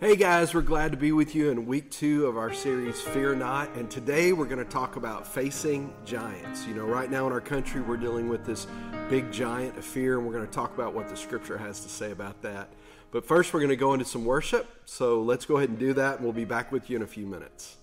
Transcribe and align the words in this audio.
Hey 0.00 0.16
guys, 0.16 0.54
we're 0.54 0.62
glad 0.62 0.92
to 0.92 0.96
be 0.96 1.12
with 1.12 1.34
you 1.34 1.50
in 1.50 1.66
week 1.66 1.90
two 1.90 2.26
of 2.26 2.38
our 2.38 2.54
series 2.54 3.02
Fear 3.02 3.34
Not. 3.34 3.74
And 3.74 3.90
today 3.90 4.32
we're 4.32 4.46
going 4.46 4.64
to 4.64 4.70
talk 4.70 4.96
about 4.96 5.26
facing 5.26 5.92
giants. 6.06 6.66
You 6.66 6.72
know, 6.72 6.86
right 6.86 7.10
now 7.10 7.26
in 7.26 7.34
our 7.34 7.40
country, 7.42 7.82
we're 7.82 7.98
dealing 7.98 8.26
with 8.26 8.46
this 8.46 8.66
big 9.10 9.30
giant 9.30 9.76
of 9.76 9.84
fear, 9.84 10.16
and 10.16 10.26
we're 10.26 10.32
going 10.32 10.46
to 10.46 10.50
talk 10.50 10.72
about 10.72 10.94
what 10.94 11.10
the 11.10 11.16
scripture 11.18 11.58
has 11.58 11.80
to 11.80 11.90
say 11.90 12.12
about 12.12 12.40
that. 12.40 12.70
But 13.10 13.26
first, 13.26 13.52
we're 13.52 13.60
going 13.60 13.68
to 13.68 13.76
go 13.76 13.92
into 13.92 14.06
some 14.06 14.24
worship. 14.24 14.66
So 14.86 15.20
let's 15.20 15.44
go 15.44 15.58
ahead 15.58 15.68
and 15.68 15.78
do 15.78 15.92
that, 15.92 16.14
and 16.14 16.24
we'll 16.24 16.32
be 16.32 16.46
back 16.46 16.72
with 16.72 16.88
you 16.88 16.96
in 16.96 17.02
a 17.02 17.06
few 17.06 17.26
minutes. 17.26 17.76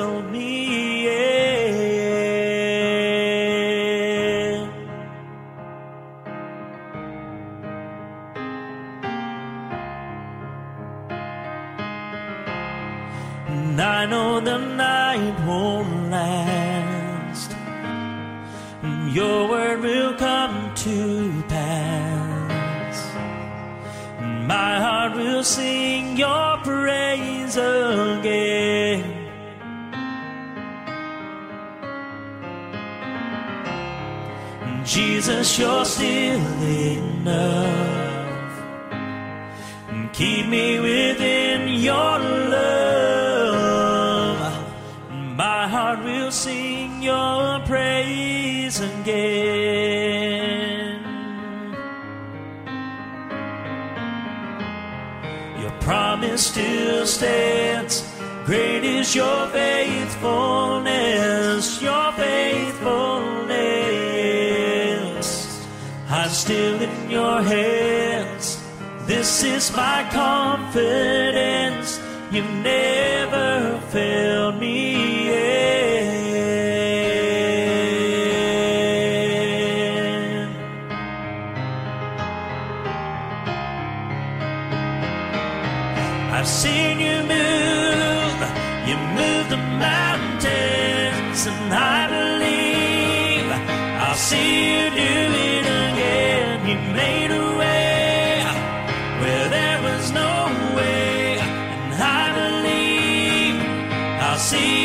see 104.55 104.84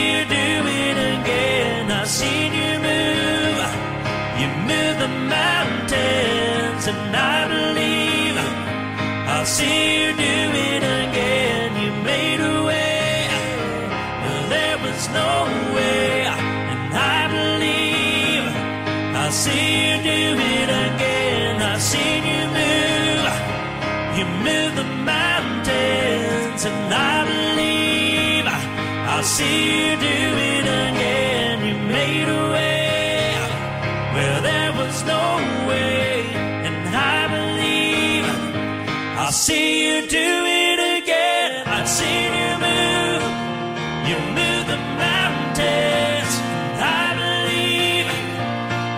see 29.39 29.61
you 29.79 29.95
do 29.95 30.19
it 30.53 30.65
again. 30.87 31.55
You 31.67 31.75
made 31.97 32.27
a 32.41 32.43
way 32.55 33.31
where 34.13 34.39
there 34.49 34.73
was 34.81 34.95
no 35.13 35.25
way, 35.69 36.25
and 36.67 36.77
I 37.15 37.19
believe 37.37 38.25
I'll 39.21 39.37
see 39.47 39.69
you 39.85 39.97
do 40.07 40.29
it 40.63 40.79
again. 40.97 41.51
I've 41.75 41.87
seen 41.99 42.29
you 42.41 42.51
move, 42.67 43.23
you 44.09 44.17
move 44.39 44.63
the 44.73 44.81
mountains, 45.05 46.33
I 47.01 47.05
believe 47.23 48.07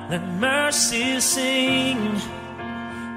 let 0.09 0.27
mercy 0.39 1.19
sing 1.19 1.97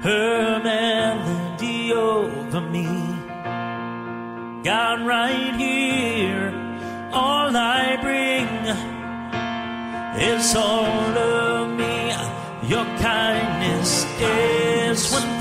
her 0.03 0.61
melody 0.63 1.91
over 1.91 2.61
me. 2.61 2.85
God, 4.63 5.05
right 5.05 5.55
here, 5.55 6.53
all 7.11 7.55
I 7.55 7.97
bring 7.99 8.47
is 10.21 10.55
all 10.55 11.17
of 11.17 11.69
me. 11.77 12.13
Your 12.69 12.85
kindness 13.01 14.05
is 14.19 15.11
what 15.11 15.32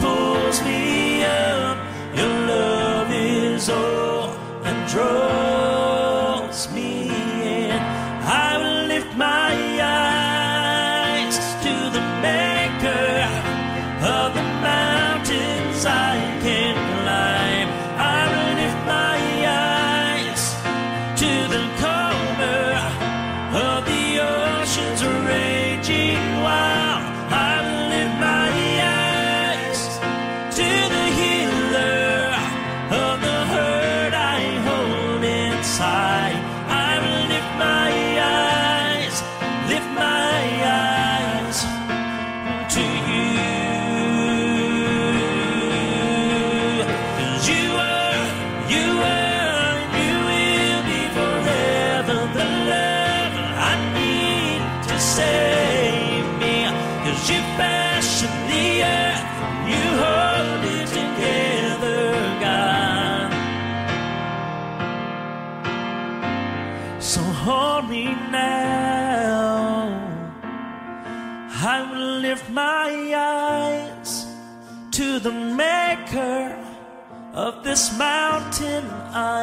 mountain 78.02 78.84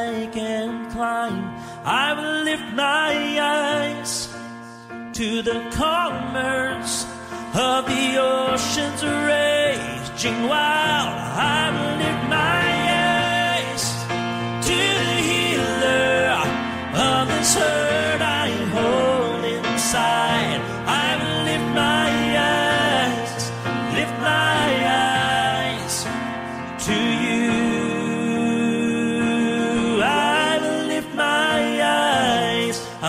I 0.01 0.29
can 0.38 0.69
climb. 0.94 1.39
I 2.06 2.07
will 2.17 2.38
lift 2.50 2.69
my 2.88 3.13
eyes 3.63 4.11
to 5.19 5.27
the 5.50 5.59
commerce 5.83 6.94
of 7.71 7.81
the 7.94 8.06
oceans 8.35 9.01
raging 9.31 10.39
wild. 10.51 11.11
I 11.57 11.63
will 11.75 11.95
lift 12.03 12.23
my 12.41 12.65
eyes 13.15 13.83
to 14.69 14.79
the 15.01 15.15
healer 15.29 16.17
of 17.11 17.23
this 17.33 17.51
hurt 17.59 18.21
I 18.45 18.47
hold 18.75 19.44
inside. 19.56 20.49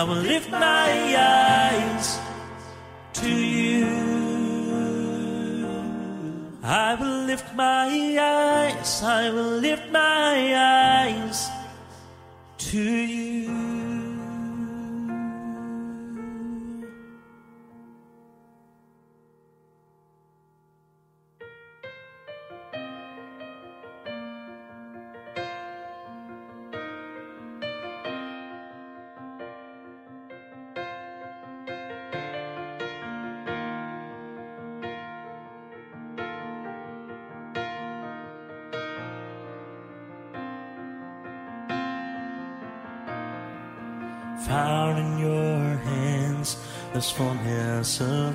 I 0.01 0.03
will 0.03 0.15
lift 0.15 0.49
my 0.49 1.15
eyes 1.15 2.19
to 3.21 3.29
you. 3.29 3.85
I 6.63 6.95
will 6.95 7.25
lift 7.25 7.53
my 7.53 7.87
eyes, 8.19 9.03
I 9.03 9.29
will 9.29 9.59
lift 9.59 9.91
my 9.91 10.55
eyes 10.57 11.49
to 12.57 12.81
you. 12.81 13.00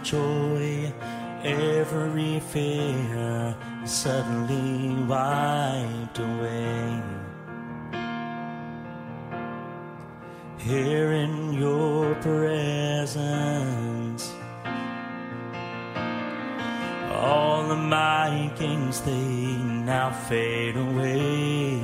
Joy. 0.07 0.93
Every 1.43 2.41
fear 2.41 3.57
suddenly 3.85 4.95
wiped 5.05 6.19
away. 6.19 7.03
Here 10.59 11.13
in 11.13 11.53
your 11.53 12.15
presence, 12.17 13.13
all 17.11 17.71
of 17.71 17.79
my 17.79 18.51
gains 18.59 19.01
they 19.01 19.59
now 19.93 20.11
fade 20.29 20.77
away. 20.77 21.81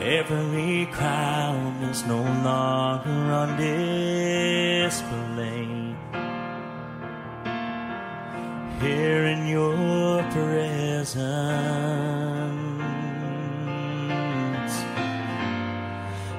Every 0.00 0.86
crown 0.92 1.82
is 1.90 2.04
no 2.04 2.22
longer 2.22 3.32
on 3.40 3.56
display. 3.56 4.96
Here 8.80 9.24
in 9.24 9.46
your 9.46 10.22
presence, 10.32 11.16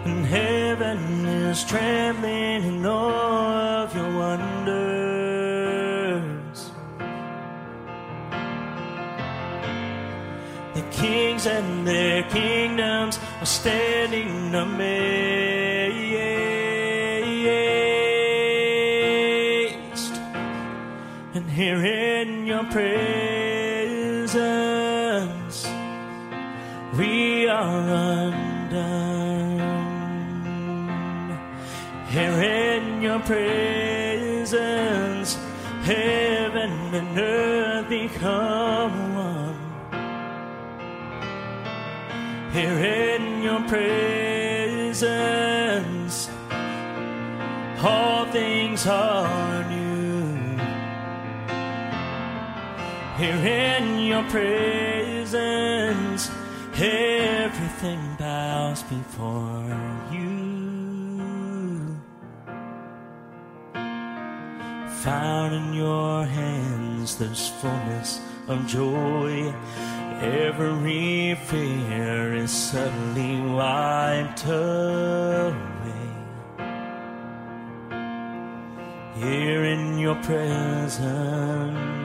and 0.06 0.26
heaven 0.26 1.26
is 1.26 1.64
trembling 1.66 2.64
in 2.64 2.86
awe 2.86 3.84
of 3.84 3.96
your 3.96 4.12
wonders. 4.16 5.38
The 10.76 10.84
kings 10.92 11.48
and 11.48 11.88
their 11.88 12.24
kingdoms 12.30 13.20
are 13.42 13.46
standing 13.46 14.54
amazed. 14.54 15.18
And 21.34 21.50
here 21.50 21.82
your 22.58 22.66
presence, 22.72 24.38
we 26.98 27.48
are 27.48 27.88
undone. 27.88 29.60
Here 32.10 32.42
in 32.42 33.02
your 33.04 33.20
presence, 33.20 34.58
heaven 35.84 36.96
and 36.96 37.20
earth 37.20 37.90
become 37.90 39.16
one. 39.16 39.60
Here 42.54 42.80
in 43.14 43.44
your 43.44 43.62
presence, 43.68 44.98
all 47.84 48.26
things 48.32 48.88
are 48.88 49.17
Here 53.18 53.34
in 53.34 54.06
your 54.06 54.22
presence, 54.30 56.30
everything 56.76 58.00
bows 58.20 58.84
before 58.84 59.76
you. 60.12 61.98
Found 65.02 65.56
in 65.56 65.74
your 65.74 66.26
hands, 66.26 67.18
there's 67.18 67.50
fullness 67.60 68.22
of 68.48 68.68
joy. 68.68 69.52
Every 70.22 71.34
fear 71.46 72.36
is 72.36 72.52
suddenly 72.52 73.42
wiped 73.52 74.46
away. 74.46 75.56
Here 79.16 79.64
in 79.64 79.98
your 79.98 80.22
presence, 80.22 81.97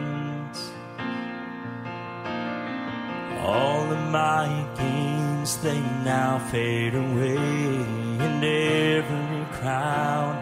all 3.45 3.91
of 3.91 4.11
my 4.11 4.47
gains 4.77 5.57
they 5.59 5.81
now 6.05 6.39
fade 6.51 6.95
away, 6.95 7.37
and 7.37 8.45
every 8.45 9.45
crown 9.59 10.37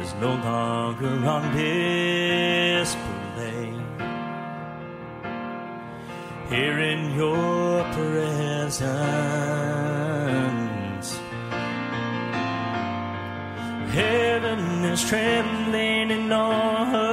is 0.00 0.14
no 0.14 0.34
longer 0.34 1.14
on 1.26 1.42
display. 1.56 3.06
Here 6.48 6.78
in 6.78 7.14
your 7.14 7.82
presence, 7.92 8.78
heaven 13.92 14.84
is 14.84 15.02
trembling 15.08 16.10
in 16.10 16.32
awe 16.32 17.05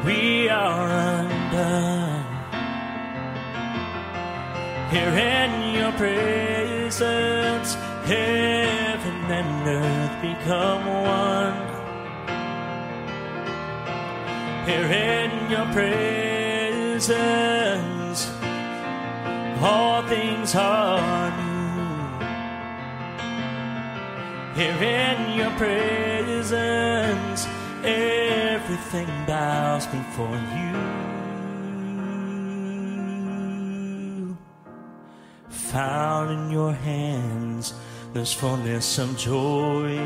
we 0.05 0.47
are 0.49 0.87
undone. 1.17 2.25
Here 4.91 5.15
in 5.33 5.51
your 5.79 5.91
presence, 5.93 7.73
heaven 8.05 9.17
and 9.39 9.67
earth 9.67 10.15
become 10.21 10.85
one. 10.85 11.20
Here 14.71 14.87
in 14.87 15.51
your 15.51 15.67
presence, 15.73 17.11
all 19.61 20.01
things 20.03 20.55
are 20.55 21.29
new. 21.41 21.91
Here 24.55 24.81
in 24.81 25.37
your 25.37 25.51
presence, 25.59 27.47
everything 27.83 29.09
bows 29.27 29.87
before 29.87 30.39
you. 30.55 30.77
Found 35.49 36.31
in 36.31 36.49
your 36.49 36.71
hands, 36.71 37.73
there's 38.13 38.31
fullness 38.33 38.99
of 38.99 39.17
joy. 39.17 39.97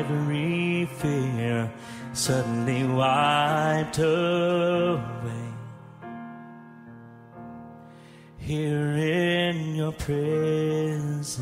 Every 0.00 0.84
fear 0.84 1.72
suddenly 2.14 2.84
wiped 2.84 3.98
away. 3.98 5.00
Here 8.38 8.96
in 8.96 9.74
your 9.74 9.92
presence. 9.92 11.38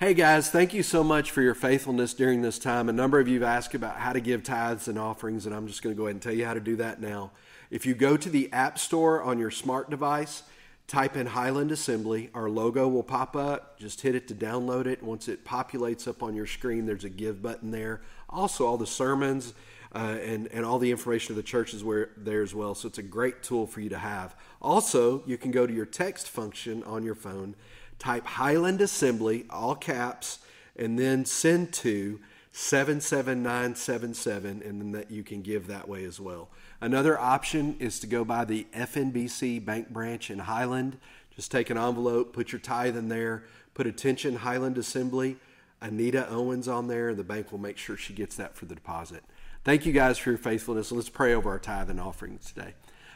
Hey 0.00 0.14
guys, 0.14 0.48
thank 0.48 0.72
you 0.72 0.82
so 0.82 1.04
much 1.04 1.30
for 1.30 1.42
your 1.42 1.54
faithfulness 1.54 2.14
during 2.14 2.40
this 2.40 2.58
time. 2.58 2.88
A 2.88 2.92
number 2.92 3.20
of 3.20 3.28
you 3.28 3.40
have 3.40 3.48
asked 3.48 3.74
about 3.74 3.96
how 3.96 4.14
to 4.14 4.20
give 4.20 4.42
tithes 4.44 4.88
and 4.88 4.98
offerings, 4.98 5.44
and 5.44 5.54
I'm 5.54 5.66
just 5.66 5.82
going 5.82 5.94
to 5.94 5.98
go 5.98 6.04
ahead 6.04 6.14
and 6.14 6.22
tell 6.22 6.32
you 6.32 6.46
how 6.46 6.54
to 6.54 6.60
do 6.60 6.76
that 6.76 7.00
now. 7.02 7.32
If 7.70 7.84
you 7.84 7.94
go 7.94 8.16
to 8.16 8.30
the 8.30 8.50
App 8.52 8.78
Store 8.78 9.22
on 9.22 9.38
your 9.38 9.50
smart 9.50 9.90
device, 9.90 10.44
type 10.88 11.16
in 11.16 11.26
Highland 11.26 11.70
Assembly, 11.70 12.30
our 12.34 12.48
logo 12.48 12.88
will 12.88 13.02
pop 13.02 13.36
up. 13.36 13.78
Just 13.78 14.00
hit 14.00 14.14
it 14.14 14.26
to 14.28 14.34
download 14.34 14.86
it. 14.86 15.02
Once 15.02 15.28
it 15.28 15.44
populates 15.44 16.08
up 16.08 16.22
on 16.22 16.34
your 16.34 16.46
screen, 16.46 16.86
there's 16.86 17.04
a 17.04 17.10
give 17.10 17.42
button 17.42 17.70
there. 17.70 18.00
Also, 18.30 18.66
all 18.66 18.78
the 18.78 18.86
sermons 18.86 19.52
uh, 19.94 20.16
and, 20.22 20.48
and 20.48 20.64
all 20.64 20.78
the 20.78 20.90
information 20.90 21.32
of 21.32 21.36
the 21.36 21.42
church 21.42 21.74
is 21.74 21.84
where, 21.84 22.10
there 22.16 22.42
as 22.42 22.54
well. 22.54 22.74
So 22.74 22.88
it's 22.88 22.98
a 22.98 23.02
great 23.02 23.42
tool 23.42 23.66
for 23.66 23.80
you 23.80 23.90
to 23.90 23.98
have. 23.98 24.34
Also, 24.60 25.22
you 25.26 25.36
can 25.36 25.50
go 25.50 25.66
to 25.66 25.72
your 25.72 25.86
text 25.86 26.28
function 26.28 26.82
on 26.84 27.04
your 27.04 27.14
phone, 27.14 27.54
type 27.98 28.24
Highland 28.24 28.80
Assembly, 28.80 29.44
all 29.50 29.74
caps, 29.74 30.38
and 30.74 30.98
then 30.98 31.26
send 31.26 31.72
to 31.74 32.18
77977, 32.52 34.62
and 34.62 34.80
then 34.80 34.92
that 34.92 35.10
you 35.10 35.22
can 35.22 35.42
give 35.42 35.66
that 35.66 35.88
way 35.88 36.04
as 36.04 36.18
well. 36.18 36.48
Another 36.80 37.18
option 37.18 37.76
is 37.80 37.98
to 38.00 38.06
go 38.06 38.24
by 38.24 38.44
the 38.44 38.66
FNBC 38.72 39.64
bank 39.64 39.90
branch 39.90 40.30
in 40.30 40.38
Highland. 40.40 40.98
Just 41.34 41.50
take 41.50 41.70
an 41.70 41.78
envelope, 41.78 42.32
put 42.32 42.52
your 42.52 42.60
tithe 42.60 42.96
in 42.96 43.08
there, 43.08 43.44
put 43.74 43.86
attention 43.86 44.36
Highland 44.36 44.78
Assembly, 44.78 45.36
Anita 45.80 46.28
Owens 46.28 46.68
on 46.68 46.86
there, 46.86 47.08
and 47.08 47.18
the 47.18 47.24
bank 47.24 47.50
will 47.50 47.58
make 47.58 47.78
sure 47.78 47.96
she 47.96 48.12
gets 48.12 48.36
that 48.36 48.56
for 48.56 48.66
the 48.66 48.76
deposit. 48.76 49.24
Thank 49.64 49.86
you 49.86 49.92
guys 49.92 50.18
for 50.18 50.30
your 50.30 50.38
faithfulness. 50.38 50.92
Let's 50.92 51.08
pray 51.08 51.34
over 51.34 51.50
our 51.50 51.58
tithe 51.58 51.90
and 51.90 52.00
offerings 52.00 52.52
today. 52.52 52.74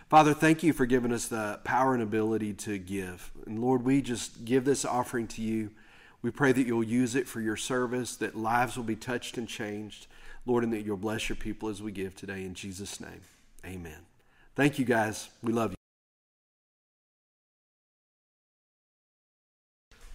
Father, 0.08 0.34
thank 0.34 0.62
you 0.62 0.72
for 0.72 0.84
giving 0.84 1.12
us 1.12 1.28
the 1.28 1.60
power 1.64 1.94
and 1.94 2.02
ability 2.02 2.52
to 2.54 2.78
give. 2.78 3.30
And 3.46 3.60
Lord, 3.60 3.84
we 3.84 4.02
just 4.02 4.44
give 4.44 4.64
this 4.64 4.84
offering 4.84 5.26
to 5.28 5.42
you. 5.42 5.70
We 6.20 6.30
pray 6.30 6.52
that 6.52 6.66
you'll 6.66 6.84
use 6.84 7.14
it 7.14 7.26
for 7.26 7.40
your 7.40 7.56
service, 7.56 8.16
that 8.16 8.36
lives 8.36 8.76
will 8.76 8.84
be 8.84 8.96
touched 8.96 9.38
and 9.38 9.48
changed, 9.48 10.08
Lord, 10.46 10.64
and 10.64 10.72
that 10.72 10.84
you'll 10.84 10.96
bless 10.96 11.28
your 11.28 11.36
people 11.36 11.68
as 11.68 11.80
we 11.80 11.92
give 11.92 12.14
today. 12.14 12.44
In 12.44 12.54
Jesus' 12.54 13.00
name, 13.00 13.22
amen. 13.66 13.98
Thank 14.54 14.78
you, 14.78 14.84
guys. 14.84 15.30
We 15.42 15.52
love 15.52 15.70
you. 15.70 15.76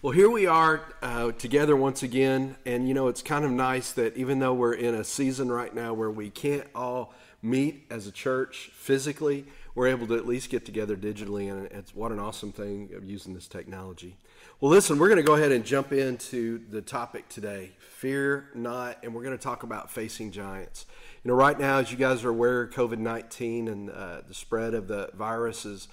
Well, 0.00 0.12
here 0.12 0.30
we 0.30 0.46
are 0.46 0.82
uh, 1.02 1.32
together 1.32 1.74
once 1.74 2.04
again, 2.04 2.56
and 2.64 2.86
you 2.86 2.94
know, 2.94 3.08
it's 3.08 3.20
kind 3.20 3.44
of 3.44 3.50
nice 3.50 3.90
that 3.94 4.16
even 4.16 4.38
though 4.38 4.54
we're 4.54 4.74
in 4.74 4.94
a 4.94 5.02
season 5.02 5.50
right 5.50 5.74
now 5.74 5.92
where 5.92 6.10
we 6.10 6.30
can't 6.30 6.68
all 6.72 7.12
meet 7.42 7.84
as 7.90 8.06
a 8.06 8.12
church 8.12 8.70
physically, 8.74 9.44
we're 9.74 9.88
able 9.88 10.06
to 10.06 10.14
at 10.14 10.24
least 10.24 10.50
get 10.50 10.64
together 10.64 10.96
digitally, 10.96 11.50
and 11.50 11.66
it's 11.72 11.96
what 11.96 12.12
an 12.12 12.20
awesome 12.20 12.52
thing 12.52 12.90
of 12.94 13.04
using 13.04 13.34
this 13.34 13.48
technology. 13.48 14.16
Well, 14.60 14.70
listen, 14.72 14.98
we're 14.98 15.08
going 15.08 15.18
to 15.18 15.26
go 15.26 15.34
ahead 15.34 15.52
and 15.52 15.64
jump 15.64 15.92
into 15.92 16.60
the 16.70 16.82
topic 16.82 17.28
today 17.28 17.70
fear 17.98 18.48
not, 18.54 18.96
and 19.02 19.12
we're 19.12 19.24
going 19.24 19.36
to 19.36 19.42
talk 19.42 19.64
about 19.64 19.90
facing 19.90 20.30
giants. 20.30 20.86
You 21.24 21.30
know, 21.30 21.34
right 21.34 21.58
now, 21.58 21.78
as 21.78 21.90
you 21.90 21.96
guys 21.96 22.24
are 22.24 22.30
aware, 22.30 22.68
COVID 22.68 22.98
19 22.98 23.66
and 23.66 23.90
uh, 23.90 24.20
the 24.26 24.34
spread 24.34 24.74
of 24.74 24.86
the 24.86 25.10
virus 25.14 25.64
is 25.64 25.88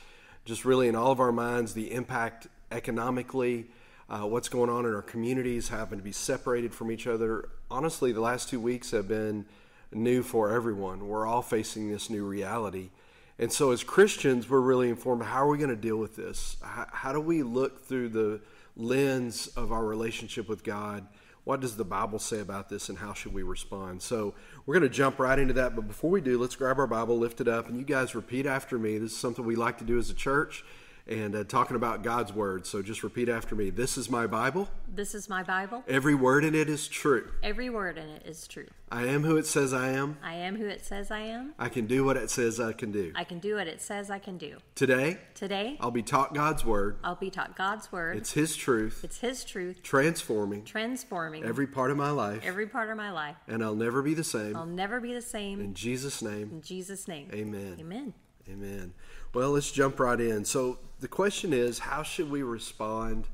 just 0.45 0.65
really 0.65 0.88
in 0.88 0.95
all 0.95 1.12
of 1.12 1.19
our 1.19 1.31
minds, 1.31 1.74
the 1.74 1.91
impact 1.91 2.47
economically. 2.71 3.65
Uh, 4.07 4.19
what's 4.19 4.50
going 4.50 4.69
on 4.69 4.85
in 4.85 4.93
our 4.93 5.01
communities, 5.01 5.69
having 5.69 5.97
to 5.97 6.03
be 6.03 6.12
separated 6.12 6.75
from 6.75 6.91
each 6.91 7.07
other. 7.07 7.50
Honestly, 7.71 8.12
the 8.12 8.21
last 8.21 8.50
two 8.50 8.59
weeks 8.59 8.91
have 8.91 9.07
been 9.07 9.45
new 9.91 10.21
for 10.21 10.51
everyone. 10.51 11.07
We're 11.07 11.25
all 11.25 11.41
facing 11.41 11.91
this 11.91 12.07
new 12.12 12.24
reality. 12.24 12.89
And 13.38 13.51
so, 13.51 13.72
as 13.72 13.84
Christians, 13.84 14.50
we're 14.50 14.62
really 14.62 14.89
informed 14.89 15.24
how 15.24 15.46
are 15.46 15.50
we 15.50 15.58
going 15.58 15.70
to 15.70 15.75
deal 15.75 15.98
with 15.98 16.15
this? 16.15 16.56
How, 16.62 16.88
how 16.92 17.12
do 17.12 17.20
we 17.20 17.44
look 17.44 17.86
through 17.86 18.10
the 18.10 18.42
lens 18.77 19.48
of 19.48 19.72
our 19.72 19.86
relationship 19.86 20.48
with 20.48 20.63
God? 20.63 21.06
What 21.44 21.60
does 21.60 21.75
the 21.75 21.84
Bible 21.84 22.18
say 22.18 22.39
about 22.39 22.70
this, 22.70 22.89
and 22.89 22.98
how 22.98 23.13
should 23.13 23.34
we 23.34 23.44
respond? 23.44 24.01
So, 24.01 24.36
we're 24.65 24.80
going 24.80 24.89
to 24.89 24.96
jump 24.96 25.20
right 25.20 25.38
into 25.38 25.54
that. 25.56 25.75
But 25.75 25.88
before 25.88 26.10
we 26.10 26.22
do, 26.22 26.39
let's 26.39 26.56
grab 26.56 26.80
our 26.80 26.88
Bible, 26.88 27.18
lift 27.18 27.42
it 27.42 27.48
up, 27.50 27.68
and 27.68 27.77
you 27.77 27.84
guys 27.84 28.15
repeat 28.15 28.46
after 28.46 28.80
me. 28.80 28.98
This 28.98 29.12
is 29.12 29.18
something 29.18 29.46
we 29.46 29.58
like 29.58 29.80
to 29.80 29.86
do 29.86 29.98
as 29.98 30.10
a 30.10 30.15
church 30.15 30.63
and 31.07 31.35
uh, 31.35 31.43
talking 31.43 31.75
about 31.75 32.03
God's 32.03 32.33
Word. 32.33 32.65
So, 32.65 32.81
just 32.81 33.03
repeat 33.03 33.29
after 33.29 33.55
me. 33.55 33.69
This 33.69 33.97
is 33.97 34.09
my 34.09 34.27
Bible. 34.27 34.69
This 34.88 35.13
is 35.13 35.27
my 35.29 35.43
Bible. 35.43 35.83
Every 35.88 36.15
word 36.15 36.45
in 36.45 36.55
it 36.55 36.69
is 36.69 36.88
true. 36.88 37.29
Every 37.43 37.69
word 37.69 37.97
in 37.97 38.07
it 38.09 38.24
is 38.25 38.47
true. 38.47 38.67
I 38.91 39.07
am 39.07 39.24
who 39.24 39.35
it 39.35 39.45
says 39.45 39.74
I 39.74 39.89
am. 39.89 40.17
I 40.24 40.35
am 40.35 40.55
who 40.55 40.65
it 40.67 40.85
says 40.85 41.12
I 41.12 41.19
am. 41.19 41.53
I 41.59 41.67
can 41.69 41.85
do 41.85 42.05
what 42.05 42.15
it 42.17 42.29
says 42.29 42.59
I 42.59 42.71
can 42.71 42.91
do. 42.91 43.12
I 43.15 43.24
can 43.25 43.39
do 43.39 43.55
what 43.55 43.67
it 43.67 43.81
says 43.81 44.09
I 44.09 44.19
can 44.19 44.38
do. 44.38 44.57
Today, 44.75 45.17
Today, 45.33 45.75
I'll 45.81 45.91
be 45.91 46.03
taught 46.03 46.33
God's 46.33 46.63
Word. 46.63 46.97
I'll 47.03 47.15
be 47.15 47.29
taught 47.29 47.55
God's 47.57 47.91
word. 47.91 48.15
It's 48.17 48.31
His 48.31 48.55
truth, 48.55 49.01
It's 49.03 49.19
His 49.19 49.43
truth, 49.43 49.83
transforming 49.83 50.63
transforming 50.63 51.43
every 51.43 51.67
part 51.67 51.91
of 51.91 51.97
my 51.97 52.12
life, 52.12 52.41
every 52.45 52.67
part 52.67 52.89
of 52.89 52.97
my 52.97 53.12
life. 53.12 53.35
and 53.47 53.63
I'll 53.63 53.75
never 53.75 54.01
be 54.01 54.13
the 54.13 54.24
same. 54.24 54.55
I'll 54.55 54.65
never 54.65 55.00
be 55.01 55.13
the 55.13 55.21
same. 55.21 55.59
In 55.59 55.74
Jesus' 55.74 56.21
name, 56.21 56.50
In 56.53 56.62
Jesus' 56.62 57.07
name. 57.07 57.29
amen. 57.33 57.77
Amen. 57.79 58.13
Amen. 58.50 58.94
Well, 59.34 59.52
let's 59.52 59.72
jump 59.72 60.00
right 60.00 60.20
in. 60.20 60.46
So, 60.46 60.80
the 61.00 61.08
question 61.08 61.52
is 61.52 61.80
how 61.80 62.04
should 62.04 62.30
we 62.30 62.44
respond 62.44 63.28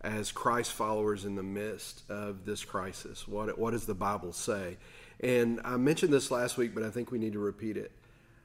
as 0.00 0.32
Christ 0.32 0.72
followers 0.72 1.24
in 1.24 1.34
the 1.34 1.42
midst 1.42 2.02
of 2.10 2.44
this 2.44 2.64
crisis? 2.64 3.26
What, 3.26 3.58
what 3.58 3.70
does 3.70 3.86
the 3.86 3.94
Bible 3.94 4.32
say? 4.32 4.76
And 5.20 5.60
I 5.64 5.76
mentioned 5.76 6.12
this 6.12 6.30
last 6.30 6.56
week, 6.56 6.74
but 6.74 6.82
I 6.82 6.90
think 6.90 7.10
we 7.10 7.18
need 7.18 7.32
to 7.32 7.38
repeat 7.38 7.76
it. 7.76 7.92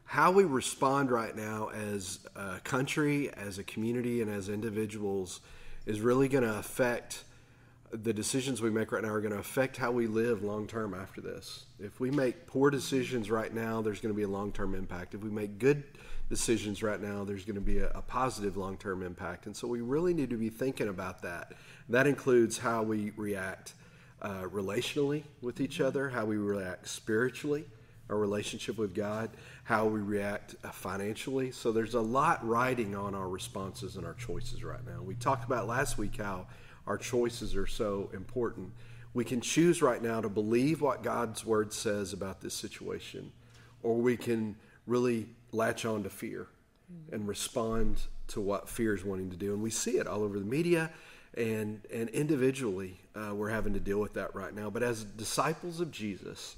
How 0.06 0.32
we 0.32 0.44
respond 0.44 1.12
right 1.12 1.36
now 1.36 1.70
as 1.70 2.20
a 2.36 2.60
country, 2.60 3.32
as 3.34 3.58
a 3.58 3.64
community, 3.64 4.22
and 4.22 4.32
as 4.32 4.50
individuals 4.50 5.42
is 5.86 6.02
really 6.02 6.28
going 6.28 6.44
to 6.44 6.58
affect 6.58 7.24
the 7.92 8.14
decisions 8.14 8.62
we 8.62 8.70
make 8.70 8.92
right 8.92 9.04
now 9.04 9.10
are 9.10 9.20
going 9.20 9.34
to 9.34 9.40
affect 9.40 9.76
how 9.76 9.92
we 9.92 10.08
live 10.08 10.44
long 10.44 10.66
term 10.66 10.94
after 10.94 11.20
this. 11.20 11.66
If 11.80 12.00
we 12.00 12.10
make 12.10 12.48
poor 12.48 12.70
decisions 12.70 13.30
right 13.30 13.54
now, 13.54 13.82
there's 13.82 14.00
going 14.00 14.14
to 14.14 14.18
be 14.18 14.24
a 14.24 14.30
long 14.30 14.52
term 14.52 14.76
impact. 14.76 15.14
If 15.14 15.24
we 15.24 15.30
make 15.30 15.60
good 15.60 15.84
decisions 15.84 16.11
right 16.82 17.02
now, 17.02 17.24
there's 17.24 17.44
going 17.46 17.56
to 17.56 17.62
be 17.62 17.80
a, 17.80 17.90
a 17.90 18.02
positive 18.02 18.58
long 18.58 18.78
term 18.78 19.04
impact. 19.04 19.46
And 19.46 19.56
so 19.56 19.68
we 19.68 19.82
really 19.82 20.14
need 20.14 20.30
to 20.30 20.38
be 20.38 20.50
thinking 20.50 20.88
about 20.88 21.22
that. 21.24 21.54
That 21.90 22.08
includes 22.08 22.58
how 22.58 22.84
we 22.84 23.12
react 23.18 23.74
uh, 24.22 24.44
relationally 24.44 25.24
with 25.42 25.60
each 25.60 25.82
other, 25.82 26.10
how 26.10 26.26
we 26.26 26.38
react 26.38 26.88
spiritually, 26.88 27.66
our 28.10 28.18
relationship 28.18 28.78
with 28.78 28.94
God, 28.94 29.30
how 29.64 29.86
we 29.86 30.00
react 30.00 30.56
uh, 30.64 30.70
financially. 30.70 31.52
So 31.52 31.72
there's 31.72 31.96
a 31.96 32.02
lot 32.02 32.48
riding 32.48 32.96
on 32.96 33.16
our 33.16 33.28
responses 33.28 33.96
and 33.96 34.06
our 34.06 34.14
choices 34.14 34.64
right 34.64 34.86
now. 34.86 35.02
We 35.02 35.16
talked 35.16 35.44
about 35.44 35.68
last 35.68 35.98
week 35.98 36.18
how 36.18 36.48
our 36.88 36.98
choices 36.98 37.56
are 37.56 37.68
so 37.68 38.10
important. 38.14 38.72
We 39.14 39.26
can 39.26 39.42
choose 39.42 39.82
right 39.82 40.02
now 40.02 40.22
to 40.22 40.30
believe 40.30 40.82
what 40.82 41.04
God's 41.04 41.46
word 41.46 41.74
says 41.74 42.14
about 42.14 42.42
this 42.42 42.54
situation, 42.54 43.32
or 43.84 43.96
we 43.98 44.16
can 44.18 44.56
really 44.88 45.28
latch 45.52 45.86
on 45.86 46.04
to 46.04 46.10
fear 46.10 46.48
and 47.12 47.28
respond 47.28 48.02
to 48.28 48.42
what 48.42 48.68
fear 48.68 48.94
is 48.94 49.04
wanting 49.04 49.30
to 49.30 49.38
do. 49.38 49.54
And 49.54 49.62
we 49.62 49.70
see 49.70 49.92
it 49.92 50.08
all 50.08 50.24
over 50.24 50.40
the 50.40 50.46
media 50.46 50.92
and, 51.34 51.82
and 51.94 52.10
individually, 52.10 53.00
uh, 53.16 53.34
we're 53.34 53.50
having 53.50 53.74
to 53.74 53.80
deal 53.80 54.00
with 54.00 54.14
that 54.16 54.36
right 54.36 54.54
now. 54.54 54.70
But 54.70 54.84
as 54.84 55.04
disciples 55.04 55.80
of 55.80 55.92
Jesus, 55.92 56.58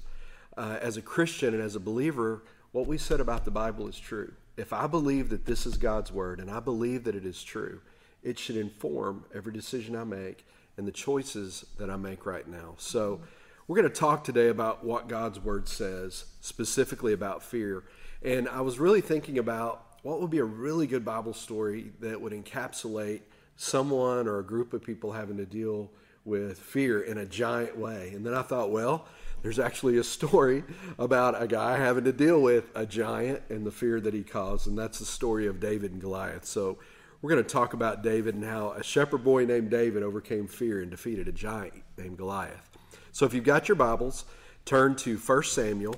uh, 0.56 0.78
as 0.80 0.96
a 0.96 1.02
Christian 1.02 1.54
and 1.54 1.62
as 1.62 1.76
a 1.76 1.80
believer, 1.80 2.42
what 2.72 2.86
we 2.86 2.98
said 2.98 3.20
about 3.20 3.44
the 3.44 3.50
Bible 3.50 3.86
is 3.86 3.98
true. 3.98 4.32
If 4.56 4.72
I 4.72 4.86
believe 4.86 5.30
that 5.30 5.46
this 5.46 5.66
is 5.66 5.76
God's 5.76 6.10
word 6.10 6.40
and 6.40 6.50
I 6.50 6.60
believe 6.60 7.04
that 7.04 7.14
it 7.14 7.24
is 7.24 7.42
true, 7.42 7.80
it 8.22 8.38
should 8.38 8.56
inform 8.56 9.24
every 9.34 9.52
decision 9.52 9.94
I 9.94 10.04
make 10.04 10.44
and 10.76 10.88
the 10.88 10.92
choices 10.92 11.64
that 11.78 11.88
I 11.88 11.96
make 11.96 12.26
right 12.26 12.46
now. 12.48 12.74
So, 12.78 13.20
we're 13.66 13.76
going 13.76 13.88
to 13.88 13.98
talk 13.98 14.24
today 14.24 14.48
about 14.48 14.84
what 14.84 15.08
God's 15.08 15.40
word 15.40 15.68
says, 15.68 16.26
specifically 16.42 17.14
about 17.14 17.42
fear. 17.42 17.84
And 18.22 18.48
I 18.48 18.60
was 18.60 18.78
really 18.78 19.00
thinking 19.00 19.38
about 19.38 19.84
what 20.02 20.20
would 20.20 20.30
be 20.30 20.38
a 20.38 20.44
really 20.44 20.86
good 20.86 21.04
Bible 21.04 21.34
story 21.34 21.92
that 22.00 22.20
would 22.20 22.32
encapsulate 22.32 23.20
someone 23.56 24.26
or 24.26 24.38
a 24.38 24.44
group 24.44 24.72
of 24.72 24.82
people 24.82 25.12
having 25.12 25.36
to 25.38 25.46
deal 25.46 25.90
with 26.24 26.58
fear 26.58 27.00
in 27.00 27.18
a 27.18 27.26
giant 27.26 27.76
way. 27.76 28.12
And 28.14 28.24
then 28.24 28.34
I 28.34 28.42
thought, 28.42 28.70
well, 28.70 29.06
there's 29.42 29.58
actually 29.58 29.98
a 29.98 30.04
story 30.04 30.64
about 30.98 31.40
a 31.40 31.46
guy 31.46 31.76
having 31.76 32.04
to 32.04 32.12
deal 32.12 32.40
with 32.40 32.70
a 32.74 32.86
giant 32.86 33.42
and 33.50 33.66
the 33.66 33.70
fear 33.70 34.00
that 34.00 34.14
he 34.14 34.22
caused, 34.22 34.66
and 34.66 34.78
that's 34.78 34.98
the 34.98 35.04
story 35.04 35.46
of 35.46 35.60
David 35.60 35.92
and 35.92 36.00
Goliath. 36.00 36.46
So 36.46 36.78
we're 37.20 37.30
going 37.30 37.42
to 37.42 37.48
talk 37.48 37.74
about 37.74 38.02
David 38.02 38.34
and 38.34 38.44
how 38.44 38.72
a 38.72 38.82
shepherd 38.82 39.22
boy 39.22 39.44
named 39.44 39.70
David 39.70 40.02
overcame 40.02 40.46
fear 40.46 40.80
and 40.80 40.90
defeated 40.90 41.28
a 41.28 41.32
giant 41.32 41.74
named 41.98 42.16
Goliath. 42.16 42.70
So 43.12 43.26
if 43.26 43.34
you've 43.34 43.44
got 43.44 43.68
your 43.68 43.76
Bibles, 43.76 44.24
turn 44.64 44.96
to 44.96 45.18
1 45.18 45.42
Samuel 45.44 45.96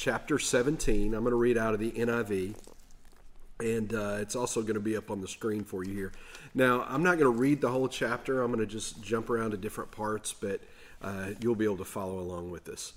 chapter 0.00 0.38
17. 0.38 1.12
I'm 1.12 1.20
going 1.20 1.30
to 1.30 1.36
read 1.36 1.58
out 1.58 1.74
of 1.74 1.80
the 1.80 1.90
NIV, 1.90 2.54
and 3.60 3.92
uh, 3.92 4.16
it's 4.18 4.34
also 4.34 4.62
going 4.62 4.74
to 4.74 4.80
be 4.80 4.96
up 4.96 5.10
on 5.10 5.20
the 5.20 5.28
screen 5.28 5.62
for 5.62 5.84
you 5.84 5.92
here. 5.92 6.12
Now, 6.54 6.86
I'm 6.88 7.02
not 7.02 7.18
going 7.18 7.30
to 7.30 7.38
read 7.38 7.60
the 7.60 7.68
whole 7.68 7.86
chapter, 7.86 8.40
I'm 8.40 8.50
going 8.50 8.66
to 8.66 8.72
just 8.72 9.02
jump 9.02 9.28
around 9.28 9.50
to 9.50 9.58
different 9.58 9.90
parts, 9.90 10.32
but 10.32 10.62
uh, 11.02 11.32
you'll 11.42 11.54
be 11.54 11.66
able 11.66 11.76
to 11.76 11.84
follow 11.84 12.18
along 12.18 12.50
with 12.50 12.64
this. 12.64 12.94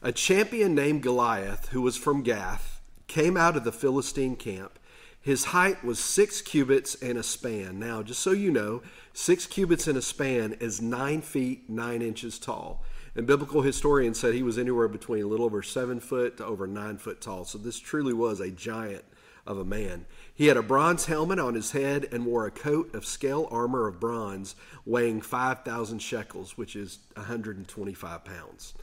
A 0.00 0.12
champion 0.12 0.76
named 0.76 1.02
Goliath, 1.02 1.70
who 1.70 1.82
was 1.82 1.96
from 1.96 2.22
Gath, 2.22 2.80
came 3.08 3.36
out 3.36 3.56
of 3.56 3.64
the 3.64 3.72
Philistine 3.72 4.36
camp. 4.36 4.78
His 5.20 5.46
height 5.46 5.82
was 5.82 5.98
six 5.98 6.40
cubits 6.40 6.94
and 7.02 7.18
a 7.18 7.24
span. 7.24 7.80
Now, 7.80 8.04
just 8.04 8.22
so 8.22 8.30
you 8.30 8.52
know, 8.52 8.82
six 9.12 9.44
cubits 9.44 9.88
and 9.88 9.98
a 9.98 10.02
span 10.02 10.52
is 10.60 10.80
nine 10.80 11.20
feet 11.20 11.68
nine 11.68 12.00
inches 12.00 12.38
tall. 12.38 12.84
And 13.18 13.26
biblical 13.26 13.62
historians 13.62 14.20
said 14.20 14.32
he 14.32 14.44
was 14.44 14.58
anywhere 14.58 14.86
between 14.86 15.24
a 15.24 15.26
little 15.26 15.46
over 15.46 15.60
seven 15.60 15.98
foot 15.98 16.36
to 16.36 16.46
over 16.46 16.68
nine 16.68 16.98
foot 16.98 17.20
tall. 17.20 17.44
So 17.44 17.58
this 17.58 17.80
truly 17.80 18.12
was 18.12 18.38
a 18.38 18.52
giant 18.52 19.04
of 19.44 19.58
a 19.58 19.64
man. 19.64 20.06
He 20.32 20.46
had 20.46 20.56
a 20.56 20.62
bronze 20.62 21.06
helmet 21.06 21.40
on 21.40 21.54
his 21.56 21.72
head 21.72 22.06
and 22.12 22.24
wore 22.24 22.46
a 22.46 22.52
coat 22.52 22.94
of 22.94 23.04
scale 23.04 23.48
armor 23.50 23.88
of 23.88 23.98
bronze 23.98 24.54
weighing 24.86 25.20
5,000 25.20 25.98
shekels, 25.98 26.56
which 26.56 26.76
is 26.76 27.00
125 27.14 28.24
pounds. 28.24 28.74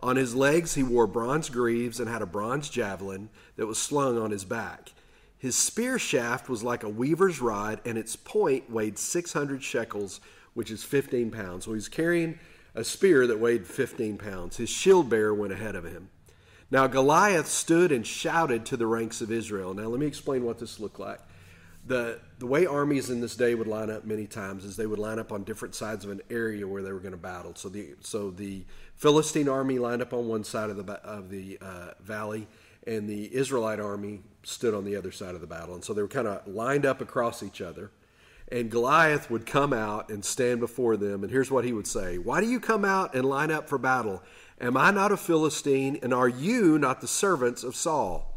On 0.00 0.16
his 0.16 0.34
legs, 0.34 0.72
he 0.72 0.82
wore 0.82 1.06
bronze 1.06 1.50
greaves 1.50 2.00
and 2.00 2.08
had 2.08 2.22
a 2.22 2.26
bronze 2.26 2.70
javelin 2.70 3.28
that 3.56 3.66
was 3.66 3.76
slung 3.76 4.16
on 4.16 4.30
his 4.30 4.46
back. 4.46 4.92
His 5.36 5.54
spear 5.54 5.98
shaft 5.98 6.48
was 6.48 6.62
like 6.62 6.82
a 6.82 6.88
weaver's 6.88 7.42
rod, 7.42 7.82
and 7.84 7.98
its 7.98 8.16
point 8.16 8.70
weighed 8.70 8.98
600 8.98 9.62
shekels, 9.62 10.22
which 10.54 10.70
is 10.70 10.82
15 10.82 11.30
pounds. 11.30 11.66
So 11.66 11.74
he's 11.74 11.90
carrying 11.90 12.38
a 12.74 12.84
spear 12.84 13.26
that 13.26 13.38
weighed 13.38 13.66
15 13.66 14.18
pounds. 14.18 14.56
His 14.56 14.70
shield 14.70 15.08
bearer 15.08 15.34
went 15.34 15.52
ahead 15.52 15.74
of 15.74 15.84
him. 15.84 16.10
Now 16.70 16.86
Goliath 16.86 17.48
stood 17.48 17.92
and 17.92 18.06
shouted 18.06 18.64
to 18.66 18.78
the 18.78 18.86
ranks 18.86 19.20
of 19.20 19.30
Israel. 19.30 19.74
Now 19.74 19.88
let 19.88 20.00
me 20.00 20.06
explain 20.06 20.44
what 20.44 20.58
this 20.58 20.80
looked 20.80 20.98
like. 20.98 21.20
The, 21.84 22.20
the 22.38 22.46
way 22.46 22.64
armies 22.64 23.10
in 23.10 23.20
this 23.20 23.36
day 23.36 23.54
would 23.54 23.66
line 23.66 23.90
up 23.90 24.04
many 24.04 24.26
times 24.26 24.64
is 24.64 24.76
they 24.76 24.86
would 24.86 25.00
line 25.00 25.18
up 25.18 25.32
on 25.32 25.42
different 25.42 25.74
sides 25.74 26.04
of 26.04 26.12
an 26.12 26.22
area 26.30 26.66
where 26.66 26.82
they 26.82 26.92
were 26.92 27.00
going 27.00 27.12
to 27.12 27.18
battle. 27.18 27.54
So 27.56 27.68
the 27.68 27.96
so 28.00 28.30
the 28.30 28.64
Philistine 28.94 29.48
army 29.48 29.78
lined 29.78 30.00
up 30.00 30.12
on 30.12 30.28
one 30.28 30.44
side 30.44 30.70
of 30.70 30.76
the 30.76 30.92
of 31.02 31.28
the 31.28 31.58
uh, 31.60 31.90
valley, 32.00 32.46
and 32.86 33.08
the 33.08 33.34
Israelite 33.34 33.80
army 33.80 34.20
stood 34.44 34.74
on 34.74 34.84
the 34.84 34.96
other 34.96 35.10
side 35.10 35.34
of 35.34 35.40
the 35.40 35.46
battle. 35.46 35.74
And 35.74 35.84
so 35.84 35.92
they 35.92 36.02
were 36.02 36.08
kind 36.08 36.28
of 36.28 36.46
lined 36.46 36.86
up 36.86 37.00
across 37.00 37.42
each 37.42 37.60
other. 37.60 37.90
And 38.52 38.70
Goliath 38.70 39.30
would 39.30 39.46
come 39.46 39.72
out 39.72 40.10
and 40.10 40.22
stand 40.22 40.60
before 40.60 40.98
them. 40.98 41.22
And 41.22 41.32
here's 41.32 41.50
what 41.50 41.64
he 41.64 41.72
would 41.72 41.86
say 41.86 42.18
Why 42.18 42.42
do 42.42 42.46
you 42.46 42.60
come 42.60 42.84
out 42.84 43.14
and 43.14 43.24
line 43.24 43.50
up 43.50 43.66
for 43.66 43.78
battle? 43.78 44.22
Am 44.60 44.76
I 44.76 44.90
not 44.90 45.10
a 45.10 45.16
Philistine? 45.16 45.98
And 46.02 46.12
are 46.12 46.28
you 46.28 46.78
not 46.78 47.00
the 47.00 47.08
servants 47.08 47.64
of 47.64 47.74
Saul? 47.74 48.28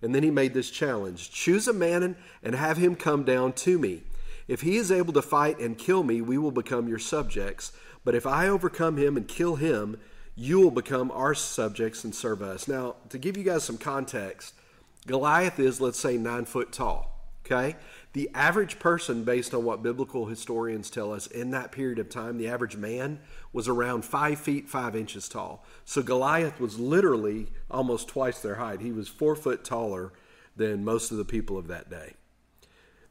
And 0.00 0.14
then 0.14 0.22
he 0.22 0.30
made 0.30 0.54
this 0.54 0.70
challenge 0.70 1.30
Choose 1.30 1.68
a 1.68 1.74
man 1.74 2.16
and 2.42 2.54
have 2.54 2.78
him 2.78 2.96
come 2.96 3.22
down 3.22 3.52
to 3.52 3.78
me. 3.78 4.00
If 4.48 4.62
he 4.62 4.78
is 4.78 4.90
able 4.90 5.12
to 5.12 5.22
fight 5.22 5.58
and 5.58 5.76
kill 5.76 6.02
me, 6.04 6.22
we 6.22 6.38
will 6.38 6.50
become 6.50 6.88
your 6.88 6.98
subjects. 6.98 7.72
But 8.02 8.14
if 8.14 8.26
I 8.26 8.48
overcome 8.48 8.96
him 8.96 9.18
and 9.18 9.28
kill 9.28 9.56
him, 9.56 10.00
you 10.34 10.58
will 10.58 10.70
become 10.70 11.10
our 11.10 11.34
subjects 11.34 12.02
and 12.02 12.14
serve 12.14 12.40
us. 12.40 12.66
Now, 12.66 12.96
to 13.10 13.18
give 13.18 13.36
you 13.36 13.44
guys 13.44 13.64
some 13.64 13.76
context, 13.76 14.54
Goliath 15.06 15.60
is, 15.60 15.82
let's 15.82 16.00
say, 16.00 16.16
nine 16.16 16.46
foot 16.46 16.72
tall. 16.72 17.10
Okay? 17.44 17.76
The 18.12 18.28
average 18.34 18.80
person, 18.80 19.22
based 19.22 19.54
on 19.54 19.64
what 19.64 19.84
biblical 19.84 20.26
historians 20.26 20.90
tell 20.90 21.12
us 21.12 21.28
in 21.28 21.52
that 21.52 21.70
period 21.70 22.00
of 22.00 22.08
time, 22.08 22.38
the 22.38 22.48
average 22.48 22.76
man 22.76 23.20
was 23.52 23.68
around 23.68 24.04
five 24.04 24.40
feet 24.40 24.68
five 24.68 24.96
inches 24.96 25.28
tall. 25.28 25.64
So 25.84 26.02
Goliath 26.02 26.58
was 26.58 26.78
literally 26.78 27.48
almost 27.70 28.08
twice 28.08 28.40
their 28.40 28.56
height. 28.56 28.80
He 28.80 28.90
was 28.90 29.08
four 29.08 29.36
foot 29.36 29.64
taller 29.64 30.12
than 30.56 30.84
most 30.84 31.12
of 31.12 31.18
the 31.18 31.24
people 31.24 31.56
of 31.56 31.68
that 31.68 31.88
day. 31.88 32.14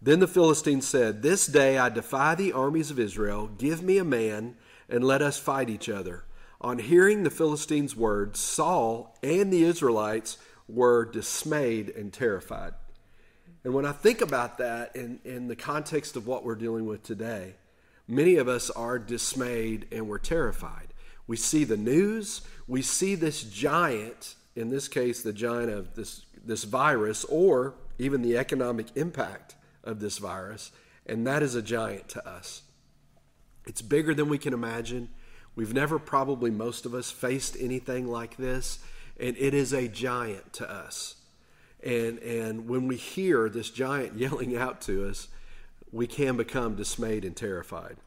Then 0.01 0.19
the 0.19 0.27
Philistines 0.27 0.87
said, 0.87 1.21
This 1.21 1.45
day 1.45 1.77
I 1.77 1.89
defy 1.89 2.35
the 2.35 2.51
armies 2.51 2.91
of 2.91 2.99
Israel. 2.99 3.49
Give 3.57 3.81
me 3.81 3.97
a 3.97 4.03
man 4.03 4.55
and 4.89 5.03
let 5.03 5.21
us 5.21 5.39
fight 5.39 5.69
each 5.69 5.87
other. 5.87 6.25
On 6.61 6.77
hearing 6.77 7.23
the 7.23 7.29
Philistines' 7.29 7.95
words, 7.95 8.39
Saul 8.39 9.17
and 9.23 9.51
the 9.51 9.63
Israelites 9.63 10.37
were 10.67 11.05
dismayed 11.05 11.89
and 11.89 12.11
terrified. 12.11 12.73
And 13.63 13.73
when 13.73 13.85
I 13.85 13.91
think 13.91 14.21
about 14.21 14.57
that 14.59 14.95
in, 14.95 15.19
in 15.25 15.47
the 15.47 15.55
context 15.55 16.15
of 16.15 16.27
what 16.27 16.43
we're 16.43 16.55
dealing 16.55 16.85
with 16.85 17.03
today, 17.03 17.55
many 18.07 18.35
of 18.35 18.47
us 18.47 18.69
are 18.69 18.97
dismayed 18.97 19.87
and 19.91 20.07
we're 20.07 20.17
terrified. 20.17 20.93
We 21.27 21.37
see 21.37 21.63
the 21.63 21.77
news, 21.77 22.41
we 22.67 22.81
see 22.81 23.15
this 23.15 23.43
giant, 23.43 24.35
in 24.55 24.69
this 24.69 24.87
case, 24.87 25.21
the 25.21 25.33
giant 25.33 25.71
of 25.71 25.93
this, 25.95 26.25
this 26.43 26.63
virus, 26.63 27.23
or 27.25 27.75
even 27.99 28.21
the 28.21 28.37
economic 28.37 28.87
impact 28.95 29.55
of 29.83 29.99
this 29.99 30.17
virus, 30.17 30.71
and 31.05 31.27
that 31.27 31.43
is 31.43 31.53
a 31.53 31.61
giant 31.61 32.09
to 32.09 32.27
us. 32.27 32.63
It's 33.67 33.81
bigger 33.81 34.13
than 34.13 34.29
we 34.29 34.37
can 34.37 34.53
imagine. 34.53 35.09
We've 35.55 35.73
never, 35.73 35.99
probably 35.99 36.49
most 36.49 36.85
of 36.85 36.95
us, 36.95 37.11
faced 37.11 37.57
anything 37.59 38.07
like 38.07 38.37
this, 38.37 38.79
and 39.19 39.35
it 39.37 39.53
is 39.53 39.73
a 39.73 39.87
giant 39.87 40.53
to 40.53 40.69
us. 40.69 41.15
And, 41.83 42.19
and 42.19 42.67
when 42.67 42.87
we 42.87 42.95
hear 42.95 43.49
this 43.49 43.69
giant 43.69 44.15
yelling 44.17 44.57
out 44.57 44.81
to 44.81 45.07
us, 45.07 45.27
we 45.91 46.07
can 46.07 46.37
become 46.37 46.75
dismayed 46.75 47.25
and 47.25 47.35
terrified. 47.35 47.97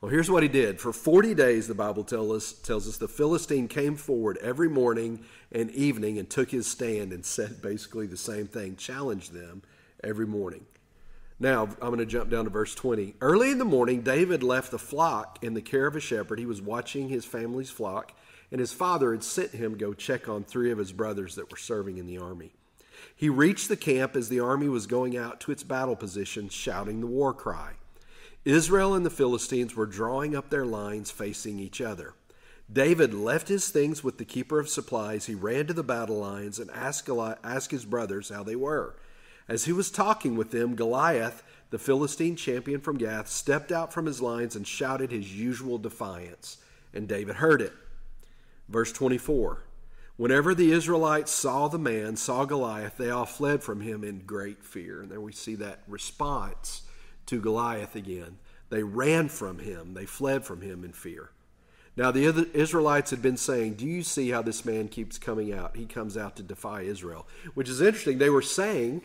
Well, 0.00 0.10
here's 0.10 0.30
what 0.30 0.42
he 0.42 0.48
did. 0.48 0.78
For 0.78 0.92
40 0.92 1.34
days, 1.34 1.66
the 1.66 1.74
Bible 1.74 2.02
us, 2.32 2.52
tells 2.52 2.86
us 2.86 2.98
the 2.98 3.08
Philistine 3.08 3.66
came 3.66 3.96
forward 3.96 4.38
every 4.42 4.68
morning 4.68 5.24
and 5.50 5.70
evening 5.70 6.18
and 6.18 6.28
took 6.28 6.50
his 6.50 6.66
stand 6.66 7.12
and 7.12 7.24
said 7.24 7.62
basically 7.62 8.06
the 8.06 8.16
same 8.16 8.46
thing, 8.46 8.76
challenged 8.76 9.32
them 9.32 9.62
every 10.04 10.26
morning. 10.26 10.66
Now, 11.38 11.64
I'm 11.64 11.88
going 11.88 11.98
to 11.98 12.06
jump 12.06 12.30
down 12.30 12.44
to 12.44 12.50
verse 12.50 12.74
20. 12.74 13.14
Early 13.20 13.50
in 13.50 13.58
the 13.58 13.64
morning, 13.64 14.02
David 14.02 14.42
left 14.42 14.70
the 14.70 14.78
flock 14.78 15.38
in 15.42 15.54
the 15.54 15.62
care 15.62 15.86
of 15.86 15.96
a 15.96 16.00
shepherd. 16.00 16.38
He 16.38 16.46
was 16.46 16.62
watching 16.62 17.08
his 17.08 17.24
family's 17.24 17.70
flock, 17.70 18.12
and 18.50 18.60
his 18.60 18.72
father 18.72 19.12
had 19.12 19.24
sent 19.24 19.52
him 19.52 19.76
go 19.76 19.92
check 19.92 20.28
on 20.28 20.44
three 20.44 20.70
of 20.70 20.78
his 20.78 20.92
brothers 20.92 21.34
that 21.34 21.50
were 21.50 21.58
serving 21.58 21.98
in 21.98 22.06
the 22.06 22.18
army. 22.18 22.52
He 23.14 23.28
reached 23.28 23.68
the 23.68 23.76
camp 23.76 24.16
as 24.16 24.28
the 24.28 24.40
army 24.40 24.68
was 24.68 24.86
going 24.86 25.16
out 25.16 25.40
to 25.40 25.52
its 25.52 25.62
battle 25.62 25.96
position, 25.96 26.48
shouting 26.48 27.00
the 27.00 27.06
war 27.06 27.32
cry. 27.32 27.72
Israel 28.44 28.94
and 28.94 29.04
the 29.04 29.10
Philistines 29.10 29.74
were 29.74 29.86
drawing 29.86 30.36
up 30.36 30.50
their 30.50 30.64
lines 30.64 31.10
facing 31.10 31.58
each 31.58 31.80
other. 31.80 32.14
David 32.72 33.14
left 33.14 33.48
his 33.48 33.68
things 33.68 34.02
with 34.02 34.18
the 34.18 34.24
keeper 34.24 34.58
of 34.58 34.68
supplies. 34.68 35.26
He 35.26 35.34
ran 35.34 35.66
to 35.66 35.72
the 35.72 35.82
battle 35.82 36.18
lines 36.18 36.58
and 36.58 36.70
asked, 36.70 37.70
his 37.70 37.84
brothers 37.84 38.28
how 38.28 38.42
they 38.42 38.56
were. 38.56 38.94
As 39.48 39.64
he 39.64 39.72
was 39.72 39.90
talking 39.90 40.36
with 40.36 40.50
them, 40.50 40.74
Goliath, 40.74 41.42
the 41.70 41.78
Philistine 41.78 42.36
champion 42.36 42.80
from 42.80 42.98
Gath, 42.98 43.28
stepped 43.28 43.70
out 43.70 43.92
from 43.92 44.06
his 44.06 44.20
lines 44.20 44.56
and 44.56 44.66
shouted 44.66 45.12
his 45.12 45.34
usual 45.34 45.78
defiance, 45.78 46.58
and 46.92 47.06
David 47.06 47.36
heard 47.36 47.62
it. 47.62 47.72
Verse 48.68 48.92
24 48.92 49.62
Whenever 50.16 50.54
the 50.54 50.72
Israelites 50.72 51.30
saw 51.30 51.68
the 51.68 51.78
man, 51.78 52.16
saw 52.16 52.44
Goliath, 52.46 52.96
they 52.96 53.10
all 53.10 53.26
fled 53.26 53.62
from 53.62 53.82
him 53.82 54.02
in 54.02 54.20
great 54.20 54.64
fear. 54.64 55.02
And 55.02 55.10
there 55.10 55.20
we 55.20 55.32
see 55.32 55.54
that 55.56 55.80
response 55.86 56.82
to 57.26 57.40
Goliath 57.40 57.94
again. 57.94 58.38
They 58.70 58.82
ran 58.82 59.28
from 59.28 59.58
him, 59.58 59.94
they 59.94 60.06
fled 60.06 60.44
from 60.44 60.62
him 60.62 60.84
in 60.84 60.92
fear. 60.92 61.30
Now, 61.96 62.10
the 62.10 62.50
Israelites 62.52 63.10
had 63.10 63.22
been 63.22 63.38
saying, 63.38 63.74
Do 63.74 63.86
you 63.86 64.02
see 64.02 64.30
how 64.30 64.42
this 64.42 64.66
man 64.66 64.88
keeps 64.88 65.18
coming 65.18 65.52
out? 65.52 65.76
He 65.76 65.86
comes 65.86 66.16
out 66.16 66.36
to 66.36 66.42
defy 66.42 66.82
Israel, 66.82 67.26
which 67.54 67.70
is 67.70 67.80
interesting. 67.80 68.18
They 68.18 68.28
were 68.28 68.42
saying, 68.42 69.02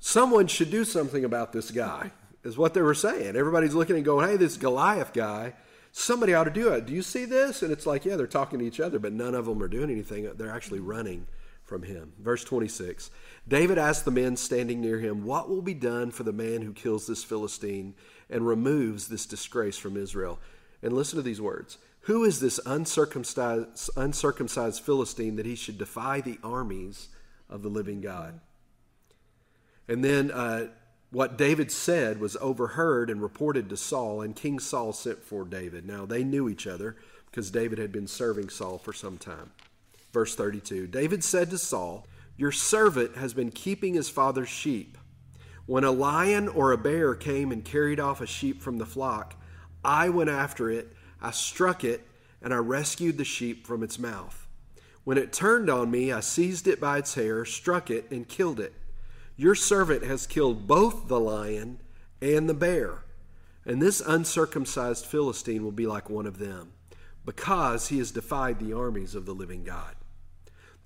Someone 0.00 0.48
should 0.48 0.70
do 0.70 0.84
something 0.84 1.24
about 1.24 1.52
this 1.52 1.70
guy, 1.70 2.10
is 2.42 2.58
what 2.58 2.74
they 2.74 2.82
were 2.82 2.94
saying. 2.94 3.36
Everybody's 3.36 3.74
looking 3.74 3.96
and 3.96 4.04
going, 4.04 4.28
Hey, 4.28 4.36
this 4.36 4.56
Goliath 4.56 5.12
guy, 5.12 5.54
somebody 5.92 6.34
ought 6.34 6.44
to 6.44 6.50
do 6.50 6.72
it. 6.72 6.86
Do 6.86 6.92
you 6.92 7.02
see 7.02 7.24
this? 7.24 7.62
And 7.62 7.72
it's 7.72 7.86
like, 7.86 8.04
Yeah, 8.04 8.16
they're 8.16 8.26
talking 8.26 8.58
to 8.58 8.64
each 8.64 8.80
other, 8.80 8.98
but 8.98 9.12
none 9.12 9.34
of 9.34 9.46
them 9.46 9.62
are 9.62 9.68
doing 9.68 9.90
anything. 9.90 10.30
They're 10.36 10.54
actually 10.54 10.80
running 10.80 11.26
from 11.68 11.82
him. 11.82 12.14
Verse 12.18 12.42
26 12.44 13.10
David 13.46 13.78
asked 13.78 14.04
the 14.04 14.10
men 14.10 14.36
standing 14.36 14.80
near 14.80 14.98
him, 14.98 15.24
What 15.24 15.48
will 15.48 15.62
be 15.62 15.74
done 15.74 16.10
for 16.10 16.24
the 16.24 16.32
man 16.32 16.62
who 16.62 16.72
kills 16.72 17.06
this 17.06 17.22
Philistine 17.22 17.94
and 18.30 18.46
removes 18.46 19.08
this 19.08 19.26
disgrace 19.26 19.78
from 19.78 19.96
Israel? 19.96 20.40
And 20.82 20.92
listen 20.92 21.16
to 21.16 21.22
these 21.22 21.40
words 21.40 21.78
Who 22.02 22.24
is 22.24 22.40
this 22.40 22.58
uncircumcised, 22.66 23.90
uncircumcised 23.96 24.82
Philistine 24.82 25.36
that 25.36 25.46
he 25.46 25.54
should 25.54 25.78
defy 25.78 26.20
the 26.20 26.38
armies 26.42 27.08
of 27.48 27.62
the 27.62 27.68
living 27.68 28.00
God? 28.00 28.40
And 29.86 30.04
then 30.04 30.30
uh, 30.30 30.68
what 31.10 31.38
David 31.38 31.72
said 31.72 32.20
was 32.20 32.36
overheard 32.40 33.08
and 33.08 33.22
reported 33.22 33.68
to 33.70 33.76
Saul, 33.76 34.20
and 34.20 34.36
King 34.36 34.58
Saul 34.58 34.92
sent 34.92 35.24
for 35.24 35.44
David. 35.44 35.86
Now 35.86 36.04
they 36.04 36.22
knew 36.22 36.48
each 36.48 36.66
other 36.66 36.96
because 37.26 37.50
David 37.50 37.78
had 37.78 37.92
been 37.92 38.06
serving 38.06 38.50
Saul 38.50 38.78
for 38.78 38.92
some 38.92 39.16
time. 39.16 39.52
Verse 40.12 40.34
32 40.34 40.86
David 40.86 41.24
said 41.24 41.50
to 41.50 41.58
Saul, 41.58 42.06
Your 42.36 42.52
servant 42.52 43.16
has 43.16 43.32
been 43.34 43.50
keeping 43.50 43.94
his 43.94 44.10
father's 44.10 44.48
sheep. 44.48 44.98
When 45.66 45.84
a 45.84 45.90
lion 45.90 46.48
or 46.48 46.72
a 46.72 46.78
bear 46.78 47.14
came 47.14 47.52
and 47.52 47.64
carried 47.64 48.00
off 48.00 48.20
a 48.20 48.26
sheep 48.26 48.62
from 48.62 48.78
the 48.78 48.86
flock, 48.86 49.34
I 49.84 50.08
went 50.08 50.30
after 50.30 50.70
it, 50.70 50.94
I 51.20 51.30
struck 51.30 51.84
it, 51.84 52.06
and 52.40 52.54
I 52.54 52.58
rescued 52.58 53.18
the 53.18 53.24
sheep 53.24 53.66
from 53.66 53.82
its 53.82 53.98
mouth. 53.98 54.46
When 55.04 55.18
it 55.18 55.32
turned 55.32 55.70
on 55.70 55.90
me, 55.90 56.12
I 56.12 56.20
seized 56.20 56.66
it 56.68 56.80
by 56.80 56.98
its 56.98 57.14
hair, 57.14 57.44
struck 57.44 57.90
it, 57.90 58.10
and 58.10 58.28
killed 58.28 58.60
it. 58.60 58.74
Your 59.38 59.54
servant 59.54 60.02
has 60.02 60.26
killed 60.26 60.66
both 60.66 61.06
the 61.06 61.20
lion 61.20 61.78
and 62.20 62.48
the 62.48 62.54
bear, 62.54 63.04
and 63.64 63.80
this 63.80 64.02
uncircumcised 64.04 65.06
Philistine 65.06 65.62
will 65.62 65.70
be 65.70 65.86
like 65.86 66.10
one 66.10 66.26
of 66.26 66.38
them, 66.38 66.72
because 67.24 67.86
he 67.86 67.98
has 67.98 68.10
defied 68.10 68.58
the 68.58 68.72
armies 68.72 69.14
of 69.14 69.26
the 69.26 69.34
living 69.34 69.62
God. 69.62 69.94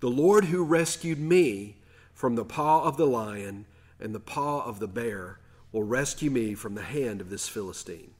The 0.00 0.10
Lord 0.10 0.44
who 0.44 0.64
rescued 0.64 1.18
me 1.18 1.78
from 2.12 2.34
the 2.34 2.44
paw 2.44 2.82
of 2.82 2.98
the 2.98 3.06
lion 3.06 3.64
and 3.98 4.14
the 4.14 4.20
paw 4.20 4.62
of 4.66 4.80
the 4.80 4.88
bear 4.88 5.38
will 5.72 5.84
rescue 5.84 6.30
me 6.30 6.54
from 6.54 6.74
the 6.74 6.82
hand 6.82 7.22
of 7.22 7.30
this 7.30 7.48
Philistine. 7.48 8.10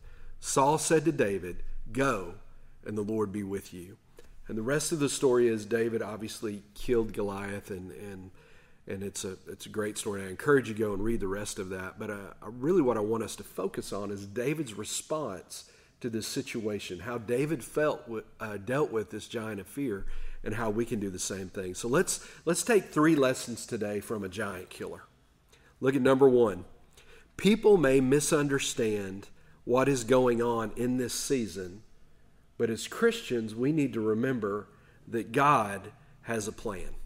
Saul 0.40 0.79
said 0.79 1.05
to 1.05 1.12
David, 1.12 1.62
Go, 1.92 2.37
and 2.87 2.97
the 2.97 3.03
Lord 3.03 3.33
be 3.33 3.42
with 3.42 3.75
you. 3.75 3.99
And 4.49 4.57
the 4.57 4.62
rest 4.62 4.92
of 4.92 4.99
the 4.99 5.11
story 5.11 5.49
is 5.49 5.66
David 5.66 6.01
obviously 6.01 6.62
killed 6.75 7.12
Goliath, 7.12 7.71
and, 7.71 7.90
and, 7.92 8.31
and 8.87 9.03
it's, 9.03 9.25
a, 9.25 9.37
it's 9.47 9.66
a 9.66 9.68
great 9.68 9.97
story. 9.97 10.23
I 10.23 10.29
encourage 10.29 10.68
you 10.68 10.75
to 10.75 10.81
go 10.81 10.92
and 10.92 11.03
read 11.03 11.21
the 11.21 11.29
rest 11.29 11.59
of 11.59 11.68
that. 11.71 11.99
But 11.99 12.11
uh, 12.11 12.35
really, 12.42 12.83
what 12.83 12.97
I 12.97 13.01
want 13.01 13.23
us 13.23 13.37
to 13.37 13.45
focus 13.45 13.92
on 13.92 14.11
is 14.11 14.27
David's 14.27 14.75
response 14.75 15.71
to 16.01 16.11
this 16.11 16.27
situation, 16.27 16.99
how 17.01 17.16
David 17.16 17.62
felt 17.62 18.03
uh, 18.40 18.57
dealt 18.57 18.90
with 18.90 19.11
this 19.11 19.29
giant 19.29 19.61
of 19.61 19.68
fear, 19.68 20.05
and 20.42 20.55
how 20.55 20.68
we 20.68 20.85
can 20.85 20.99
do 20.99 21.11
the 21.11 21.18
same 21.18 21.49
thing. 21.49 21.75
So 21.75 21.87
let's 21.87 22.27
let's 22.45 22.64
take 22.64 22.87
three 22.87 23.14
lessons 23.14 23.66
today 23.66 24.01
from 24.01 24.25
a 24.25 24.29
giant 24.29 24.68
killer. 24.68 25.05
Look 25.81 25.95
at 25.95 26.03
number 26.03 26.29
one. 26.29 26.64
People 27.37 27.77
may 27.77 28.01
misunderstand 28.01 29.29
what 29.64 29.88
is 29.88 30.03
going 30.03 30.42
on 30.42 30.73
in 30.77 30.97
this 30.97 31.14
season, 31.14 31.83
but 32.59 32.68
as 32.68 32.88
Christians, 32.88 33.55
we 33.55 33.71
need 33.71 33.92
to 33.92 34.01
remember 34.01 34.66
that 35.07 35.31
God 35.31 35.92
has 36.23 36.49
a 36.49 36.53
plan. 36.53 36.97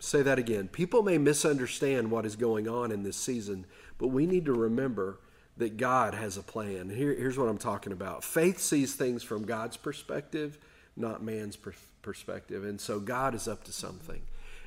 Say 0.00 0.22
that 0.22 0.38
again. 0.38 0.66
People 0.68 1.02
may 1.02 1.18
misunderstand 1.18 2.10
what 2.10 2.24
is 2.24 2.34
going 2.34 2.66
on 2.66 2.90
in 2.90 3.02
this 3.02 3.18
season, 3.18 3.66
but 3.98 4.08
we 4.08 4.26
need 4.26 4.46
to 4.46 4.52
remember 4.52 5.20
that 5.58 5.76
God 5.76 6.14
has 6.14 6.38
a 6.38 6.42
plan. 6.42 6.88
Here, 6.88 7.14
here's 7.14 7.38
what 7.38 7.50
I'm 7.50 7.58
talking 7.58 7.92
about 7.92 8.24
faith 8.24 8.58
sees 8.58 8.94
things 8.94 9.22
from 9.22 9.44
God's 9.44 9.76
perspective, 9.76 10.58
not 10.96 11.22
man's 11.22 11.56
per- 11.56 11.74
perspective. 12.00 12.64
And 12.64 12.80
so 12.80 12.98
God 12.98 13.34
is 13.34 13.46
up 13.46 13.62
to 13.64 13.72
something. 13.72 14.22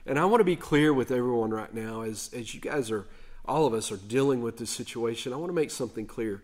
And 0.05 0.19
I 0.19 0.25
want 0.25 0.41
to 0.41 0.45
be 0.45 0.55
clear 0.55 0.93
with 0.93 1.11
everyone 1.11 1.49
right 1.49 1.73
now 1.73 2.01
as, 2.01 2.29
as 2.31 2.53
you 2.53 2.61
guys 2.61 2.91
are, 2.91 3.07
all 3.45 3.65
of 3.65 3.73
us 3.73 3.91
are 3.91 3.97
dealing 3.97 4.43
with 4.43 4.57
this 4.57 4.69
situation. 4.69 5.33
I 5.33 5.37
want 5.37 5.49
to 5.49 5.55
make 5.55 5.71
something 5.71 6.05
clear. 6.05 6.43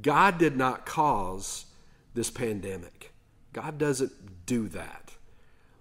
God 0.00 0.38
did 0.38 0.56
not 0.56 0.86
cause 0.86 1.66
this 2.14 2.30
pandemic, 2.30 3.12
God 3.52 3.76
doesn't 3.76 4.46
do 4.46 4.66
that. 4.68 5.09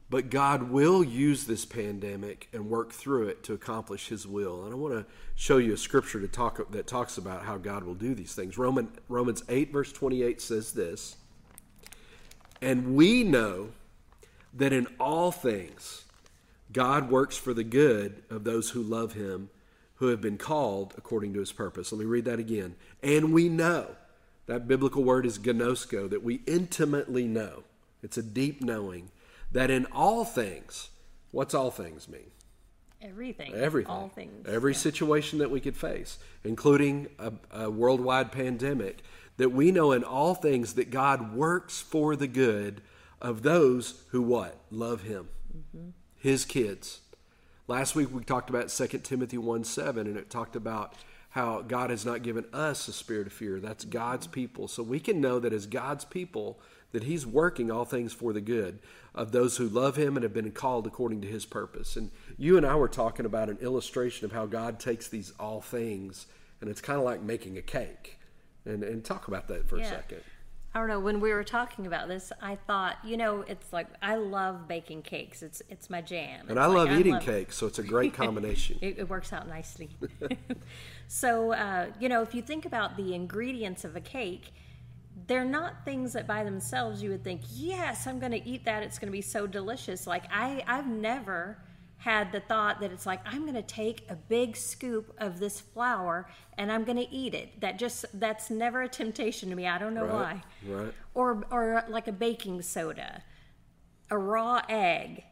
But 0.10 0.32
God 0.32 0.64
will 0.64 1.04
use 1.04 1.46
this 1.46 1.66
pandemic 1.66 2.50
and 2.52 2.70
work 2.70 2.92
through 2.92 3.28
it 3.28 3.44
to 3.44 3.54
accomplish 3.54 4.08
His 4.08 4.26
will. 4.26 4.64
And 4.64 4.74
I 4.74 4.76
want 4.76 4.94
to 4.96 5.06
show 5.36 5.58
you 5.58 5.74
a 5.74 5.78
scripture 5.78 6.20
to 6.20 6.28
talk, 6.28 6.72
that 6.72 6.88
talks 6.88 7.18
about 7.18 7.44
how 7.44 7.58
God 7.58 7.84
will 7.84 7.94
do 7.94 8.16
these 8.16 8.34
things. 8.34 8.58
Roman, 8.58 8.90
Romans 9.08 9.44
8, 9.48 9.72
verse 9.72 9.92
28 9.92 10.42
says 10.42 10.74
this 10.74 11.18
And 12.60 12.96
we 12.96 13.24
know 13.24 13.70
that 14.56 14.74
in 14.74 14.88
all 15.00 15.32
things 15.32 16.06
God 16.72 17.10
works 17.10 17.38
for 17.38 17.54
the 17.54 17.64
good 17.64 18.24
of 18.30 18.44
those 18.44 18.72
who 18.72 18.82
love 18.82 19.14
Him, 19.14 19.50
who 19.96 20.08
have 20.08 20.22
been 20.22 20.38
called 20.38 20.94
according 20.98 21.34
to 21.34 21.40
His 21.40 21.52
purpose. 21.52 21.92
Let 21.92 22.00
me 22.00 22.06
read 22.06 22.26
that 22.26 22.40
again. 22.40 22.76
And 23.04 23.34
we 23.34 23.50
know. 23.50 23.96
That 24.48 24.68
biblical 24.68 25.04
word 25.04 25.28
is 25.28 25.38
gnosko, 25.38 26.10
that 26.10 26.24
we 26.24 26.42
intimately 26.48 27.28
know. 27.28 27.64
It's 28.02 28.18
a 28.18 28.24
deep 28.24 28.64
knowing 28.64 29.12
that 29.52 29.70
in 29.72 29.86
all 29.88 30.26
things, 30.26 30.90
what's 31.32 31.54
all 31.54 31.72
things 31.72 32.08
mean? 32.08 32.32
Everything. 33.02 33.54
Everything. 33.54 33.92
All 33.92 34.10
things. 34.10 34.46
Every 34.48 34.74
yeah. 34.74 34.80
situation 34.80 35.40
that 35.40 35.50
we 35.50 35.62
could 35.62 35.78
face, 35.78 36.18
including 36.44 37.08
a, 37.18 37.32
a 37.52 37.70
worldwide 37.70 38.32
pandemic, 38.32 39.04
that 39.38 39.50
we 39.50 39.72
know 39.72 39.94
in 39.94 40.04
all 40.04 40.36
things 40.36 40.74
that 40.74 40.92
God 40.92 41.34
works 41.34 41.80
for 41.80 42.16
the 42.16 42.28
good 42.28 42.82
of 43.22 43.42
those 43.42 44.04
who 44.10 44.22
what? 44.22 44.58
Love 44.70 45.04
Him. 45.04 45.30
Mm-hmm. 45.56 45.90
His 46.18 46.44
kids. 46.44 47.00
Last 47.68 47.96
week 47.96 48.14
we 48.14 48.24
talked 48.24 48.50
about 48.50 48.70
2 48.70 48.88
Timothy 49.00 49.38
1 49.38 49.64
7, 49.64 50.08
and 50.08 50.18
it 50.18 50.30
talked 50.30 50.56
about 50.58 50.94
how 51.30 51.62
God 51.62 51.92
has 51.92 52.06
not 52.06 52.24
given 52.24 52.46
us 52.52 52.88
a 52.88 52.94
spirit 52.94 53.28
of 53.28 53.34
fear. 53.34 53.60
That's 53.60 53.86
God's 53.86 54.28
people. 54.28 54.68
So 54.68 54.84
we 54.84 55.00
can 55.00 55.22
know 55.22 55.40
that 55.40 55.54
as 55.54 55.68
God's 55.68 56.04
people, 56.04 56.60
that 56.92 57.04
He's 57.04 57.26
working 57.26 57.70
all 57.72 57.86
things 57.86 58.14
for 58.14 58.34
the 58.34 58.42
good 58.42 58.80
of 59.16 59.32
those 59.32 59.58
who 59.58 59.68
love 59.68 59.96
Him 59.96 60.16
and 60.16 60.24
have 60.24 60.34
been 60.34 60.52
called 60.52 60.88
according 60.88 61.22
to 61.22 61.28
His 61.28 61.46
purpose. 61.46 61.96
And 61.96 62.12
you 62.38 62.58
and 62.58 62.66
I 62.66 62.76
were 62.76 62.88
talking 62.88 63.26
about 63.26 63.50
an 63.50 63.58
illustration 63.62 64.26
of 64.26 64.32
how 64.32 64.46
God 64.46 64.80
takes 64.80 65.08
these 65.08 65.32
all 65.40 65.62
things, 65.62 66.28
and 66.62 66.70
it's 66.70 66.82
kind 66.82 67.00
of 67.00 67.06
like 67.06 67.22
making 67.22 67.58
a 67.58 67.62
cake. 67.62 68.18
And, 68.66 68.84
and 68.84 69.04
talk 69.04 69.28
about 69.28 69.48
that 69.48 69.68
for 69.68 69.78
a 69.78 69.86
second. 69.86 70.20
I 70.76 70.80
don't 70.80 70.88
know. 70.90 71.00
When 71.00 71.20
we 71.20 71.34
were 71.34 71.44
talking 71.46 71.88
about 71.88 72.08
this, 72.08 72.32
I 72.42 72.56
thought, 72.56 72.98
you 73.04 73.18
know, 73.18 73.44
it's 73.48 73.74
like 73.74 73.88
I 74.04 74.16
love 74.18 74.68
baking 74.68 75.02
cakes. 75.02 75.42
It's 75.42 75.64
it's 75.70 75.90
my 75.90 76.02
jam. 76.02 76.42
And 76.42 76.52
It's 76.52 76.60
I 76.60 76.68
like, 76.68 76.90
love 76.90 77.00
eating 77.00 77.14
love- 77.14 77.24
cake, 77.24 77.52
so 77.52 77.66
it's 77.66 77.80
a 77.80 77.84
great 77.84 78.14
combination. 78.14 78.78
It, 78.82 79.00
it 79.00 79.10
works 79.10 79.34
out 79.34 79.48
nicely. 79.48 79.90
so, 81.08 81.54
uh, 81.54 81.88
you 82.00 82.10
know, 82.10 82.22
if 82.22 82.36
you 82.36 82.42
think 82.42 82.66
about 82.66 82.98
the 82.98 83.16
ingredients 83.16 83.84
of 83.84 83.96
a 83.96 84.02
cake, 84.02 84.52
they're 85.28 85.46
not 85.46 85.86
things 85.86 86.14
that 86.14 86.28
by 86.28 86.44
themselves 86.44 87.02
you 87.02 87.10
would 87.12 87.24
think, 87.24 87.42
yes, 87.54 88.08
I'm 88.08 88.20
going 88.20 88.32
to 88.32 88.46
eat 88.48 88.66
that. 88.66 88.84
It's 88.84 89.00
going 89.00 89.08
to 89.08 89.12
be 89.12 89.22
so 89.22 89.48
delicious. 89.48 90.06
Like 90.08 90.26
I, 90.32 90.64
I've 90.68 90.88
never 90.88 91.58
had 91.98 92.32
the 92.32 92.40
thought 92.40 92.80
that 92.80 92.92
it's 92.92 93.06
like 93.06 93.20
I'm 93.26 93.42
going 93.42 93.56
to 93.56 93.62
take 93.62 94.06
a 94.10 94.16
big 94.16 94.56
scoop 94.56 95.14
of 95.18 95.40
this 95.40 95.60
flour 95.60 96.30
and 96.58 96.72
I'm 96.72 96.86
going 96.86 96.98
to 96.98 97.10
eat 97.14 97.34
it. 97.34 97.60
That 97.60 97.78
just 97.78 98.06
that's 98.20 98.50
never 98.50 98.84
a 98.84 98.88
temptation 98.88 99.50
to 99.50 99.56
me. 99.56 99.68
I 99.68 99.78
don't 99.78 99.94
know 99.94 100.06
Right, 100.06 100.42
why. 100.66 100.74
right. 100.74 100.94
Or 101.14 101.44
or 101.52 101.84
like 101.90 102.08
a 102.08 102.14
baking 102.14 102.62
soda, 102.62 103.22
a 104.10 104.18
raw 104.18 104.62
egg. 104.70 105.24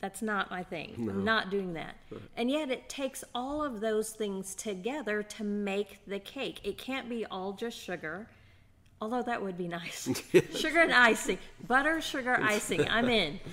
That's 0.00 0.22
not 0.22 0.50
my 0.50 0.62
thing. 0.62 0.94
I'm 0.96 1.24
not 1.24 1.50
doing 1.50 1.74
that. 1.74 1.94
And 2.34 2.50
yet 2.50 2.70
it 2.70 2.88
takes 2.88 3.22
all 3.34 3.62
of 3.62 3.80
those 3.80 4.10
things 4.10 4.54
together 4.54 5.22
to 5.22 5.44
make 5.44 5.98
the 6.06 6.18
cake. 6.18 6.58
It 6.64 6.78
can't 6.78 7.06
be 7.08 7.26
all 7.26 7.52
just 7.52 7.78
sugar. 7.78 8.26
Although 9.00 9.22
that 9.22 9.42
would 9.42 9.56
be 9.56 9.68
nice. 9.68 10.08
sugar 10.56 10.80
and 10.80 10.92
icing. 10.92 11.38
Butter, 11.66 12.00
sugar, 12.00 12.38
icing. 12.40 12.88
I'm 12.88 13.08
in. 13.08 13.40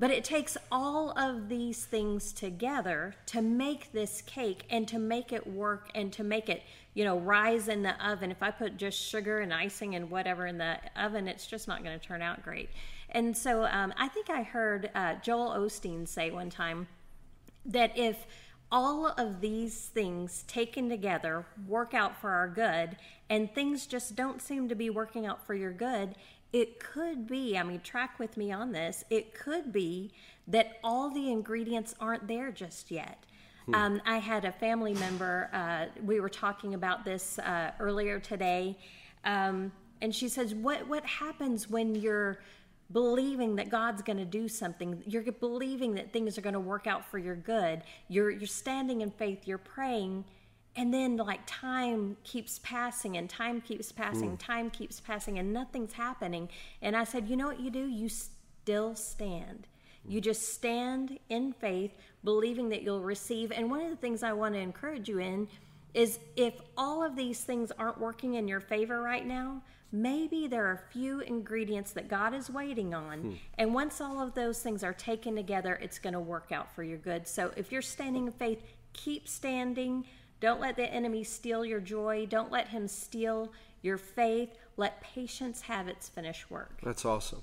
But 0.00 0.10
it 0.10 0.24
takes 0.24 0.56
all 0.72 1.10
of 1.10 1.50
these 1.50 1.84
things 1.84 2.32
together 2.32 3.14
to 3.26 3.42
make 3.42 3.92
this 3.92 4.22
cake 4.22 4.64
and 4.70 4.88
to 4.88 4.98
make 4.98 5.30
it 5.30 5.46
work 5.46 5.90
and 5.94 6.10
to 6.14 6.24
make 6.24 6.48
it, 6.48 6.62
you 6.94 7.04
know, 7.04 7.18
rise 7.18 7.68
in 7.68 7.82
the 7.82 8.02
oven. 8.02 8.30
If 8.30 8.42
I 8.42 8.50
put 8.50 8.78
just 8.78 8.98
sugar 8.98 9.40
and 9.40 9.52
icing 9.52 9.96
and 9.96 10.10
whatever 10.10 10.46
in 10.46 10.56
the 10.56 10.78
oven, 10.96 11.28
it's 11.28 11.46
just 11.46 11.68
not 11.68 11.84
going 11.84 12.00
to 12.00 12.02
turn 12.02 12.22
out 12.22 12.42
great. 12.42 12.70
And 13.10 13.36
so 13.36 13.64
um, 13.66 13.92
I 13.98 14.08
think 14.08 14.30
I 14.30 14.42
heard 14.42 14.90
uh, 14.94 15.16
Joel 15.16 15.50
Osteen 15.50 16.08
say 16.08 16.30
one 16.30 16.48
time 16.48 16.88
that 17.66 17.96
if 17.98 18.24
all 18.72 19.06
of 19.06 19.40
these 19.40 19.86
things 19.86 20.44
taken 20.46 20.88
together 20.88 21.44
work 21.66 21.92
out 21.94 22.20
for 22.20 22.30
our 22.30 22.48
good 22.48 22.96
and 23.28 23.52
things 23.54 23.86
just 23.86 24.14
don't 24.14 24.40
seem 24.40 24.68
to 24.68 24.74
be 24.74 24.88
working 24.88 25.26
out 25.26 25.44
for 25.44 25.54
your 25.54 25.72
good 25.72 26.14
it 26.52 26.78
could 26.78 27.26
be 27.26 27.58
i 27.58 27.62
mean 27.62 27.80
track 27.80 28.18
with 28.18 28.36
me 28.36 28.52
on 28.52 28.72
this 28.72 29.04
it 29.10 29.34
could 29.34 29.72
be 29.72 30.10
that 30.46 30.78
all 30.82 31.10
the 31.10 31.30
ingredients 31.30 31.94
aren't 32.00 32.26
there 32.26 32.50
just 32.50 32.90
yet. 32.90 33.24
Um, 33.72 34.00
i 34.04 34.18
had 34.18 34.44
a 34.44 34.52
family 34.52 34.94
member 34.94 35.48
uh, 35.52 35.86
we 36.04 36.18
were 36.18 36.28
talking 36.28 36.74
about 36.74 37.04
this 37.04 37.38
uh, 37.38 37.70
earlier 37.78 38.18
today 38.18 38.76
um, 39.24 39.70
and 40.00 40.14
she 40.14 40.28
says 40.28 40.54
what 40.54 40.86
what 40.88 41.04
happens 41.04 41.68
when 41.70 41.94
you're 41.94 42.40
believing 42.92 43.56
that 43.56 43.70
God's 43.70 44.02
going 44.02 44.18
to 44.18 44.24
do 44.24 44.48
something. 44.48 45.02
You're 45.06 45.22
believing 45.22 45.94
that 45.94 46.12
things 46.12 46.36
are 46.36 46.40
going 46.40 46.54
to 46.54 46.60
work 46.60 46.86
out 46.86 47.04
for 47.10 47.18
your 47.18 47.36
good. 47.36 47.82
You're 48.08 48.30
you're 48.30 48.46
standing 48.46 49.00
in 49.00 49.10
faith, 49.10 49.46
you're 49.46 49.58
praying, 49.58 50.24
and 50.76 50.92
then 50.92 51.16
like 51.16 51.40
time 51.46 52.16
keeps 52.24 52.58
passing 52.62 53.16
and 53.16 53.28
time 53.28 53.60
keeps 53.60 53.92
passing, 53.92 54.32
mm. 54.32 54.38
time 54.38 54.70
keeps 54.70 55.00
passing 55.00 55.38
and 55.38 55.52
nothing's 55.52 55.92
happening. 55.92 56.48
And 56.82 56.96
I 56.96 57.04
said, 57.04 57.28
"You 57.28 57.36
know 57.36 57.46
what 57.46 57.60
you 57.60 57.70
do? 57.70 57.86
You 57.86 58.08
still 58.08 58.94
stand." 58.94 59.66
You 60.08 60.20
mm. 60.20 60.24
just 60.24 60.54
stand 60.54 61.18
in 61.28 61.52
faith, 61.52 61.92
believing 62.24 62.70
that 62.70 62.82
you'll 62.82 63.02
receive. 63.02 63.52
And 63.52 63.70
one 63.70 63.82
of 63.82 63.90
the 63.90 63.96
things 63.96 64.22
I 64.22 64.32
want 64.32 64.54
to 64.54 64.60
encourage 64.60 65.08
you 65.08 65.18
in 65.18 65.48
is 65.92 66.18
if 66.36 66.54
all 66.76 67.04
of 67.04 67.16
these 67.16 67.42
things 67.42 67.72
aren't 67.78 67.98
working 67.98 68.34
in 68.34 68.46
your 68.48 68.60
favor 68.60 69.02
right 69.02 69.26
now, 69.26 69.62
maybe 69.92 70.46
there 70.46 70.66
are 70.66 70.72
a 70.72 70.92
few 70.92 71.20
ingredients 71.20 71.92
that 71.92 72.08
God 72.08 72.34
is 72.34 72.48
waiting 72.50 72.94
on. 72.94 73.18
Hmm. 73.20 73.32
And 73.58 73.74
once 73.74 74.00
all 74.00 74.20
of 74.20 74.34
those 74.34 74.60
things 74.60 74.84
are 74.84 74.92
taken 74.92 75.34
together, 75.34 75.78
it's 75.82 75.98
going 75.98 76.12
to 76.12 76.20
work 76.20 76.52
out 76.52 76.74
for 76.74 76.82
your 76.82 76.98
good. 76.98 77.26
So 77.26 77.52
if 77.56 77.72
you're 77.72 77.82
standing 77.82 78.26
in 78.26 78.32
faith, 78.32 78.62
keep 78.92 79.28
standing. 79.28 80.04
Don't 80.40 80.60
let 80.60 80.76
the 80.76 80.90
enemy 80.90 81.24
steal 81.24 81.64
your 81.64 81.80
joy. 81.80 82.26
Don't 82.28 82.50
let 82.50 82.68
him 82.68 82.88
steal 82.88 83.52
your 83.82 83.98
faith. 83.98 84.56
Let 84.76 85.00
patience 85.00 85.62
have 85.62 85.88
its 85.88 86.08
finished 86.08 86.50
work. 86.50 86.78
That's 86.82 87.04
awesome. 87.04 87.42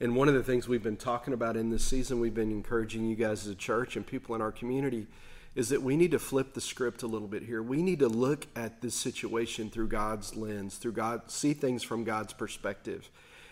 And 0.00 0.16
one 0.16 0.28
of 0.28 0.34
the 0.34 0.42
things 0.42 0.66
we've 0.66 0.82
been 0.82 0.96
talking 0.96 1.32
about 1.32 1.56
in 1.56 1.70
this 1.70 1.84
season, 1.84 2.18
we've 2.18 2.34
been 2.34 2.50
encouraging 2.50 3.06
you 3.06 3.14
guys 3.14 3.46
as 3.46 3.52
a 3.52 3.54
church 3.54 3.94
and 3.94 4.04
people 4.04 4.34
in 4.34 4.40
our 4.40 4.50
community, 4.50 5.06
is 5.54 5.68
that 5.68 5.82
we 5.82 5.96
need 5.96 6.10
to 6.12 6.18
flip 6.18 6.54
the 6.54 6.60
script 6.60 7.02
a 7.02 7.06
little 7.06 7.28
bit 7.28 7.42
here. 7.42 7.62
We 7.62 7.82
need 7.82 7.98
to 7.98 8.08
look 8.08 8.46
at 8.56 8.80
this 8.80 8.94
situation 8.94 9.68
through 9.68 9.88
God's 9.88 10.34
lens, 10.34 10.76
through 10.76 10.92
God, 10.92 11.30
see 11.30 11.52
things 11.52 11.82
from 11.82 12.04
God's 12.04 12.32
perspective, 12.32 13.10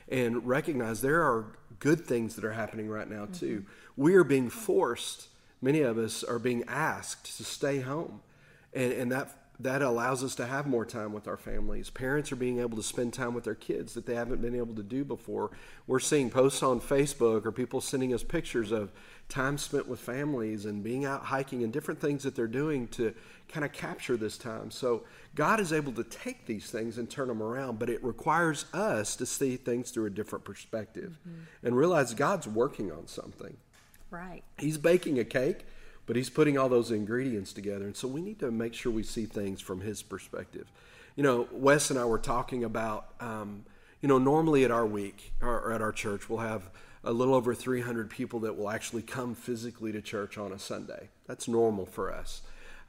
and 0.08 0.46
recognize 0.46 1.02
there 1.02 1.22
are 1.22 1.58
good 1.78 2.06
things 2.06 2.36
that 2.36 2.44
are 2.44 2.52
happening 2.52 2.88
right 2.88 3.08
now 3.08 3.24
mm-hmm. 3.24 3.32
too. 3.32 3.64
We 3.96 4.14
are 4.14 4.24
being 4.24 4.48
forced. 4.48 5.28
Many 5.60 5.80
of 5.80 5.98
us 5.98 6.24
are 6.24 6.38
being 6.38 6.64
asked 6.66 7.36
to 7.36 7.44
stay 7.44 7.80
home, 7.80 8.20
and 8.72 8.92
and 8.92 9.12
that 9.12 9.36
that 9.60 9.82
allows 9.82 10.24
us 10.24 10.34
to 10.34 10.46
have 10.46 10.66
more 10.66 10.86
time 10.86 11.12
with 11.12 11.28
our 11.28 11.36
families. 11.36 11.90
Parents 11.90 12.32
are 12.32 12.36
being 12.36 12.60
able 12.60 12.76
to 12.78 12.82
spend 12.82 13.12
time 13.12 13.34
with 13.34 13.44
their 13.44 13.54
kids 13.54 13.92
that 13.92 14.06
they 14.06 14.14
haven't 14.14 14.40
been 14.40 14.56
able 14.56 14.74
to 14.74 14.82
do 14.82 15.04
before. 15.04 15.50
We're 15.86 16.00
seeing 16.00 16.30
posts 16.30 16.62
on 16.62 16.80
Facebook 16.80 17.44
or 17.44 17.52
people 17.52 17.82
sending 17.82 18.14
us 18.14 18.24
pictures 18.24 18.72
of 18.72 18.90
time 19.30 19.56
spent 19.56 19.88
with 19.88 20.00
families 20.00 20.66
and 20.66 20.82
being 20.82 21.04
out 21.04 21.24
hiking 21.24 21.62
and 21.62 21.72
different 21.72 22.00
things 22.00 22.22
that 22.24 22.34
they're 22.34 22.46
doing 22.46 22.88
to 22.88 23.14
kind 23.48 23.64
of 23.64 23.72
capture 23.72 24.16
this 24.16 24.36
time. 24.36 24.70
So 24.70 25.04
God 25.34 25.60
is 25.60 25.72
able 25.72 25.92
to 25.92 26.04
take 26.04 26.46
these 26.46 26.70
things 26.70 26.98
and 26.98 27.08
turn 27.08 27.28
them 27.28 27.42
around, 27.42 27.78
but 27.78 27.88
it 27.88 28.02
requires 28.04 28.66
us 28.74 29.16
to 29.16 29.26
see 29.26 29.56
things 29.56 29.90
through 29.90 30.06
a 30.06 30.10
different 30.10 30.44
perspective 30.44 31.18
and 31.62 31.76
realize 31.76 32.14
God's 32.14 32.46
working 32.46 32.92
on 32.92 33.06
something 33.06 33.56
Right. 34.10 34.42
he's 34.58 34.76
baking 34.78 35.18
a 35.18 35.24
cake, 35.24 35.64
but 36.06 36.16
he's 36.16 36.30
putting 36.30 36.58
all 36.58 36.68
those 36.68 36.90
ingredients 36.90 37.52
together. 37.52 37.84
And 37.84 37.96
so 37.96 38.08
we 38.08 38.20
need 38.20 38.40
to 38.40 38.50
make 38.50 38.74
sure 38.74 38.90
we 38.92 39.02
see 39.04 39.26
things 39.26 39.60
from 39.60 39.80
his 39.80 40.02
perspective. 40.02 40.66
You 41.16 41.22
know, 41.22 41.48
Wes 41.52 41.90
and 41.90 41.98
I 41.98 42.04
were 42.04 42.18
talking 42.18 42.64
about, 42.64 43.14
um, 43.20 43.64
you 44.00 44.08
know, 44.08 44.18
normally 44.18 44.64
at 44.64 44.70
our 44.70 44.86
week 44.86 45.32
or 45.40 45.72
at 45.72 45.80
our 45.82 45.92
church, 45.92 46.28
we'll 46.28 46.40
have 46.40 46.70
a 47.02 47.12
little 47.12 47.34
over 47.34 47.54
300 47.54 48.10
people 48.10 48.40
that 48.40 48.56
will 48.56 48.70
actually 48.70 49.02
come 49.02 49.34
physically 49.34 49.92
to 49.92 50.02
church 50.02 50.36
on 50.36 50.52
a 50.52 50.58
Sunday. 50.58 51.08
That's 51.26 51.48
normal 51.48 51.86
for 51.86 52.12
us. 52.12 52.42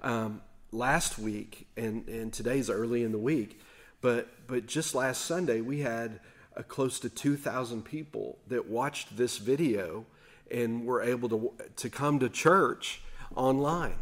Um, 0.03 0.41
last 0.71 1.17
week, 1.17 1.67
and, 1.77 2.07
and 2.07 2.33
today's 2.33 2.69
early 2.69 3.03
in 3.03 3.11
the 3.11 3.19
week, 3.19 3.61
but, 4.01 4.27
but 4.47 4.65
just 4.65 4.95
last 4.95 5.25
Sunday, 5.25 5.61
we 5.61 5.79
had 5.81 6.19
close 6.67 6.99
to 6.99 7.09
2,000 7.09 7.83
people 7.83 8.37
that 8.47 8.67
watched 8.67 9.15
this 9.15 9.37
video 9.37 10.05
and 10.49 10.85
were 10.85 11.01
able 11.01 11.29
to 11.29 11.53
to 11.77 11.89
come 11.89 12.19
to 12.19 12.29
church 12.29 13.01
online. 13.35 13.95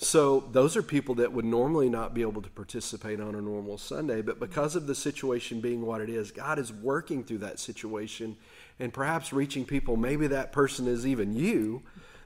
So 0.00 0.44
those 0.52 0.76
are 0.76 0.82
people 0.82 1.16
that 1.16 1.32
would 1.32 1.44
normally 1.44 1.88
not 1.88 2.14
be 2.14 2.22
able 2.22 2.40
to 2.42 2.50
participate 2.50 3.20
on 3.20 3.34
a 3.34 3.40
normal 3.40 3.78
Sunday, 3.78 4.22
but 4.22 4.38
because 4.38 4.76
of 4.76 4.86
the 4.86 4.94
situation 4.94 5.60
being 5.60 5.84
what 5.84 6.00
it 6.00 6.08
is, 6.08 6.30
God 6.30 6.60
is 6.60 6.72
working 6.72 7.24
through 7.24 7.38
that 7.38 7.58
situation 7.58 8.36
and 8.80 8.92
perhaps 8.92 9.32
reaching 9.32 9.64
people. 9.64 9.96
Maybe 9.96 10.26
that 10.28 10.52
person 10.52 10.86
is 10.86 11.06
even 11.06 11.34
you 11.34 11.82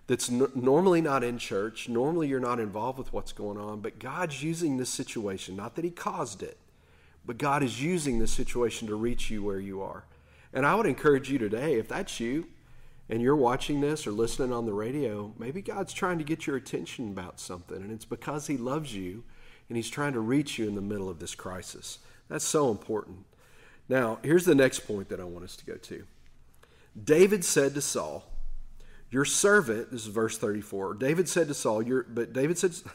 that's 0.06 0.30
n- 0.30 0.50
normally 0.54 1.00
not 1.00 1.24
in 1.24 1.38
church, 1.38 1.88
normally 1.88 2.28
you're 2.28 2.40
not 2.40 2.60
involved 2.60 2.98
with 2.98 3.12
what's 3.12 3.32
going 3.32 3.58
on, 3.58 3.80
but 3.80 3.98
God's 3.98 4.42
using 4.42 4.76
this 4.76 4.90
situation, 4.90 5.56
not 5.56 5.76
that 5.76 5.84
he 5.84 5.90
caused 5.90 6.42
it, 6.42 6.58
but 7.24 7.38
God 7.38 7.62
is 7.62 7.82
using 7.82 8.18
this 8.18 8.32
situation 8.32 8.88
to 8.88 8.94
reach 8.94 9.30
you 9.30 9.42
where 9.42 9.60
you 9.60 9.80
are. 9.80 10.04
And 10.52 10.66
I 10.66 10.74
would 10.74 10.86
encourage 10.86 11.30
you 11.30 11.38
today, 11.38 11.74
if 11.74 11.88
that's 11.88 12.20
you, 12.20 12.48
and 13.08 13.22
you're 13.22 13.36
watching 13.36 13.80
this 13.80 14.06
or 14.06 14.10
listening 14.10 14.52
on 14.52 14.66
the 14.66 14.72
radio, 14.72 15.32
maybe 15.38 15.62
God's 15.62 15.92
trying 15.92 16.18
to 16.18 16.24
get 16.24 16.46
your 16.46 16.56
attention 16.56 17.08
about 17.08 17.40
something, 17.40 17.76
and 17.76 17.92
it's 17.92 18.04
because 18.04 18.46
He 18.46 18.56
loves 18.56 18.94
you 18.94 19.24
and 19.68 19.76
He's 19.76 19.90
trying 19.90 20.12
to 20.12 20.20
reach 20.20 20.58
you 20.58 20.68
in 20.68 20.74
the 20.74 20.82
middle 20.82 21.08
of 21.08 21.20
this 21.20 21.34
crisis. 21.34 21.98
That's 22.28 22.44
so 22.44 22.70
important. 22.70 23.24
Now, 23.88 24.18
here's 24.22 24.44
the 24.44 24.54
next 24.54 24.80
point 24.80 25.08
that 25.08 25.20
I 25.20 25.24
want 25.24 25.44
us 25.44 25.56
to 25.56 25.64
go 25.64 25.74
to. 25.74 26.06
David 27.00 27.44
said 27.44 27.74
to 27.74 27.81
Saul, 27.81 28.24
Your 29.11 29.24
servant, 29.24 29.90
this 29.90 30.02
is 30.02 30.09
verse 30.09 30.38
34. 30.38 30.94
David 30.94 31.28
said 31.28 31.48
to 31.48 31.55
Saul, 31.55 31.83
your, 31.83 32.05
but 32.05 32.33
David 32.33 32.59
said, 32.59 32.72
I'm 32.85 32.92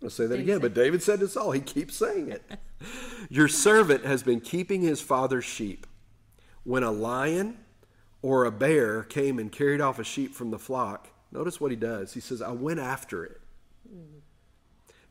going 0.00 0.10
to 0.10 0.10
say 0.10 0.24
that 0.24 0.36
David 0.36 0.42
again, 0.44 0.56
said- 0.56 0.62
but 0.62 0.74
David 0.74 1.02
said 1.02 1.20
to 1.20 1.28
Saul, 1.28 1.52
he 1.52 1.60
keeps 1.60 1.96
saying 1.96 2.30
it. 2.30 2.42
Your 3.28 3.48
servant 3.48 4.04
has 4.04 4.22
been 4.22 4.40
keeping 4.40 4.82
his 4.82 5.00
father's 5.00 5.44
sheep. 5.44 5.86
When 6.64 6.82
a 6.82 6.90
lion 6.90 7.58
or 8.22 8.44
a 8.44 8.52
bear 8.52 9.02
came 9.02 9.38
and 9.38 9.50
carried 9.50 9.80
off 9.80 9.98
a 9.98 10.04
sheep 10.04 10.34
from 10.34 10.50
the 10.50 10.58
flock, 10.58 11.08
Notice 11.30 11.60
what 11.60 11.70
he 11.70 11.76
does. 11.76 12.14
He 12.14 12.20
says, 12.20 12.40
I 12.40 12.52
went 12.52 12.80
after 12.80 13.24
it, 13.24 13.40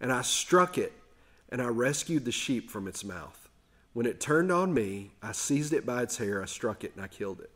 and 0.01 0.11
I 0.11 0.21
struck 0.21 0.77
it, 0.77 0.93
and 1.49 1.61
I 1.61 1.67
rescued 1.67 2.25
the 2.25 2.31
sheep 2.31 2.71
from 2.71 2.87
its 2.87 3.03
mouth. 3.03 3.49
When 3.93 4.05
it 4.05 4.19
turned 4.19 4.51
on 4.51 4.73
me, 4.73 5.11
I 5.21 5.31
seized 5.31 5.73
it 5.73 5.85
by 5.85 6.03
its 6.03 6.17
hair, 6.17 6.41
I 6.41 6.45
struck 6.45 6.83
it, 6.83 6.93
and 6.95 7.03
I 7.03 7.07
killed 7.07 7.39
it. 7.39 7.51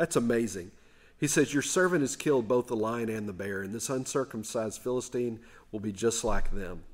That's 0.00 0.16
amazing. 0.16 0.70
He 1.18 1.26
says, 1.26 1.52
Your 1.52 1.60
servant 1.60 2.00
has 2.00 2.16
killed 2.16 2.48
both 2.48 2.68
the 2.68 2.74
lion 2.74 3.10
and 3.10 3.28
the 3.28 3.34
bear, 3.34 3.60
and 3.60 3.74
this 3.74 3.90
uncircumcised 3.90 4.80
Philistine 4.80 5.40
will 5.70 5.80
be 5.80 5.92
just 5.92 6.24
like 6.24 6.52
them 6.52 6.84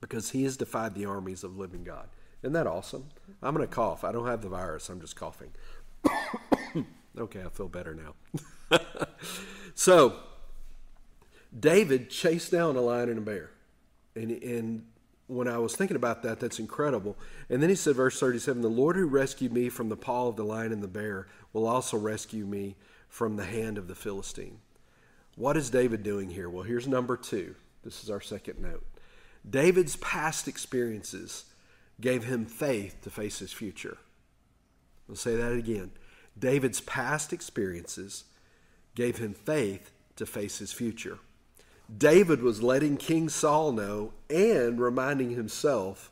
because 0.00 0.30
he 0.30 0.44
has 0.44 0.56
defied 0.56 0.94
the 0.94 1.04
armies 1.04 1.44
of 1.44 1.58
living 1.58 1.84
God. 1.84 2.08
Isn't 2.42 2.54
that 2.54 2.66
awesome? 2.66 3.10
I'm 3.42 3.54
going 3.54 3.68
to 3.68 3.74
cough. 3.74 4.02
I 4.02 4.12
don't 4.12 4.26
have 4.26 4.40
the 4.40 4.48
virus, 4.48 4.88
I'm 4.88 4.98
just 4.98 5.14
coughing. 5.14 5.50
okay, 7.18 7.42
I 7.44 7.50
feel 7.50 7.68
better 7.68 7.94
now. 7.94 8.78
so, 9.74 10.16
David 11.60 12.08
chased 12.08 12.50
down 12.50 12.76
a 12.76 12.80
lion 12.80 13.10
and 13.10 13.18
a 13.18 13.20
bear. 13.20 13.50
And, 14.14 14.30
and 14.30 14.86
when 15.28 15.48
I 15.48 15.58
was 15.58 15.74
thinking 15.74 15.96
about 15.96 16.22
that, 16.22 16.38
that's 16.40 16.58
incredible. 16.58 17.16
And 17.48 17.62
then 17.62 17.70
he 17.70 17.76
said, 17.76 17.96
verse 17.96 18.18
37 18.20 18.62
The 18.62 18.68
Lord 18.68 18.96
who 18.96 19.06
rescued 19.06 19.52
me 19.52 19.68
from 19.68 19.88
the 19.88 19.96
paw 19.96 20.28
of 20.28 20.36
the 20.36 20.44
lion 20.44 20.72
and 20.72 20.82
the 20.82 20.88
bear 20.88 21.26
will 21.52 21.66
also 21.66 21.96
rescue 21.96 22.44
me 22.44 22.76
from 23.08 23.36
the 23.36 23.44
hand 23.44 23.78
of 23.78 23.88
the 23.88 23.94
Philistine. 23.94 24.58
What 25.36 25.56
is 25.56 25.70
David 25.70 26.02
doing 26.02 26.30
here? 26.30 26.48
Well, 26.48 26.62
here's 26.62 26.86
number 26.86 27.16
two. 27.16 27.56
This 27.84 28.02
is 28.02 28.10
our 28.10 28.20
second 28.20 28.60
note. 28.60 28.84
David's 29.48 29.96
past 29.96 30.48
experiences 30.48 31.44
gave 32.00 32.24
him 32.24 32.46
faith 32.46 33.00
to 33.02 33.10
face 33.10 33.38
his 33.38 33.52
future. 33.52 33.98
I'll 35.08 35.16
say 35.16 35.36
that 35.36 35.52
again. 35.52 35.92
David's 36.38 36.80
past 36.80 37.32
experiences 37.32 38.24
gave 38.94 39.18
him 39.18 39.34
faith 39.34 39.92
to 40.16 40.26
face 40.26 40.58
his 40.58 40.72
future. 40.72 41.18
David 41.94 42.42
was 42.42 42.62
letting 42.62 42.96
King 42.96 43.28
Saul 43.28 43.72
know 43.72 44.12
and 44.28 44.80
reminding 44.80 45.30
himself 45.30 46.10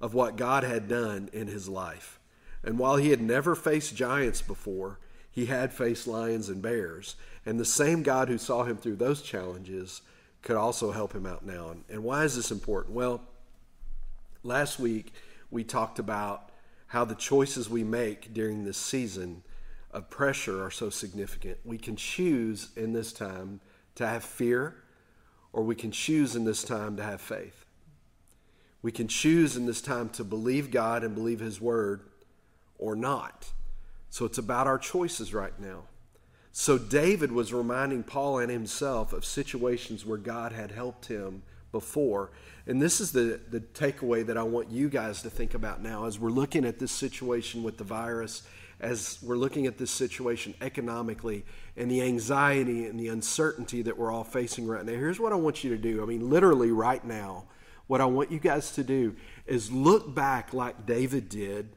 of 0.00 0.14
what 0.14 0.36
God 0.36 0.64
had 0.64 0.88
done 0.88 1.28
in 1.32 1.46
his 1.46 1.68
life. 1.68 2.18
And 2.62 2.78
while 2.78 2.96
he 2.96 3.10
had 3.10 3.20
never 3.20 3.54
faced 3.54 3.94
giants 3.94 4.42
before, 4.42 4.98
he 5.30 5.46
had 5.46 5.72
faced 5.72 6.06
lions 6.06 6.48
and 6.48 6.62
bears. 6.62 7.16
And 7.44 7.58
the 7.58 7.64
same 7.64 8.02
God 8.02 8.28
who 8.28 8.38
saw 8.38 8.64
him 8.64 8.76
through 8.76 8.96
those 8.96 9.22
challenges 9.22 10.02
could 10.42 10.56
also 10.56 10.90
help 10.90 11.14
him 11.14 11.26
out 11.26 11.44
now. 11.44 11.74
And 11.88 12.02
why 12.02 12.24
is 12.24 12.36
this 12.36 12.50
important? 12.50 12.94
Well, 12.94 13.22
last 14.42 14.78
week 14.78 15.12
we 15.50 15.64
talked 15.64 15.98
about 15.98 16.50
how 16.88 17.04
the 17.04 17.14
choices 17.14 17.68
we 17.68 17.84
make 17.84 18.32
during 18.32 18.64
this 18.64 18.78
season 18.78 19.42
of 19.92 20.08
pressure 20.10 20.64
are 20.64 20.70
so 20.70 20.88
significant. 20.90 21.58
We 21.64 21.78
can 21.78 21.96
choose 21.96 22.70
in 22.76 22.92
this 22.92 23.12
time 23.12 23.60
to 23.96 24.06
have 24.06 24.24
fear 24.24 24.76
or 25.52 25.62
we 25.62 25.74
can 25.74 25.90
choose 25.90 26.36
in 26.36 26.44
this 26.44 26.62
time 26.62 26.96
to 26.96 27.02
have 27.02 27.20
faith. 27.20 27.64
We 28.82 28.92
can 28.92 29.08
choose 29.08 29.56
in 29.56 29.66
this 29.66 29.82
time 29.82 30.08
to 30.10 30.24
believe 30.24 30.70
God 30.70 31.04
and 31.04 31.14
believe 31.14 31.40
His 31.40 31.60
Word 31.60 32.02
or 32.78 32.96
not. 32.96 33.50
So 34.08 34.24
it's 34.24 34.38
about 34.38 34.66
our 34.66 34.78
choices 34.78 35.32
right 35.32 35.58
now. 35.60 35.84
So 36.52 36.78
David 36.78 37.30
was 37.30 37.52
reminding 37.52 38.02
Paul 38.02 38.40
and 38.40 38.50
himself 38.50 39.12
of 39.12 39.24
situations 39.24 40.04
where 40.04 40.18
God 40.18 40.52
had 40.52 40.72
helped 40.72 41.06
him 41.06 41.42
before. 41.70 42.30
And 42.66 42.82
this 42.82 43.00
is 43.00 43.12
the, 43.12 43.40
the 43.50 43.60
takeaway 43.60 44.26
that 44.26 44.36
I 44.36 44.42
want 44.42 44.70
you 44.70 44.88
guys 44.88 45.22
to 45.22 45.30
think 45.30 45.54
about 45.54 45.80
now 45.80 46.06
as 46.06 46.18
we're 46.18 46.30
looking 46.30 46.64
at 46.64 46.80
this 46.80 46.90
situation 46.90 47.62
with 47.62 47.78
the 47.78 47.84
virus, 47.84 48.42
as 48.80 49.18
we're 49.22 49.36
looking 49.36 49.66
at 49.66 49.78
this 49.78 49.90
situation 49.90 50.54
economically 50.60 51.44
and 51.76 51.90
the 51.90 52.02
anxiety 52.02 52.86
and 52.86 52.98
the 52.98 53.08
uncertainty 53.08 53.82
that 53.82 53.98
we're 53.98 54.10
all 54.10 54.24
facing 54.24 54.66
right 54.66 54.84
now. 54.84 54.92
Here's 54.92 55.20
what 55.20 55.32
I 55.32 55.36
want 55.36 55.62
you 55.62 55.70
to 55.70 55.78
do. 55.78 56.02
I 56.02 56.06
mean, 56.06 56.30
literally 56.30 56.70
right 56.70 57.04
now, 57.04 57.44
what 57.86 58.00
I 58.00 58.06
want 58.06 58.30
you 58.30 58.38
guys 58.38 58.72
to 58.72 58.84
do 58.84 59.16
is 59.46 59.70
look 59.70 60.14
back 60.14 60.54
like 60.54 60.86
David 60.86 61.28
did 61.28 61.76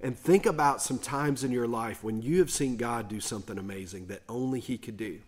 and 0.00 0.16
think 0.16 0.46
about 0.46 0.82
some 0.82 0.98
times 0.98 1.44
in 1.44 1.50
your 1.50 1.66
life 1.66 2.04
when 2.04 2.22
you 2.22 2.38
have 2.38 2.50
seen 2.50 2.76
God 2.76 3.08
do 3.08 3.20
something 3.20 3.58
amazing 3.58 4.06
that 4.06 4.22
only 4.28 4.60
He 4.60 4.78
could 4.78 4.96
do. 4.96 5.20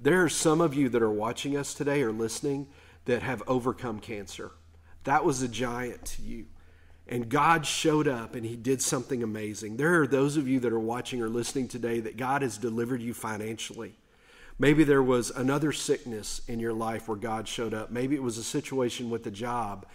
There 0.00 0.22
are 0.24 0.28
some 0.28 0.60
of 0.60 0.74
you 0.74 0.88
that 0.88 1.02
are 1.02 1.10
watching 1.10 1.56
us 1.56 1.74
today 1.74 2.02
or 2.02 2.10
listening 2.10 2.68
that 3.04 3.22
have 3.22 3.42
overcome 3.46 4.00
cancer. 4.00 4.52
That 5.04 5.24
was 5.24 5.42
a 5.42 5.48
giant 5.48 6.04
to 6.06 6.22
you. 6.22 6.46
And 7.08 7.28
God 7.28 7.66
showed 7.66 8.06
up 8.06 8.34
and 8.34 8.46
He 8.46 8.56
did 8.56 8.80
something 8.80 9.22
amazing. 9.22 9.76
There 9.76 10.00
are 10.00 10.06
those 10.06 10.36
of 10.36 10.48
you 10.48 10.60
that 10.60 10.72
are 10.72 10.80
watching 10.80 11.20
or 11.20 11.28
listening 11.28 11.68
today 11.68 12.00
that 12.00 12.16
God 12.16 12.42
has 12.42 12.56
delivered 12.56 13.02
you 13.02 13.12
financially. 13.12 13.94
Maybe 14.58 14.84
there 14.84 15.02
was 15.02 15.30
another 15.30 15.72
sickness 15.72 16.42
in 16.46 16.60
your 16.60 16.72
life 16.72 17.08
where 17.08 17.16
God 17.16 17.48
showed 17.48 17.74
up. 17.74 17.90
Maybe 17.90 18.14
it 18.14 18.22
was 18.22 18.38
a 18.38 18.44
situation 18.44 19.10
with 19.10 19.26
a 19.26 19.30
job. 19.30 19.86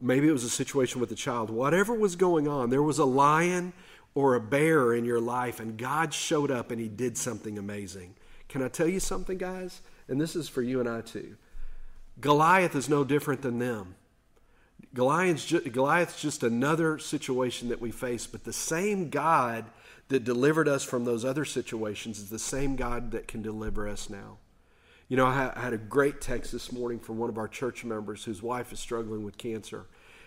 Maybe 0.00 0.28
it 0.28 0.32
was 0.32 0.44
a 0.44 0.50
situation 0.50 1.00
with 1.00 1.10
a 1.10 1.16
child. 1.16 1.50
Whatever 1.50 1.94
was 1.94 2.16
going 2.16 2.46
on, 2.46 2.70
there 2.70 2.82
was 2.82 2.98
a 2.98 3.04
lion 3.04 3.72
or 4.14 4.34
a 4.34 4.40
bear 4.40 4.94
in 4.94 5.04
your 5.04 5.20
life, 5.20 5.60
and 5.60 5.76
God 5.76 6.12
showed 6.12 6.50
up 6.50 6.70
and 6.70 6.80
He 6.80 6.88
did 6.88 7.16
something 7.16 7.58
amazing. 7.58 8.14
Can 8.48 8.62
I 8.62 8.68
tell 8.68 8.88
you 8.88 9.00
something, 9.00 9.38
guys? 9.38 9.80
And 10.08 10.20
this 10.20 10.34
is 10.34 10.48
for 10.48 10.62
you 10.62 10.80
and 10.80 10.88
I 10.88 11.02
too. 11.02 11.36
Goliath 12.20 12.74
is 12.74 12.88
no 12.88 13.04
different 13.04 13.42
than 13.42 13.58
them. 13.58 13.94
Goliath's 14.94 15.44
just, 15.44 15.70
Goliath's 15.72 16.20
just 16.20 16.42
another 16.42 16.98
situation 16.98 17.68
that 17.68 17.80
we 17.80 17.90
face, 17.90 18.26
but 18.26 18.44
the 18.44 18.52
same 18.52 19.10
God 19.10 19.66
that 20.08 20.24
delivered 20.24 20.68
us 20.68 20.82
from 20.82 21.04
those 21.04 21.24
other 21.24 21.44
situations 21.44 22.18
is 22.18 22.30
the 22.30 22.38
same 22.38 22.76
God 22.76 23.10
that 23.10 23.28
can 23.28 23.42
deliver 23.42 23.86
us 23.86 24.08
now. 24.08 24.38
You 25.08 25.16
know, 25.16 25.26
I 25.26 25.52
had 25.56 25.72
a 25.72 25.78
great 25.78 26.20
text 26.20 26.52
this 26.52 26.70
morning 26.70 26.98
from 26.98 27.18
one 27.18 27.30
of 27.30 27.38
our 27.38 27.48
church 27.48 27.84
members 27.84 28.24
whose 28.24 28.42
wife 28.42 28.72
is 28.72 28.78
struggling 28.78 29.24
with 29.24 29.38
cancer. 29.38 29.86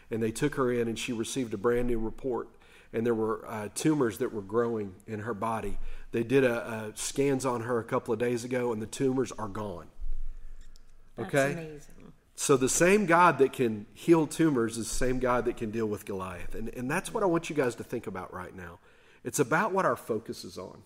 And 0.09 0.21
they 0.21 0.31
took 0.31 0.55
her 0.55 0.71
in, 0.71 0.87
and 0.87 0.97
she 0.97 1.13
received 1.13 1.53
a 1.53 1.57
brand 1.57 1.87
new 1.87 1.99
report. 1.99 2.49
And 2.91 3.05
there 3.05 3.13
were 3.13 3.45
uh, 3.47 3.69
tumors 3.73 4.17
that 4.17 4.33
were 4.33 4.41
growing 4.41 4.95
in 5.07 5.19
her 5.19 5.33
body. 5.33 5.77
They 6.11 6.23
did 6.23 6.43
a, 6.43 6.67
a 6.67 6.91
scans 6.95 7.45
on 7.45 7.61
her 7.61 7.79
a 7.79 7.83
couple 7.83 8.13
of 8.13 8.19
days 8.19 8.43
ago, 8.43 8.73
and 8.73 8.81
the 8.81 8.87
tumors 8.87 9.31
are 9.33 9.47
gone. 9.47 9.87
That's 11.15 11.33
Okay? 11.33 11.79
So 12.41 12.57
the 12.57 12.67
same 12.67 13.05
God 13.05 13.37
that 13.37 13.53
can 13.53 13.85
heal 13.93 14.25
tumors 14.25 14.75
is 14.79 14.89
the 14.89 14.95
same 14.95 15.19
God 15.19 15.45
that 15.45 15.57
can 15.57 15.69
deal 15.69 15.85
with 15.85 16.07
Goliath. 16.07 16.55
And, 16.55 16.69
and 16.69 16.89
that's 16.89 17.13
what 17.13 17.21
I 17.21 17.27
want 17.27 17.51
you 17.51 17.55
guys 17.55 17.75
to 17.75 17.83
think 17.83 18.07
about 18.07 18.33
right 18.33 18.55
now. 18.55 18.79
It's 19.23 19.37
about 19.37 19.73
what 19.73 19.85
our 19.85 19.95
focus 19.95 20.43
is 20.43 20.57
on. 20.57 20.81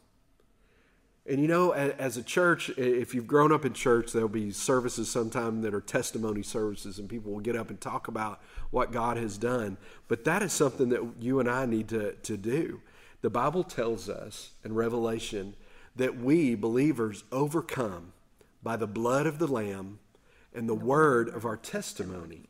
And 1.26 1.40
you 1.40 1.48
know, 1.48 1.72
as 1.72 2.18
a 2.18 2.24
church, 2.24 2.72
if 2.72 3.16
you've 3.16 3.26
grown 3.26 3.54
up 3.54 3.64
in 3.64 3.72
church, 3.72 4.12
there'll 4.12 4.28
be 4.28 4.52
services 4.52 5.10
sometime 5.10 5.62
that 5.62 5.74
are 5.74 5.80
testimony 5.80 6.44
services, 6.44 7.00
and 7.00 7.08
people 7.08 7.32
will 7.32 7.40
get 7.40 7.56
up 7.56 7.70
and 7.70 7.80
talk 7.80 8.10
about 8.10 8.42
what 8.72 8.92
God 8.92 9.16
has 9.16 9.38
done. 9.38 9.78
But 10.10 10.26
that 10.26 10.44
is 10.44 10.52
something 10.52 10.90
that 10.90 11.04
you 11.22 11.40
and 11.40 11.50
I 11.50 11.66
need 11.66 11.88
to, 11.88 12.16
to 12.16 12.36
do. 12.36 12.82
The 13.22 13.30
Bible 13.30 13.64
tells 13.64 14.10
us 14.10 14.52
in 14.66 14.76
Revelation 14.76 15.56
that 15.96 16.18
we, 16.18 16.54
believers, 16.54 17.24
overcome 17.32 18.12
by 18.62 18.76
the 18.76 18.88
blood 18.88 19.26
of 19.26 19.40
the 19.40 19.48
Lamb 19.48 20.00
and 20.56 20.68
the 20.68 20.76
word 20.76 21.30
of 21.30 21.46
our 21.46 21.58
testimony. 21.58 22.50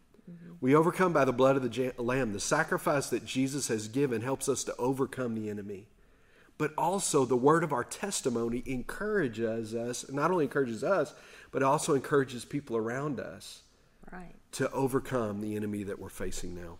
We 0.61 0.73
overcome 0.73 1.13
by 1.13 1.25
the 1.25 1.33
blood 1.33 1.57
of 1.57 1.63
the 1.63 1.93
Lamb. 1.97 2.33
The 2.33 2.39
sacrifice 2.39 3.09
that 3.09 3.25
Jesus 3.25 3.67
has 3.67 3.87
given 3.87 4.21
helps 4.21 4.47
us 4.49 4.63
to 4.63 4.75
overcome 4.77 5.35
the 5.35 5.49
enemy. 5.49 5.87
But 6.57 6.73
also, 6.77 7.25
the 7.25 7.35
word 7.35 7.63
of 7.63 7.73
our 7.73 7.83
testimony 7.83 8.63
encourages 8.65 9.75
us, 9.75 10.09
not 10.09 10.31
only 10.31 10.45
encourages 10.45 10.83
us, 10.83 11.13
but 11.51 11.61
also 11.61 11.93
encourages 11.93 12.45
people 12.45 12.77
around 12.77 13.19
us 13.19 13.63
Right. 14.11 14.33
to 14.53 14.71
overcome 14.71 15.41
the 15.41 15.55
enemy 15.55 15.83
that 15.83 15.99
we're 15.99 16.09
facing 16.09 16.55
now. 16.55 16.79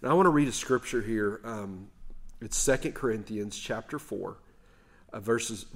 And 0.00 0.10
I 0.10 0.14
want 0.14 0.26
to 0.26 0.30
read 0.30 0.48
a 0.48 0.52
scripture 0.52 1.02
here. 1.02 1.40
Um, 1.44 1.88
it's 2.40 2.56
Second 2.56 2.94
Corinthians 2.94 3.58
chapter 3.58 3.98
4, 3.98 4.38
uh, 5.12 5.20
verses 5.20 5.66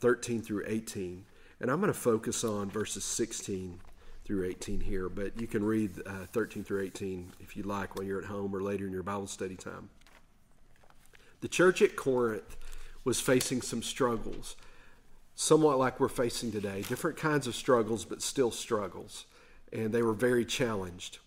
13 0.00 0.40
through 0.40 0.64
18. 0.66 1.26
And 1.60 1.70
I'm 1.70 1.80
going 1.80 1.92
to 1.92 1.98
focus 1.98 2.42
on 2.42 2.70
verses 2.70 3.04
16 3.04 3.80
through 4.24 4.46
18 4.46 4.80
here, 4.80 5.08
but 5.08 5.38
you 5.40 5.46
can 5.46 5.64
read 5.64 5.90
uh, 6.06 6.26
13 6.32 6.64
through 6.64 6.82
18 6.82 7.32
if 7.40 7.56
you 7.56 7.62
like 7.62 7.94
while 7.94 8.04
you're 8.04 8.20
at 8.20 8.26
home 8.26 8.54
or 8.54 8.62
later 8.62 8.86
in 8.86 8.92
your 8.92 9.02
Bible 9.02 9.26
study 9.26 9.56
time. 9.56 9.90
The 11.42 11.48
church 11.48 11.82
at 11.82 11.94
Corinth 11.94 12.56
was 13.04 13.20
facing 13.20 13.60
some 13.60 13.82
struggles, 13.82 14.56
somewhat 15.34 15.78
like 15.78 16.00
we're 16.00 16.08
facing 16.08 16.52
today. 16.52 16.82
Different 16.88 17.18
kinds 17.18 17.46
of 17.46 17.54
struggles, 17.54 18.06
but 18.06 18.22
still 18.22 18.50
struggles. 18.50 19.26
And 19.70 19.92
they 19.92 20.02
were 20.02 20.14
very 20.14 20.46
challenged. 20.46 21.18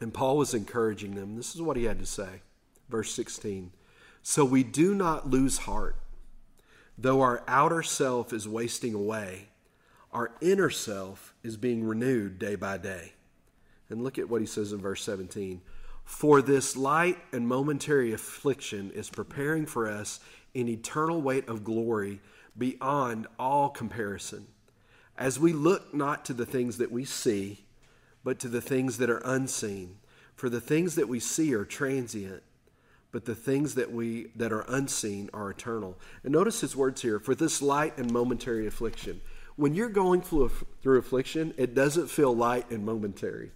And 0.00 0.12
Paul 0.12 0.38
was 0.38 0.54
encouraging 0.54 1.14
them. 1.14 1.36
This 1.36 1.54
is 1.54 1.62
what 1.62 1.76
he 1.76 1.84
had 1.84 2.00
to 2.00 2.06
say. 2.06 2.40
Verse 2.88 3.12
16. 3.14 3.70
So 4.22 4.44
we 4.44 4.64
do 4.64 4.94
not 4.94 5.30
lose 5.30 5.58
heart. 5.58 5.96
Though 6.98 7.20
our 7.20 7.44
outer 7.46 7.82
self 7.82 8.32
is 8.32 8.48
wasting 8.48 8.94
away, 8.94 9.49
our 10.12 10.32
inner 10.40 10.70
self 10.70 11.34
is 11.42 11.56
being 11.56 11.84
renewed 11.84 12.38
day 12.38 12.56
by 12.56 12.78
day. 12.78 13.12
And 13.88 14.02
look 14.02 14.18
at 14.18 14.28
what 14.28 14.40
he 14.40 14.46
says 14.46 14.72
in 14.72 14.80
verse 14.80 15.02
17. 15.02 15.60
For 16.04 16.42
this 16.42 16.76
light 16.76 17.18
and 17.32 17.46
momentary 17.46 18.12
affliction 18.12 18.90
is 18.92 19.10
preparing 19.10 19.66
for 19.66 19.88
us 19.88 20.20
an 20.54 20.68
eternal 20.68 21.22
weight 21.22 21.48
of 21.48 21.64
glory 21.64 22.20
beyond 22.58 23.26
all 23.38 23.68
comparison. 23.68 24.46
As 25.16 25.38
we 25.38 25.52
look 25.52 25.94
not 25.94 26.24
to 26.24 26.34
the 26.34 26.46
things 26.46 26.78
that 26.78 26.90
we 26.90 27.04
see, 27.04 27.64
but 28.24 28.38
to 28.40 28.48
the 28.48 28.60
things 28.60 28.98
that 28.98 29.10
are 29.10 29.22
unseen. 29.24 29.96
For 30.34 30.48
the 30.48 30.60
things 30.60 30.94
that 30.94 31.08
we 31.08 31.20
see 31.20 31.54
are 31.54 31.64
transient, 31.64 32.42
but 33.12 33.24
the 33.24 33.34
things 33.34 33.74
that 33.74 33.92
we 33.92 34.28
that 34.36 34.52
are 34.52 34.64
unseen 34.68 35.28
are 35.34 35.50
eternal. 35.50 35.98
And 36.22 36.32
notice 36.32 36.60
his 36.60 36.76
words 36.76 37.02
here, 37.02 37.18
for 37.18 37.34
this 37.34 37.60
light 37.60 37.98
and 37.98 38.12
momentary 38.12 38.66
affliction. 38.66 39.20
When 39.60 39.74
you're 39.74 39.90
going 39.90 40.22
through, 40.22 40.50
through 40.80 41.00
affliction, 41.00 41.52
it 41.58 41.74
doesn't 41.74 42.08
feel 42.08 42.34
light 42.34 42.70
and 42.70 42.82
momentary. 42.82 43.50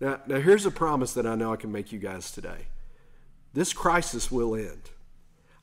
Now, 0.00 0.20
now 0.26 0.38
here's 0.38 0.66
a 0.66 0.70
promise 0.70 1.14
that 1.14 1.26
I 1.26 1.34
know 1.34 1.50
I 1.50 1.56
can 1.56 1.72
make 1.72 1.92
you 1.92 1.98
guys 1.98 2.30
today. 2.30 2.66
This 3.54 3.72
crisis 3.72 4.30
will 4.30 4.54
end. 4.54 4.90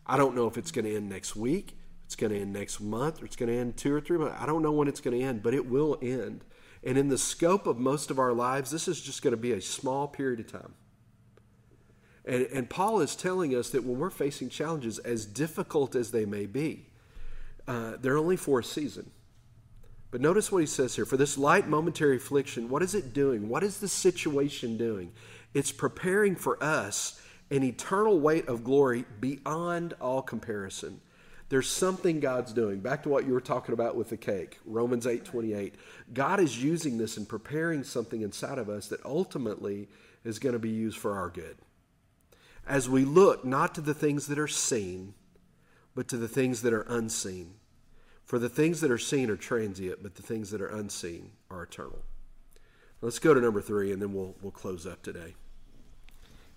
I 0.03 0.17
don't 0.17 0.36
know 0.36 0.47
if 0.47 0.57
it's 0.57 0.71
going 0.71 0.86
to 0.86 0.95
end 0.95 1.09
next 1.09 1.36
week, 1.36 1.77
it's 2.05 2.15
going 2.15 2.34
to 2.34 2.39
end 2.39 2.53
next 2.53 2.82
month, 2.82 3.21
or 3.21 3.25
it's 3.25 3.36
going 3.36 3.51
to 3.51 3.55
end 3.55 3.77
two 3.77 3.93
or 3.93 4.01
three 4.01 4.17
months. 4.17 4.36
I 4.39 4.47
don't 4.47 4.63
know 4.63 4.71
when 4.71 4.88
it's 4.88 4.99
going 4.99 5.15
to 5.15 5.23
end, 5.23 5.43
but 5.43 5.53
it 5.53 5.69
will 5.69 5.99
end. 6.01 6.43
And 6.84 6.97
in 6.97 7.09
the 7.09 7.17
scope 7.19 7.67
of 7.67 7.77
most 7.77 8.09
of 8.09 8.17
our 8.17 8.34
lives, 8.34 8.71
this 8.71 8.88
is 8.88 8.99
just 8.99 9.21
going 9.21 9.34
to 9.34 9.38
be 9.38 9.51
a 9.51 9.61
small 9.61 10.07
period 10.07 10.39
of 10.39 10.51
time. 10.51 10.73
And, 12.25 12.47
and 12.51 12.67
Paul 12.67 12.99
is 12.99 13.15
telling 13.15 13.53
us 13.53 13.69
that 13.69 13.84
when 13.84 13.99
we're 13.99 14.09
facing 14.09 14.49
challenges, 14.49 14.97
as 14.97 15.27
difficult 15.27 15.93
as 15.93 16.09
they 16.09 16.25
may 16.25 16.47
be, 16.47 16.88
uh, 17.67 17.97
they're 18.01 18.17
only 18.17 18.36
for 18.36 18.61
a 18.61 18.63
season. 18.63 19.11
But 20.12 20.22
notice 20.22 20.51
what 20.51 20.60
he 20.60 20.66
says 20.66 20.95
here. 20.95 21.05
For 21.05 21.18
this 21.18 21.38
light 21.38 21.68
momentary 21.68 22.18
affliction, 22.18 22.70
what 22.70 22.82
is 22.82 22.95
it 22.95 23.14
doing? 23.14 23.47
What 23.47 23.64
is 23.64 23.80
the 23.80 23.88
situation 23.88 24.78
doing? 24.78 25.12
It's 25.53 25.72
preparing 25.72 26.36
for 26.36 26.62
us 26.64 27.22
an 27.51 27.64
eternal 27.64 28.20
weight 28.20 28.47
of 28.47 28.64
glory 28.64 29.05
beyond 29.20 29.93
all 29.99 30.22
comparison. 30.22 31.01
There's 31.49 31.70
something 31.70 32.20
God's 32.20 32.53
doing. 32.53 32.80
Back 32.80 33.03
to 33.03 33.10
what 33.10 33.26
you 33.26 33.34
were 33.34 33.41
talking 33.41 33.74
about 33.74 33.95
with 33.95 34.10
the 34.10 34.18
cake, 34.18 34.60
Romans 34.66 35.07
8 35.07 35.26
28. 35.26 35.76
God 36.14 36.39
is 36.39 36.64
using 36.64 36.97
this 36.97 37.18
and 37.18 37.28
preparing 37.28 37.84
something 37.84 38.22
inside 38.22 38.60
of 38.60 38.70
us 38.70 38.88
that 38.88 39.03
ultimately 39.03 39.88
is 40.24 40.38
going 40.38 40.53
to 40.53 40.60
be 40.60 40.70
used 40.70 40.99
for 40.99 41.16
our 41.16 41.30
good. 41.30 41.57
As 42.68 42.88
we 42.88 43.03
look 43.03 43.43
not 43.45 43.74
to 43.76 43.82
the 43.82 43.95
things 43.95 44.28
that 44.28 44.38
are 44.38 44.47
seen, 44.47 45.16
but 45.95 46.07
to 46.10 46.18
the 46.18 46.28
things 46.28 46.62
that 46.62 46.74
are 46.74 46.86
unseen. 46.88 47.55
For 48.30 48.38
the 48.38 48.47
things 48.47 48.80
that 48.82 48.91
are 48.91 48.99
seen 48.99 49.32
are 49.32 49.36
transient, 49.36 50.03
but 50.03 50.13
the 50.13 50.21
things 50.21 50.51
that 50.51 50.61
are 50.61 50.67
unseen 50.67 51.32
are 51.49 51.63
eternal. 51.63 52.03
Let's 53.01 53.17
go 53.17 53.34
to 53.34 53.41
number 53.41 53.59
three, 53.59 53.91
and 53.91 53.99
then 53.99 54.13
we'll, 54.13 54.36
we'll 54.39 54.51
close 54.51 54.86
up 54.86 55.01
today. 55.01 55.34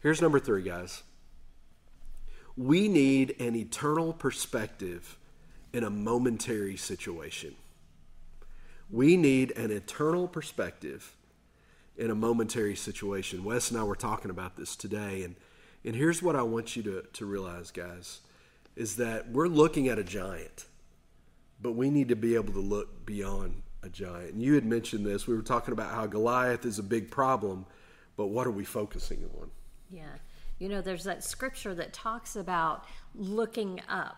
Here's 0.01 0.21
number 0.21 0.39
three, 0.39 0.63
guys. 0.63 1.03
We 2.59 2.89
need 2.89 3.37
an 3.41 3.57
eternal 3.57 4.13
perspective 4.13 5.17
in 5.73 5.83
a 5.83 5.89
momentary 5.89 6.77
situation. 6.77 7.55
We 8.91 9.17
need 9.17 9.53
an 9.53 9.71
eternal 9.71 10.29
perspective 10.29 11.17
in 11.97 12.11
a 12.11 12.15
momentary 12.15 12.77
situation. 12.77 13.45
Wes 13.45 13.71
and 13.71 13.81
I 13.81 13.85
were 13.85 13.97
talking 13.97 14.31
about 14.31 14.59
this 14.59 14.77
today, 14.77 15.23
and, 15.23 15.37
and 15.87 15.97
here's 15.97 16.23
what 16.23 16.37
I 16.37 16.43
want 16.43 16.77
you 16.77 16.83
to, 16.83 17.03
to 17.15 17.25
realize, 17.25 17.71
guys, 17.71 18.21
is 18.77 18.97
that 18.97 19.31
we're 19.31 19.49
looking 19.49 19.89
at 19.89 19.99
a 19.99 20.05
giant, 20.05 20.67
but 21.63 21.73
we 21.73 21.91
need 21.91 22.09
to 22.09 22.17
be 22.17 22.35
able 22.35 22.53
to 22.53 22.61
look 22.61 23.07
beyond 23.07 23.63
a 23.83 23.89
giant. 23.89 24.35
And 24.35 24.43
you 24.43 24.55
had 24.55 24.65
mentioned 24.65 25.07
this. 25.07 25.27
We 25.27 25.35
were 25.35 25.43
talking 25.43 25.73
about 25.73 25.93
how 25.93 26.07
Goliath 26.07 26.67
is 26.67 26.79
a 26.79 26.83
big 26.83 27.11
problem, 27.11 27.67
but 28.17 28.27
what 28.27 28.47
are 28.47 28.51
we 28.51 28.65
focusing 28.65 29.29
on? 29.41 29.51
Yeah. 29.91 30.17
You 30.59 30.69
know, 30.69 30.81
there's 30.81 31.05
that 31.05 31.25
scripture 31.25 31.75
that 31.75 31.93
talks 31.93 32.37
about 32.37 32.85
looking 33.15 33.81
up 33.89 34.17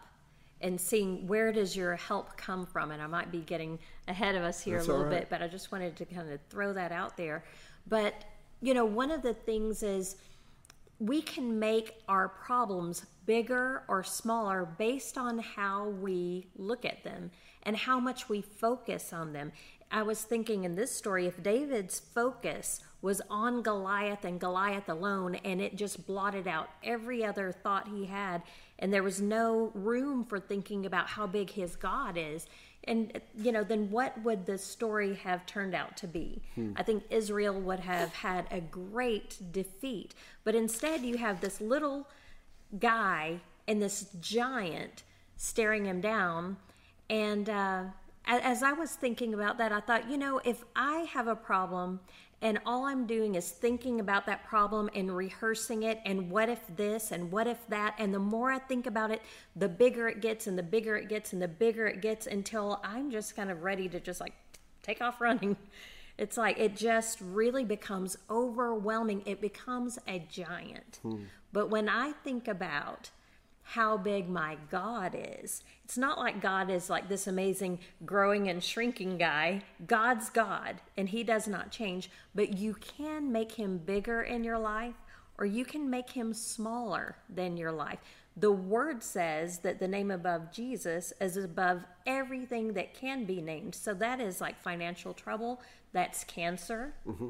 and 0.60 0.80
seeing 0.80 1.26
where 1.26 1.52
does 1.52 1.76
your 1.76 1.96
help 1.96 2.36
come 2.36 2.66
from. 2.66 2.90
And 2.90 3.02
I 3.02 3.06
might 3.06 3.30
be 3.30 3.40
getting 3.40 3.78
ahead 4.08 4.34
of 4.34 4.42
us 4.42 4.60
here 4.62 4.76
That's 4.76 4.88
a 4.88 4.90
little 4.92 5.06
right. 5.06 5.20
bit, 5.20 5.30
but 5.30 5.42
I 5.42 5.48
just 5.48 5.72
wanted 5.72 5.96
to 5.96 6.04
kind 6.04 6.30
of 6.30 6.40
throw 6.48 6.72
that 6.72 6.92
out 6.92 7.16
there. 7.16 7.44
But, 7.86 8.24
you 8.62 8.72
know, 8.72 8.84
one 8.84 9.10
of 9.10 9.22
the 9.22 9.34
things 9.34 9.82
is 9.82 10.16
we 10.98 11.20
can 11.20 11.58
make 11.58 11.94
our 12.08 12.28
problems 12.28 13.06
bigger 13.26 13.82
or 13.88 14.02
smaller 14.02 14.64
based 14.78 15.18
on 15.18 15.38
how 15.38 15.88
we 15.88 16.46
look 16.56 16.84
at 16.84 17.04
them 17.04 17.30
and 17.62 17.76
how 17.76 17.98
much 17.98 18.28
we 18.28 18.40
focus 18.40 19.12
on 19.12 19.32
them. 19.32 19.52
I 19.90 20.02
was 20.02 20.22
thinking 20.22 20.64
in 20.64 20.74
this 20.74 20.94
story, 20.94 21.26
if 21.26 21.42
David's 21.42 22.00
focus 22.00 22.80
was 23.00 23.20
on 23.30 23.62
Goliath 23.62 24.24
and 24.24 24.40
Goliath 24.40 24.88
alone, 24.88 25.36
and 25.44 25.60
it 25.60 25.76
just 25.76 26.06
blotted 26.06 26.48
out 26.48 26.68
every 26.82 27.24
other 27.24 27.52
thought 27.52 27.88
he 27.88 28.06
had, 28.06 28.42
and 28.78 28.92
there 28.92 29.02
was 29.02 29.20
no 29.20 29.70
room 29.74 30.24
for 30.24 30.40
thinking 30.40 30.84
about 30.86 31.08
how 31.08 31.26
big 31.26 31.50
his 31.50 31.76
God 31.76 32.16
is, 32.16 32.46
and 32.86 33.20
you 33.36 33.52
know, 33.52 33.64
then 33.64 33.90
what 33.90 34.20
would 34.22 34.46
the 34.46 34.58
story 34.58 35.14
have 35.14 35.46
turned 35.46 35.74
out 35.74 35.96
to 35.98 36.06
be? 36.06 36.42
I 36.76 36.82
think 36.82 37.04
Israel 37.10 37.60
would 37.60 37.80
have 37.80 38.12
had 38.12 38.46
a 38.50 38.60
great 38.60 39.52
defeat, 39.52 40.14
but 40.44 40.54
instead 40.54 41.02
you 41.02 41.16
have 41.16 41.40
this 41.40 41.60
little 41.60 42.08
guy 42.78 43.40
and 43.66 43.80
this 43.82 44.08
giant 44.20 45.02
staring 45.36 45.84
him 45.84 46.00
down. 46.00 46.56
And 47.08 47.48
uh, 47.48 47.84
as 48.26 48.62
I 48.62 48.72
was 48.72 48.92
thinking 48.92 49.34
about 49.34 49.58
that, 49.58 49.72
I 49.72 49.80
thought, 49.80 50.10
you 50.10 50.16
know, 50.16 50.40
if 50.44 50.64
I 50.74 51.00
have 51.12 51.28
a 51.28 51.36
problem 51.36 52.00
and 52.42 52.58
all 52.66 52.84
I'm 52.84 53.06
doing 53.06 53.34
is 53.34 53.50
thinking 53.50 54.00
about 54.00 54.26
that 54.26 54.44
problem 54.44 54.90
and 54.94 55.14
rehearsing 55.14 55.82
it, 55.82 56.00
and 56.04 56.30
what 56.30 56.48
if 56.48 56.60
this 56.76 57.12
and 57.12 57.30
what 57.32 57.46
if 57.46 57.66
that, 57.68 57.94
and 57.98 58.12
the 58.12 58.18
more 58.18 58.50
I 58.50 58.58
think 58.58 58.86
about 58.86 59.10
it, 59.10 59.22
the 59.56 59.68
bigger 59.68 60.08
it 60.08 60.20
gets 60.20 60.46
and 60.46 60.58
the 60.58 60.62
bigger 60.62 60.96
it 60.96 61.08
gets 61.08 61.32
and 61.32 61.40
the 61.40 61.48
bigger 61.48 61.86
it 61.86 62.02
gets 62.02 62.26
until 62.26 62.80
I'm 62.84 63.10
just 63.10 63.36
kind 63.36 63.50
of 63.50 63.62
ready 63.62 63.88
to 63.88 64.00
just 64.00 64.20
like 64.20 64.34
take 64.82 65.00
off 65.00 65.20
running. 65.20 65.56
It's 66.16 66.36
like 66.36 66.60
it 66.60 66.76
just 66.76 67.18
really 67.20 67.64
becomes 67.64 68.16
overwhelming. 68.30 69.24
It 69.26 69.40
becomes 69.40 69.98
a 70.06 70.20
giant. 70.20 71.00
Hmm. 71.02 71.24
But 71.52 71.70
when 71.70 71.88
I 71.88 72.12
think 72.12 72.46
about 72.46 73.10
how 73.64 73.96
big 73.96 74.28
my 74.28 74.56
God 74.70 75.16
is, 75.18 75.62
it's 75.84 75.98
not 75.98 76.18
like 76.18 76.40
God 76.40 76.70
is 76.70 76.88
like 76.88 77.08
this 77.08 77.26
amazing 77.26 77.78
growing 78.04 78.48
and 78.48 78.62
shrinking 78.62 79.18
guy. 79.18 79.62
God's 79.86 80.30
God, 80.30 80.80
and 80.96 81.08
He 81.08 81.22
does 81.22 81.46
not 81.46 81.70
change. 81.70 82.10
But 82.34 82.56
you 82.56 82.74
can 82.74 83.30
make 83.32 83.52
Him 83.52 83.78
bigger 83.78 84.22
in 84.22 84.44
your 84.44 84.58
life, 84.58 84.94
or 85.38 85.44
you 85.44 85.64
can 85.64 85.90
make 85.90 86.10
Him 86.10 86.32
smaller 86.32 87.16
than 87.28 87.56
your 87.56 87.72
life. 87.72 87.98
The 88.36 88.50
word 88.52 89.02
says 89.02 89.58
that 89.58 89.78
the 89.78 89.86
name 89.86 90.10
above 90.10 90.50
Jesus 90.50 91.12
is 91.20 91.36
above 91.36 91.84
everything 92.06 92.72
that 92.72 92.94
can 92.94 93.24
be 93.24 93.40
named. 93.40 93.74
So 93.74 93.94
that 93.94 94.20
is 94.20 94.40
like 94.40 94.60
financial 94.60 95.12
trouble, 95.12 95.60
that's 95.92 96.24
cancer, 96.24 96.94
mm-hmm. 97.06 97.28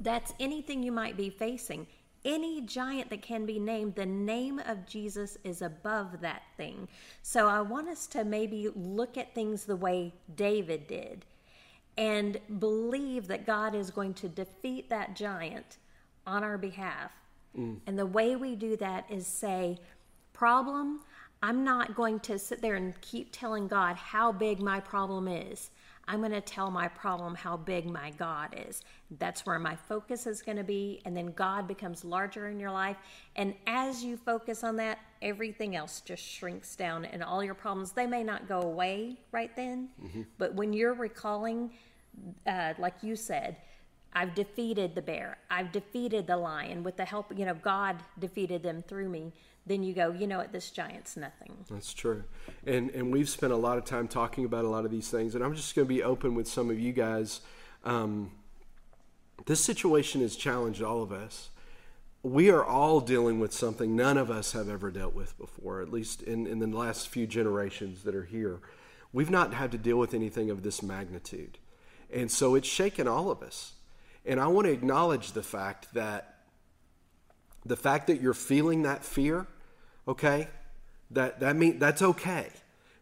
that's 0.00 0.32
anything 0.40 0.82
you 0.82 0.90
might 0.90 1.16
be 1.16 1.30
facing. 1.30 1.86
Any 2.24 2.62
giant 2.62 3.10
that 3.10 3.22
can 3.22 3.44
be 3.44 3.58
named, 3.58 3.94
the 3.94 4.06
name 4.06 4.58
of 4.58 4.86
Jesus 4.86 5.36
is 5.44 5.60
above 5.60 6.20
that 6.20 6.42
thing. 6.56 6.88
So 7.22 7.48
I 7.48 7.60
want 7.60 7.88
us 7.88 8.06
to 8.08 8.24
maybe 8.24 8.68
look 8.74 9.18
at 9.18 9.34
things 9.34 9.64
the 9.64 9.76
way 9.76 10.14
David 10.34 10.86
did 10.86 11.26
and 11.96 12.38
believe 12.58 13.28
that 13.28 13.46
God 13.46 13.74
is 13.74 13.90
going 13.90 14.14
to 14.14 14.28
defeat 14.28 14.88
that 14.90 15.14
giant 15.14 15.78
on 16.26 16.42
our 16.42 16.58
behalf. 16.58 17.12
Mm. 17.56 17.78
And 17.86 17.98
the 17.98 18.06
way 18.06 18.36
we 18.36 18.56
do 18.56 18.76
that 18.78 19.04
is 19.10 19.26
say, 19.26 19.78
Problem, 20.32 21.00
I'm 21.42 21.62
not 21.62 21.94
going 21.94 22.20
to 22.20 22.38
sit 22.38 22.62
there 22.62 22.74
and 22.74 22.98
keep 23.00 23.28
telling 23.30 23.68
God 23.68 23.96
how 23.96 24.32
big 24.32 24.60
my 24.60 24.80
problem 24.80 25.28
is. 25.28 25.70
I'm 26.06 26.20
going 26.20 26.32
to 26.32 26.40
tell 26.40 26.70
my 26.70 26.88
problem 26.88 27.34
how 27.34 27.56
big 27.56 27.86
my 27.86 28.10
God 28.10 28.54
is. 28.68 28.82
That's 29.18 29.46
where 29.46 29.58
my 29.58 29.76
focus 29.76 30.26
is 30.26 30.42
going 30.42 30.58
to 30.58 30.64
be. 30.64 31.00
And 31.04 31.16
then 31.16 31.32
God 31.32 31.66
becomes 31.66 32.04
larger 32.04 32.48
in 32.48 32.60
your 32.60 32.70
life. 32.70 32.96
And 33.36 33.54
as 33.66 34.04
you 34.04 34.16
focus 34.16 34.62
on 34.64 34.76
that, 34.76 34.98
everything 35.22 35.76
else 35.76 36.00
just 36.00 36.22
shrinks 36.22 36.76
down. 36.76 37.04
And 37.04 37.22
all 37.22 37.42
your 37.42 37.54
problems, 37.54 37.92
they 37.92 38.06
may 38.06 38.22
not 38.22 38.48
go 38.48 38.60
away 38.60 39.18
right 39.32 39.54
then. 39.56 39.88
But 40.38 40.54
when 40.54 40.72
you're 40.72 40.94
recalling, 40.94 41.70
uh, 42.46 42.74
like 42.78 42.94
you 43.02 43.16
said, 43.16 43.56
I've 44.12 44.34
defeated 44.34 44.94
the 44.94 45.02
bear. 45.02 45.38
I've 45.50 45.72
defeated 45.72 46.26
the 46.26 46.36
lion 46.36 46.82
with 46.84 46.96
the 46.96 47.04
help, 47.04 47.36
you 47.36 47.44
know, 47.44 47.54
God 47.54 47.96
defeated 48.20 48.62
them 48.62 48.84
through 48.86 49.08
me. 49.08 49.32
Then 49.66 49.82
you 49.82 49.94
go, 49.94 50.12
you 50.12 50.26
know 50.26 50.38
what, 50.38 50.52
this 50.52 50.70
giant's 50.70 51.16
nothing. 51.16 51.56
That's 51.70 51.94
true. 51.94 52.24
And 52.66 52.90
and 52.90 53.10
we've 53.10 53.28
spent 53.28 53.52
a 53.52 53.56
lot 53.56 53.78
of 53.78 53.84
time 53.84 54.08
talking 54.08 54.44
about 54.44 54.64
a 54.64 54.68
lot 54.68 54.84
of 54.84 54.90
these 54.90 55.08
things. 55.08 55.34
And 55.34 55.42
I'm 55.42 55.54
just 55.54 55.74
going 55.74 55.88
to 55.88 55.94
be 55.94 56.02
open 56.02 56.34
with 56.34 56.46
some 56.46 56.70
of 56.70 56.78
you 56.78 56.92
guys. 56.92 57.40
Um, 57.84 58.30
this 59.46 59.60
situation 59.60 60.20
has 60.20 60.36
challenged 60.36 60.82
all 60.82 61.02
of 61.02 61.12
us. 61.12 61.50
We 62.22 62.50
are 62.50 62.64
all 62.64 63.00
dealing 63.00 63.38
with 63.38 63.52
something 63.52 63.94
none 63.94 64.16
of 64.16 64.30
us 64.30 64.52
have 64.52 64.68
ever 64.68 64.90
dealt 64.90 65.14
with 65.14 65.36
before, 65.36 65.82
at 65.82 65.92
least 65.92 66.22
in, 66.22 66.46
in 66.46 66.58
the 66.58 66.66
last 66.66 67.08
few 67.08 67.26
generations 67.26 68.02
that 68.04 68.14
are 68.14 68.24
here. 68.24 68.60
We've 69.12 69.30
not 69.30 69.52
had 69.52 69.70
to 69.72 69.78
deal 69.78 69.98
with 69.98 70.14
anything 70.14 70.50
of 70.50 70.62
this 70.62 70.82
magnitude. 70.82 71.58
And 72.12 72.30
so 72.30 72.54
it's 72.54 72.68
shaken 72.68 73.06
all 73.06 73.30
of 73.30 73.42
us. 73.42 73.72
And 74.24 74.40
I 74.40 74.46
want 74.46 74.66
to 74.66 74.72
acknowledge 74.72 75.32
the 75.32 75.42
fact 75.42 75.92
that 75.94 76.30
the 77.66 77.76
fact 77.76 78.06
that 78.06 78.20
you're 78.20 78.34
feeling 78.34 78.82
that 78.82 79.04
fear, 79.04 79.46
okay, 80.06 80.48
that 81.10 81.40
that 81.40 81.56
mean 81.56 81.78
that's 81.78 82.02
okay. 82.02 82.48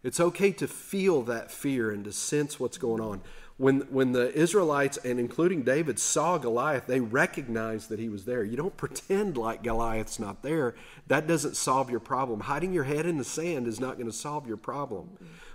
It's 0.02 0.18
okay 0.18 0.50
to 0.52 0.66
feel 0.66 1.22
that 1.22 1.50
fear 1.50 1.90
and 1.90 2.04
to 2.04 2.12
sense 2.12 2.58
what's 2.58 2.78
going 2.78 3.00
on. 3.00 3.22
When, 3.56 3.82
when 3.82 4.10
the 4.10 4.32
Israelites, 4.34 4.98
and 5.04 5.20
including 5.20 5.62
David, 5.62 5.98
saw 6.00 6.38
Goliath, 6.38 6.86
they 6.86 6.98
recognized 6.98 7.88
that 7.90 8.00
he 8.00 8.08
was 8.08 8.24
there. 8.24 8.42
You 8.42 8.56
don't 8.56 8.76
pretend 8.76 9.36
like 9.36 9.62
Goliath's 9.62 10.18
not 10.18 10.42
there. 10.42 10.74
That 11.06 11.28
doesn't 11.28 11.56
solve 11.56 11.88
your 11.88 12.00
problem. 12.00 12.40
Hiding 12.40 12.72
your 12.72 12.84
head 12.84 13.06
in 13.06 13.18
the 13.18 13.24
sand 13.24 13.68
is 13.68 13.78
not 13.78 13.94
going 13.94 14.10
to 14.10 14.12
solve 14.12 14.48
your 14.48 14.56
problem. 14.56 15.10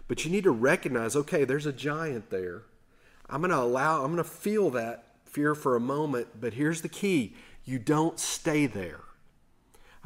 But 0.07 0.23
you 0.23 0.31
need 0.31 0.45
to 0.45 0.51
recognize 0.51 1.17
okay, 1.17 1.43
there's 1.43 1.65
a 1.65 1.73
giant 1.73 2.29
there. 2.29 2.63
I'm 3.29 3.41
going 3.41 3.51
to 3.51 3.57
allow, 3.57 4.03
I'm 4.03 4.13
going 4.13 4.23
to 4.23 4.29
feel 4.29 4.69
that 4.69 5.03
fear 5.25 5.53
for 5.53 5.75
a 5.75 5.81
moment, 5.81 6.27
but 6.39 6.53
here's 6.53 6.81
the 6.81 6.89
key 6.89 7.35
you 7.65 7.79
don't 7.79 8.17
stay 8.17 8.65
there. 8.65 9.01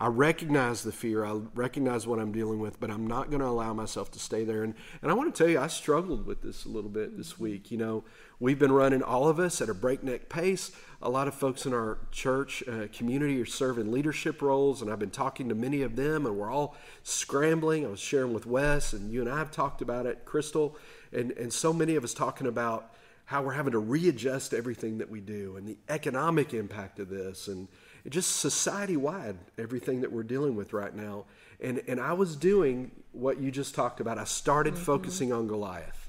I 0.02 0.08
recognize 0.08 0.82
the 0.82 0.92
fear. 0.92 1.24
I 1.24 1.42
recognize 1.54 2.08
what 2.08 2.18
I'm 2.18 2.32
dealing 2.32 2.60
with, 2.60 2.80
but 2.80 2.90
I'm 2.90 3.06
not 3.06 3.30
going 3.30 3.42
to 3.42 3.48
allow 3.48 3.72
myself 3.72 4.10
to 4.14 4.20
stay 4.20 4.44
there. 4.44 4.64
And, 4.64 4.74
and 5.04 5.12
I 5.12 5.14
want 5.14 5.34
to 5.34 5.38
tell 5.44 5.48
you, 5.48 5.60
I 5.60 5.68
struggled 5.68 6.26
with 6.26 6.42
this 6.42 6.66
a 6.66 6.70
little 6.70 6.90
bit 6.90 7.16
this 7.16 7.38
week. 7.38 7.70
You 7.70 7.78
know, 7.78 8.04
we've 8.40 8.58
been 8.58 8.72
running 8.72 9.04
all 9.04 9.28
of 9.28 9.38
us 9.38 9.62
at 9.62 9.70
a 9.70 9.76
breakneck 9.76 10.28
pace. 10.28 10.72
A 11.04 11.10
lot 11.10 11.28
of 11.28 11.36
folks 11.36 11.68
in 11.68 11.74
our 11.76 12.00
church 12.10 12.64
uh, 12.68 12.88
community 12.92 13.40
are 13.40 13.46
serving 13.46 13.92
leadership 13.92 14.42
roles, 14.42 14.82
and 14.82 14.92
I've 14.92 14.98
been 14.98 15.12
talking 15.12 15.50
to 15.50 15.56
many 15.56 15.84
of 15.84 15.96
them, 15.96 16.26
and 16.26 16.36
we're 16.36 16.50
all 16.50 16.76
scrambling. 17.04 17.86
I 17.86 17.90
was 17.90 18.00
sharing 18.00 18.34
with 18.34 18.48
Wes, 18.48 18.94
and 18.94 19.12
you 19.12 19.22
and 19.22 19.30
I 19.30 19.38
have 19.38 19.52
talked 19.52 19.84
about 19.84 20.08
it, 20.08 20.26
Crystal, 20.26 20.76
and, 21.14 21.30
and 21.34 21.54
so 21.54 21.72
many 21.72 21.96
of 21.96 22.04
us 22.04 22.16
talking 22.16 22.48
about 22.48 22.92
how 23.26 23.44
we're 23.44 23.54
having 23.54 23.74
to 23.74 23.80
readjust 23.80 24.52
everything 24.52 24.98
that 24.98 25.12
we 25.12 25.22
do 25.22 25.58
and 25.58 25.68
the 25.68 25.78
economic 25.90 26.56
impact 26.56 27.00
of 27.00 27.08
this 27.08 27.48
and 27.48 27.68
just 28.10 28.38
society 28.38 28.98
wide, 28.98 29.38
everything 29.58 30.02
that 30.02 30.12
we're 30.12 30.24
dealing 30.24 30.56
with 30.56 30.74
right 30.74 30.96
now. 30.96 31.26
And, 31.60 31.82
and 31.88 32.00
I 32.00 32.14
was 32.14 32.36
doing 32.36 32.92
what 33.12 33.40
you 33.40 33.52
just 33.52 33.76
talked 33.76 34.00
about. 34.00 34.18
I 34.18 34.24
started 34.24 34.74
mm-hmm. 34.74 34.84
focusing 34.84 35.32
on 35.32 35.48
Goliath. 35.48 36.02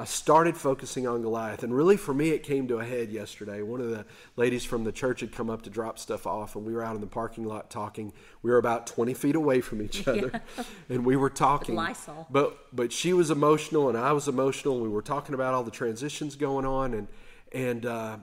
I 0.00 0.04
started 0.04 0.56
focusing 0.56 1.08
on 1.08 1.22
Goliath. 1.22 1.64
And 1.64 1.74
really, 1.74 1.96
for 1.96 2.14
me, 2.14 2.30
it 2.30 2.44
came 2.44 2.68
to 2.68 2.76
a 2.76 2.84
head 2.84 3.10
yesterday. 3.10 3.62
One 3.62 3.80
of 3.80 3.90
the 3.90 4.06
ladies 4.36 4.64
from 4.64 4.84
the 4.84 4.92
church 4.92 5.20
had 5.20 5.32
come 5.32 5.50
up 5.50 5.62
to 5.62 5.70
drop 5.70 5.98
stuff 5.98 6.24
off, 6.24 6.54
and 6.54 6.64
we 6.64 6.72
were 6.72 6.84
out 6.84 6.94
in 6.94 7.00
the 7.00 7.08
parking 7.08 7.44
lot 7.44 7.68
talking. 7.68 8.12
We 8.42 8.52
were 8.52 8.58
about 8.58 8.86
20 8.86 9.12
feet 9.14 9.34
away 9.34 9.60
from 9.60 9.82
each 9.82 10.06
other, 10.08 10.30
yeah. 10.32 10.64
and 10.88 11.04
we 11.04 11.16
were 11.16 11.30
talking. 11.30 11.74
Lysol. 11.74 12.28
But, 12.30 12.56
but 12.72 12.92
she 12.92 13.12
was 13.12 13.32
emotional, 13.32 13.88
and 13.88 13.98
I 13.98 14.12
was 14.12 14.28
emotional. 14.28 14.74
and 14.74 14.84
We 14.84 14.88
were 14.88 15.02
talking 15.02 15.34
about 15.34 15.54
all 15.54 15.64
the 15.64 15.72
transitions 15.72 16.36
going 16.36 16.64
on, 16.64 16.94
and, 16.94 17.08
and, 17.50 17.84
uh, 17.84 18.16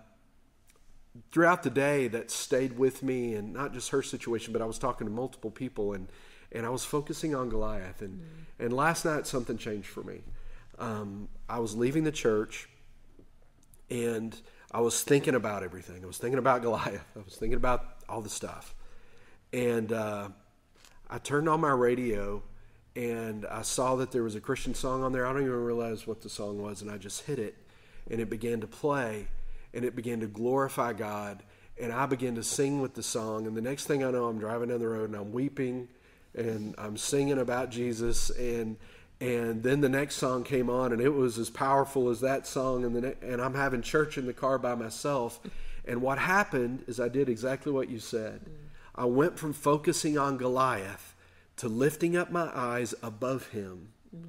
throughout 1.32 1.64
the 1.64 1.70
day 1.70 2.08
that 2.08 2.30
stayed 2.30 2.78
with 2.78 3.04
me 3.04 3.36
and 3.36 3.54
not 3.54 3.74
just 3.74 3.90
her 3.90 4.02
situation 4.02 4.52
but 4.52 4.62
i 4.62 4.66
was 4.66 4.78
talking 4.78 5.08
to 5.08 5.14
multiple 5.14 5.52
people 5.52 5.94
and 5.94 6.08
and 6.52 6.66
i 6.66 6.70
was 6.70 6.84
focusing 6.84 7.34
on 7.36 7.50
goliath 7.50 8.02
and 8.02 8.20
mm. 8.20 8.64
and 8.66 8.74
last 8.74 9.06
night 9.06 9.28
something 9.28 9.58
changed 9.58 9.88
for 9.88 10.04
me. 10.04 10.22
Um, 10.80 11.30
i 11.48 11.60
was 11.60 11.76
leaving 11.76 12.04
the 12.04 12.12
church 12.12 12.68
and 13.90 14.36
i 14.72 14.82
was 14.82 15.04
thinking 15.04 15.36
about 15.36 15.64
everything. 15.64 16.04
I 16.04 16.08
was 16.08 16.18
thinking 16.18 16.40
about 16.40 16.62
goliath. 16.62 17.06
I 17.16 17.20
was 17.24 17.36
thinking 17.36 17.58
about 17.58 18.04
all 18.10 18.22
the 18.22 18.30
stuff. 18.30 18.76
And 19.54 19.94
uh, 19.94 20.30
i 21.10 21.18
turned 21.18 21.48
on 21.48 21.62
my 21.62 21.72
radio 21.72 22.44
and 22.96 23.46
i 23.46 23.62
saw 23.62 23.96
that 23.98 24.12
there 24.12 24.24
was 24.24 24.36
a 24.36 24.42
christian 24.42 24.74
song 24.74 25.04
on 25.04 25.14
there. 25.14 25.26
I 25.26 25.32
don't 25.32 25.44
even 25.44 25.64
realize 25.64 26.06
what 26.06 26.22
the 26.22 26.30
song 26.30 26.62
was 26.62 26.82
and 26.82 26.92
i 26.92 26.98
just 26.98 27.22
hit 27.22 27.40
it 27.40 27.56
and 28.10 28.20
it 28.20 28.30
began 28.30 28.60
to 28.62 28.68
play 28.68 29.28
and 29.76 29.86
it 29.86 29.96
began 29.96 30.22
to 30.22 30.28
glorify 30.28 30.94
God. 30.94 31.44
And 31.80 31.92
I 31.92 32.06
began 32.06 32.36
to 32.36 32.44
sing 32.44 32.82
with 32.82 32.94
the 32.94 33.04
song. 33.04 33.46
And 33.46 33.56
the 33.56 33.62
next 33.62 33.86
thing 33.86 34.04
I 34.04 34.10
know, 34.10 34.26
I'm 34.26 34.40
driving 34.40 34.70
down 34.70 34.80
the 34.80 34.88
road 34.88 35.10
and 35.10 35.16
I'm 35.16 35.34
weeping 35.34 35.90
and 36.34 36.74
I'm 36.78 36.98
singing 36.98 37.38
about 37.38 37.70
Jesus. 37.70 38.30
And 38.32 38.78
and 39.22 39.64
then 39.64 39.80
the 39.80 39.88
next 39.88 40.16
song 40.16 40.44
came 40.44 40.70
on, 40.70 40.92
and 40.92 41.02
it 41.02 41.14
was 41.14 41.38
as 41.38 41.50
powerful 41.50 42.10
as 42.10 42.20
that 42.20 42.46
song. 42.46 42.84
And 42.84 42.96
then 42.96 43.16
and 43.22 43.42
I'm 43.42 43.54
having 43.54 43.82
church 43.82 44.18
in 44.18 44.26
the 44.26 44.34
car 44.34 44.58
by 44.58 44.76
myself. 44.76 45.40
And 45.86 46.02
what 46.02 46.18
happened 46.18 46.84
is 46.88 47.00
I 47.00 47.10
did 47.10 47.30
exactly 47.30 47.72
what 47.72 47.90
you 47.90 48.00
said. 48.00 48.42
I 48.96 49.06
went 49.06 49.38
from 49.38 49.54
focusing 49.54 50.18
on 50.18 50.38
Goliath 50.38 51.16
to 51.58 51.70
lifting 51.70 52.18
up 52.18 52.32
my 52.32 52.50
eyes 52.54 52.94
above 53.04 53.48
him 53.48 53.90
mm. 54.16 54.26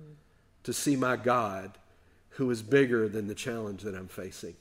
to 0.65 0.73
see 0.73 0.97
my 0.97 1.17
God 1.17 1.79
who 2.31 2.51
is 2.51 2.63
bigger 2.63 3.09
than 3.09 3.27
the 3.27 3.35
challenge 3.35 3.83
that 3.83 3.95
I'm 3.95 4.09
facing. 4.09 4.55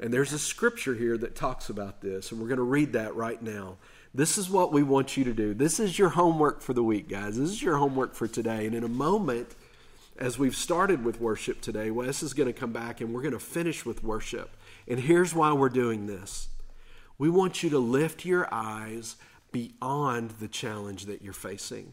And 0.00 0.12
there's 0.12 0.32
a 0.32 0.38
scripture 0.38 0.94
here 0.94 1.18
that 1.18 1.34
talks 1.34 1.70
about 1.70 2.00
this, 2.00 2.30
and 2.30 2.40
we're 2.40 2.46
going 2.46 2.58
to 2.58 2.62
read 2.62 2.92
that 2.92 3.16
right 3.16 3.42
now. 3.42 3.78
This 4.14 4.38
is 4.38 4.48
what 4.48 4.72
we 4.72 4.82
want 4.82 5.16
you 5.16 5.24
to 5.24 5.34
do. 5.34 5.54
This 5.54 5.80
is 5.80 5.98
your 5.98 6.10
homework 6.10 6.62
for 6.62 6.72
the 6.72 6.82
week, 6.82 7.08
guys. 7.08 7.36
This 7.36 7.50
is 7.50 7.62
your 7.62 7.76
homework 7.76 8.14
for 8.14 8.28
today. 8.28 8.66
And 8.66 8.74
in 8.74 8.84
a 8.84 8.88
moment, 8.88 9.54
as 10.18 10.38
we've 10.38 10.56
started 10.56 11.04
with 11.04 11.20
worship 11.20 11.60
today, 11.60 11.90
Wes 11.90 12.22
is 12.22 12.34
going 12.34 12.46
to 12.46 12.52
come 12.52 12.72
back 12.72 13.00
and 13.00 13.12
we're 13.12 13.22
going 13.22 13.32
to 13.32 13.38
finish 13.38 13.84
with 13.84 14.02
worship. 14.02 14.56
And 14.86 15.00
here's 15.00 15.34
why 15.34 15.52
we're 15.52 15.68
doing 15.68 16.06
this 16.06 16.48
we 17.18 17.28
want 17.28 17.62
you 17.62 17.70
to 17.70 17.78
lift 17.78 18.24
your 18.24 18.52
eyes 18.52 19.16
beyond 19.50 20.30
the 20.32 20.48
challenge 20.48 21.06
that 21.06 21.22
you're 21.22 21.32
facing 21.32 21.92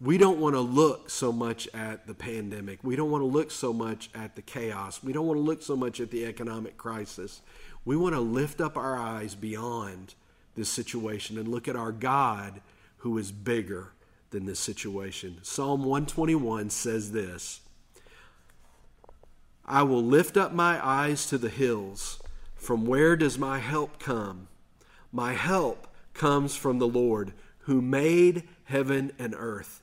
we 0.00 0.16
don't 0.16 0.38
want 0.38 0.54
to 0.54 0.60
look 0.60 1.10
so 1.10 1.32
much 1.32 1.68
at 1.74 2.06
the 2.06 2.14
pandemic. 2.14 2.78
We 2.84 2.94
don't 2.94 3.10
want 3.10 3.22
to 3.22 3.26
look 3.26 3.50
so 3.50 3.72
much 3.72 4.10
at 4.14 4.36
the 4.36 4.42
chaos. 4.42 5.02
We 5.02 5.12
don't 5.12 5.26
want 5.26 5.38
to 5.38 5.42
look 5.42 5.62
so 5.62 5.76
much 5.76 5.98
at 6.00 6.10
the 6.10 6.24
economic 6.24 6.76
crisis. 6.76 7.42
We 7.84 7.96
want 7.96 8.14
to 8.14 8.20
lift 8.20 8.60
up 8.60 8.76
our 8.76 8.96
eyes 8.96 9.34
beyond 9.34 10.14
this 10.54 10.68
situation 10.68 11.36
and 11.36 11.48
look 11.48 11.66
at 11.66 11.76
our 11.76 11.90
God 11.90 12.60
who 12.98 13.18
is 13.18 13.32
bigger 13.32 13.92
than 14.30 14.46
this 14.46 14.60
situation. 14.60 15.38
Psalm 15.42 15.80
121 15.80 16.70
says 16.70 17.10
this 17.12 17.60
I 19.64 19.82
will 19.82 20.02
lift 20.02 20.36
up 20.36 20.52
my 20.52 20.84
eyes 20.84 21.26
to 21.26 21.38
the 21.38 21.48
hills. 21.48 22.20
From 22.54 22.86
where 22.86 23.16
does 23.16 23.38
my 23.38 23.58
help 23.58 23.98
come? 23.98 24.48
My 25.12 25.32
help 25.32 25.88
comes 26.14 26.56
from 26.56 26.78
the 26.78 26.88
Lord 26.88 27.32
who 27.60 27.80
made 27.80 28.44
heaven 28.64 29.12
and 29.18 29.34
earth. 29.36 29.82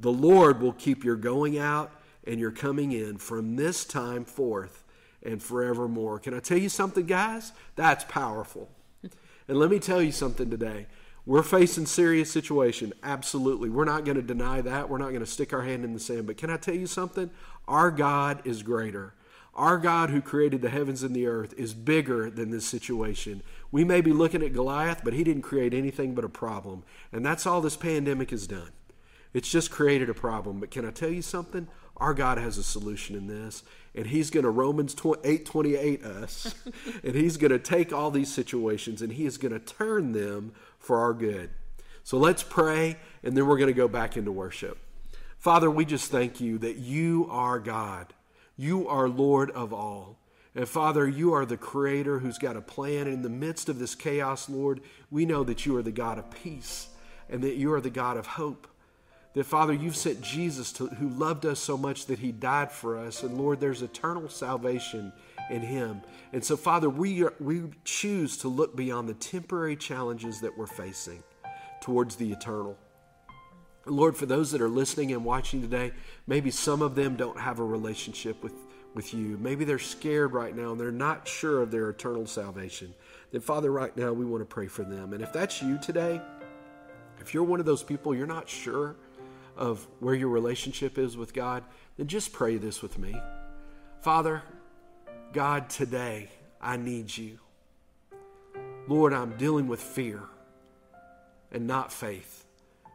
The 0.00 0.12
Lord 0.12 0.62
will 0.62 0.72
keep 0.72 1.04
your 1.04 1.16
going 1.16 1.58
out 1.58 1.92
and 2.26 2.40
your 2.40 2.50
coming 2.50 2.92
in 2.92 3.18
from 3.18 3.56
this 3.56 3.84
time 3.84 4.24
forth 4.24 4.82
and 5.22 5.42
forevermore. 5.42 6.18
Can 6.18 6.32
I 6.32 6.40
tell 6.40 6.56
you 6.56 6.70
something, 6.70 7.04
guys? 7.04 7.52
That's 7.76 8.04
powerful. 8.04 8.70
And 9.46 9.58
let 9.58 9.70
me 9.70 9.78
tell 9.78 10.00
you 10.00 10.12
something 10.12 10.48
today. 10.48 10.86
We're 11.26 11.42
facing 11.42 11.84
serious 11.84 12.30
situation. 12.30 12.94
Absolutely. 13.02 13.68
We're 13.68 13.84
not 13.84 14.04
going 14.04 14.16
to 14.16 14.22
deny 14.22 14.62
that. 14.62 14.88
We're 14.88 14.98
not 14.98 15.10
going 15.10 15.20
to 15.20 15.26
stick 15.26 15.52
our 15.52 15.62
hand 15.62 15.84
in 15.84 15.92
the 15.92 16.00
sand. 16.00 16.26
But 16.26 16.38
can 16.38 16.48
I 16.48 16.56
tell 16.56 16.74
you 16.74 16.86
something? 16.86 17.30
Our 17.68 17.90
God 17.90 18.40
is 18.46 18.62
greater. 18.62 19.12
Our 19.54 19.76
God 19.76 20.10
who 20.10 20.22
created 20.22 20.62
the 20.62 20.70
heavens 20.70 21.02
and 21.02 21.14
the 21.14 21.26
earth 21.26 21.52
is 21.58 21.74
bigger 21.74 22.30
than 22.30 22.50
this 22.50 22.66
situation. 22.66 23.42
We 23.70 23.84
may 23.84 24.00
be 24.00 24.12
looking 24.12 24.42
at 24.42 24.54
Goliath, 24.54 25.02
but 25.04 25.12
he 25.12 25.24
didn't 25.24 25.42
create 25.42 25.74
anything 25.74 26.14
but 26.14 26.24
a 26.24 26.28
problem. 26.28 26.84
And 27.12 27.26
that's 27.26 27.46
all 27.46 27.60
this 27.60 27.76
pandemic 27.76 28.30
has 28.30 28.46
done. 28.46 28.70
It's 29.32 29.50
just 29.50 29.70
created 29.70 30.10
a 30.10 30.14
problem. 30.14 30.60
But 30.60 30.70
can 30.70 30.84
I 30.84 30.90
tell 30.90 31.10
you 31.10 31.22
something? 31.22 31.68
Our 31.96 32.14
God 32.14 32.38
has 32.38 32.58
a 32.58 32.62
solution 32.62 33.16
in 33.16 33.26
this. 33.26 33.62
And 33.94 34.06
He's 34.06 34.30
going 34.30 34.44
to 34.44 34.50
Romans 34.50 34.96
8 35.24 35.44
28 35.46 36.04
us. 36.04 36.54
and 37.04 37.14
He's 37.14 37.36
going 37.36 37.52
to 37.52 37.58
take 37.58 37.92
all 37.92 38.10
these 38.10 38.32
situations 38.32 39.02
and 39.02 39.12
He 39.12 39.26
is 39.26 39.38
going 39.38 39.52
to 39.52 39.60
turn 39.60 40.12
them 40.12 40.52
for 40.78 40.98
our 40.98 41.12
good. 41.12 41.50
So 42.02 42.18
let's 42.18 42.42
pray, 42.42 42.96
and 43.22 43.36
then 43.36 43.46
we're 43.46 43.58
going 43.58 43.68
to 43.68 43.74
go 43.74 43.86
back 43.86 44.16
into 44.16 44.32
worship. 44.32 44.78
Father, 45.38 45.70
we 45.70 45.84
just 45.84 46.10
thank 46.10 46.40
you 46.40 46.58
that 46.58 46.76
you 46.76 47.26
are 47.30 47.58
God. 47.58 48.14
You 48.56 48.88
are 48.88 49.08
Lord 49.08 49.50
of 49.52 49.72
all. 49.72 50.18
And 50.54 50.68
Father, 50.68 51.08
you 51.08 51.32
are 51.32 51.46
the 51.46 51.56
creator 51.56 52.18
who's 52.18 52.38
got 52.38 52.56
a 52.56 52.60
plan. 52.60 53.06
In 53.06 53.22
the 53.22 53.28
midst 53.28 53.68
of 53.68 53.78
this 53.78 53.94
chaos, 53.94 54.48
Lord, 54.48 54.80
we 55.10 55.24
know 55.24 55.44
that 55.44 55.64
you 55.64 55.76
are 55.76 55.82
the 55.82 55.92
God 55.92 56.18
of 56.18 56.30
peace 56.30 56.88
and 57.28 57.42
that 57.44 57.54
you 57.54 57.72
are 57.72 57.80
the 57.80 57.90
God 57.90 58.16
of 58.16 58.26
hope. 58.26 58.66
That, 59.34 59.44
Father, 59.44 59.72
you've 59.72 59.96
sent 59.96 60.20
Jesus 60.22 60.72
to, 60.72 60.88
who 60.88 61.08
loved 61.08 61.46
us 61.46 61.60
so 61.60 61.76
much 61.76 62.06
that 62.06 62.18
he 62.18 62.32
died 62.32 62.72
for 62.72 62.98
us. 62.98 63.22
And, 63.22 63.38
Lord, 63.38 63.60
there's 63.60 63.82
eternal 63.82 64.28
salvation 64.28 65.12
in 65.50 65.60
him. 65.60 66.02
And 66.32 66.44
so, 66.44 66.56
Father, 66.56 66.90
we, 66.90 67.22
are, 67.22 67.34
we 67.38 67.62
choose 67.84 68.38
to 68.38 68.48
look 68.48 68.74
beyond 68.74 69.08
the 69.08 69.14
temporary 69.14 69.76
challenges 69.76 70.40
that 70.40 70.56
we're 70.58 70.66
facing 70.66 71.22
towards 71.80 72.16
the 72.16 72.32
eternal. 72.32 72.76
Lord, 73.86 74.16
for 74.16 74.26
those 74.26 74.50
that 74.52 74.60
are 74.60 74.68
listening 74.68 75.12
and 75.12 75.24
watching 75.24 75.62
today, 75.62 75.92
maybe 76.26 76.50
some 76.50 76.82
of 76.82 76.94
them 76.94 77.16
don't 77.16 77.38
have 77.38 77.60
a 77.60 77.64
relationship 77.64 78.42
with, 78.42 78.52
with 78.94 79.14
you. 79.14 79.38
Maybe 79.40 79.64
they're 79.64 79.78
scared 79.78 80.32
right 80.32 80.54
now 80.54 80.72
and 80.72 80.80
they're 80.80 80.92
not 80.92 81.26
sure 81.26 81.62
of 81.62 81.70
their 81.70 81.88
eternal 81.88 82.26
salvation. 82.26 82.94
Then, 83.32 83.40
Father, 83.40 83.70
right 83.70 83.96
now 83.96 84.12
we 84.12 84.24
want 84.24 84.42
to 84.42 84.46
pray 84.46 84.66
for 84.66 84.82
them. 84.82 85.12
And 85.12 85.22
if 85.22 85.32
that's 85.32 85.62
you 85.62 85.78
today, 85.78 86.20
if 87.20 87.32
you're 87.32 87.44
one 87.44 87.60
of 87.60 87.66
those 87.66 87.82
people, 87.82 88.14
you're 88.14 88.26
not 88.26 88.48
sure 88.48 88.96
of 89.56 89.86
where 90.00 90.14
your 90.14 90.28
relationship 90.28 90.98
is 90.98 91.16
with 91.16 91.34
God, 91.34 91.64
then 91.96 92.06
just 92.06 92.32
pray 92.32 92.56
this 92.56 92.82
with 92.82 92.98
me. 92.98 93.14
Father, 94.00 94.42
God, 95.32 95.68
today 95.68 96.28
I 96.60 96.76
need 96.76 97.16
you. 97.16 97.38
Lord, 98.88 99.12
I'm 99.12 99.36
dealing 99.36 99.68
with 99.68 99.80
fear 99.80 100.22
and 101.52 101.66
not 101.66 101.92
faith. 101.92 102.44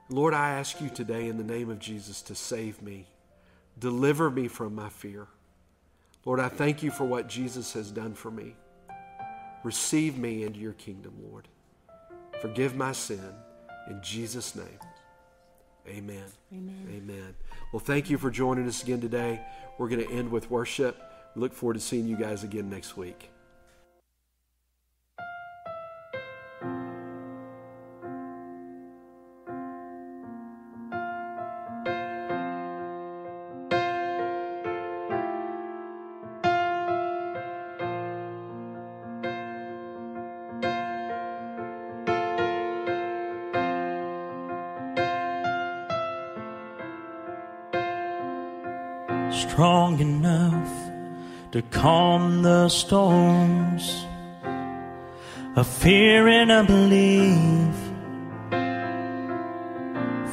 Lord, 0.10 0.34
I 0.34 0.52
ask 0.52 0.82
you 0.82 0.90
today 0.90 1.28
in 1.28 1.38
the 1.38 1.44
name 1.44 1.70
of 1.70 1.80
Jesus 1.80 2.22
to 2.24 2.36
save 2.36 2.82
me, 2.82 3.08
deliver 3.80 4.30
me 4.30 4.48
from 4.48 4.76
my 4.76 4.90
fear. 4.90 5.28
Lord, 6.26 6.40
I 6.40 6.50
thank 6.50 6.84
you 6.84 6.92
for 6.92 7.06
what 7.06 7.28
Jesus 7.28 7.74
has 7.74 7.92
done 7.92 8.14
for 8.14 8.32
me. 8.32 8.56
Receive 9.64 10.18
me 10.18 10.44
into 10.44 10.60
your 10.60 10.74
kingdom, 10.74 11.14
Lord. 11.30 11.48
Forgive 12.42 12.76
my 12.76 12.92
sin. 12.92 13.34
In 13.90 14.02
Jesus' 14.02 14.56
name, 14.56 14.80
amen. 15.88 16.24
Amen. 16.54 16.88
Amen. 16.90 17.36
Well, 17.72 17.80
thank 17.80 18.10
you 18.10 18.18
for 18.18 18.30
joining 18.30 18.68
us 18.68 18.84
again 18.84 19.02
today. 19.02 19.42
We're 19.78 19.90
going 19.90 20.06
to 20.06 20.12
end 20.12 20.32
with 20.32 20.50
worship. 20.50 21.02
Look 21.36 21.54
forward 21.54 21.76
to 21.76 21.80
seeing 21.80 22.08
you 22.08 22.16
guys 22.16 22.44
again 22.44 22.70
next 22.70 22.96
week. 22.96 23.30
Strong 49.50 50.00
enough 50.00 50.72
to 51.52 51.62
calm 51.62 52.42
the 52.42 52.70
storms 52.70 54.06
of 55.56 55.68
fear 55.68 56.28
and 56.28 56.52
unbelief, 56.52 57.76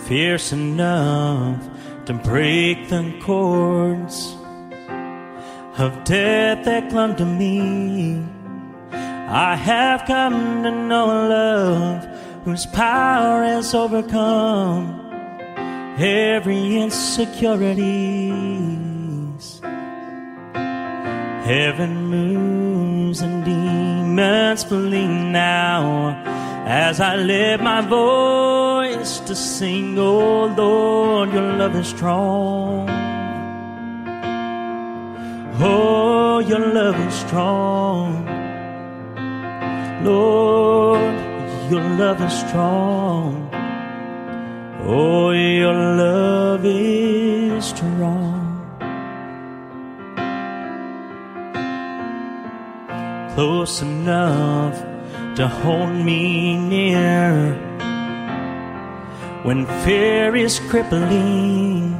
fierce 0.07 0.53
enough 0.53 1.61
to 2.07 2.15
break 2.15 2.89
the 2.89 3.19
cords 3.23 4.35
of 5.79 6.05
death 6.05 6.65
that 6.65 6.91
clung 6.91 7.15
to 7.17 7.25
me. 7.25 8.23
I 8.93 9.57
have 9.57 10.05
come 10.07 10.63
to 10.65 10.71
know 10.71 11.07
a 11.07 11.21
love 11.29 12.05
whose 12.45 12.67
power 12.67 13.43
has 13.45 13.75
overcome 13.75 14.99
every 15.99 16.77
insecurity. 16.77 18.92
Heaven 21.45 22.07
moves 22.07 23.21
and 23.21 23.45
demons 23.45 24.63
flee 24.63 25.09
now 25.09 26.15
as 26.65 27.01
I 27.01 27.17
lift 27.17 27.63
my 27.65 27.81
voice 27.81 29.19
to 29.27 29.35
sing, 29.35 29.99
Oh 29.99 30.47
Lord, 30.47 31.33
your 31.33 31.53
love 31.55 31.75
is 31.75 31.89
strong. 31.89 32.89
Oh, 35.61 36.39
your 36.39 36.61
love 36.73 36.99
is 37.09 37.15
strong. 37.15 38.25
Lord, 40.05 41.15
your 41.73 41.83
love 42.03 42.23
is 42.23 42.33
strong. 42.33 43.51
Oh, 44.85 45.33
your 45.33 45.75
love 45.75 46.65
is 46.65 47.65
strong. 47.65 48.32
Close 53.35 53.81
enough 53.81 54.77
to 55.37 55.49
hold 55.49 55.89
me 55.89 56.59
near 56.59 57.55
when 59.43 59.65
fear 59.85 60.37
is 60.37 60.61
crippling. 60.69 61.99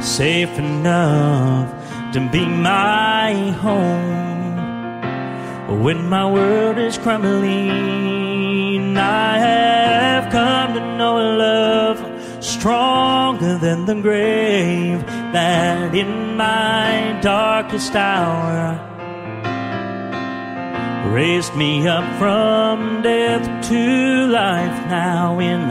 Safe 0.00 0.58
enough 0.58 1.70
to 2.14 2.20
be 2.32 2.46
my 2.46 3.34
home 3.60 4.56
when 5.82 6.08
my 6.08 6.24
world 6.24 6.78
is 6.78 6.96
crumbling. 6.96 8.96
I 8.96 9.38
have 9.38 10.32
come 10.32 10.72
to 10.72 10.80
know 10.96 11.18
a 11.18 11.28
love 11.36 12.42
stronger 12.42 13.58
than 13.58 13.84
the 13.84 14.00
grave 14.00 15.04
that 15.34 15.94
in 15.94 16.38
my 16.38 17.18
darkest 17.20 17.94
hour 17.94 18.85
raised 21.12 21.54
me 21.54 21.86
up 21.86 22.04
from 22.18 23.02
death 23.02 23.68
to 23.68 24.26
life 24.26 24.88
now 24.88 25.38
in 25.38 25.70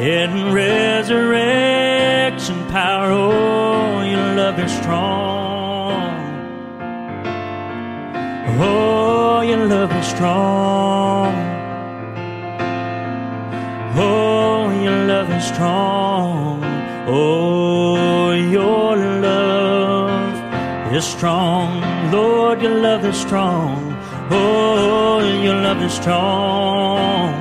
in 0.00 0.52
resurrection 0.52 2.56
power. 2.68 3.10
Oh 3.10 4.02
your 4.02 4.34
love 4.34 4.58
is 4.58 4.72
strong. 4.72 6.02
Oh 8.60 9.40
your 9.42 9.66
love 9.66 9.92
is 9.92 10.06
strong. 10.06 11.34
Oh 13.96 14.70
your 14.82 15.06
love 15.06 15.30
is 15.30 15.44
strong. 15.44 16.60
Oh 17.08 18.32
your 18.32 18.96
love 18.96 20.94
is 20.94 21.04
strong. 21.04 21.82
Lord 22.10 22.62
your 22.62 22.80
love 22.80 23.04
is 23.04 23.16
strong 23.16 23.91
Oh, 24.34 25.20
your 25.42 25.56
love 25.56 25.82
is 25.82 25.92
strong. 25.92 27.34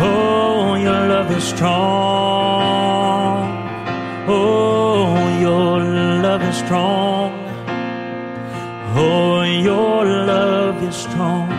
Oh, 0.00 0.74
your 0.76 1.08
love 1.12 1.30
is 1.30 1.44
strong. 1.44 2.72
Oh, 4.28 5.38
your 5.40 5.80
love 6.22 6.42
is 6.42 6.56
strong. 6.56 7.32
Oh, 8.96 9.42
your 9.42 10.04
love 10.04 10.82
is 10.82 10.96
strong. 10.96 11.50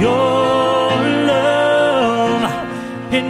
Your 0.00 0.90
love 1.30 2.42
it 3.12 3.24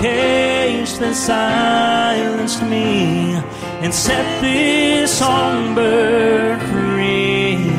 cage 0.00 0.94
that 0.94 1.14
silenced 1.14 2.62
me 2.62 3.34
and 3.82 3.92
set 3.92 4.24
this 4.40 5.18
songbird 5.18 6.58
free. 6.70 7.70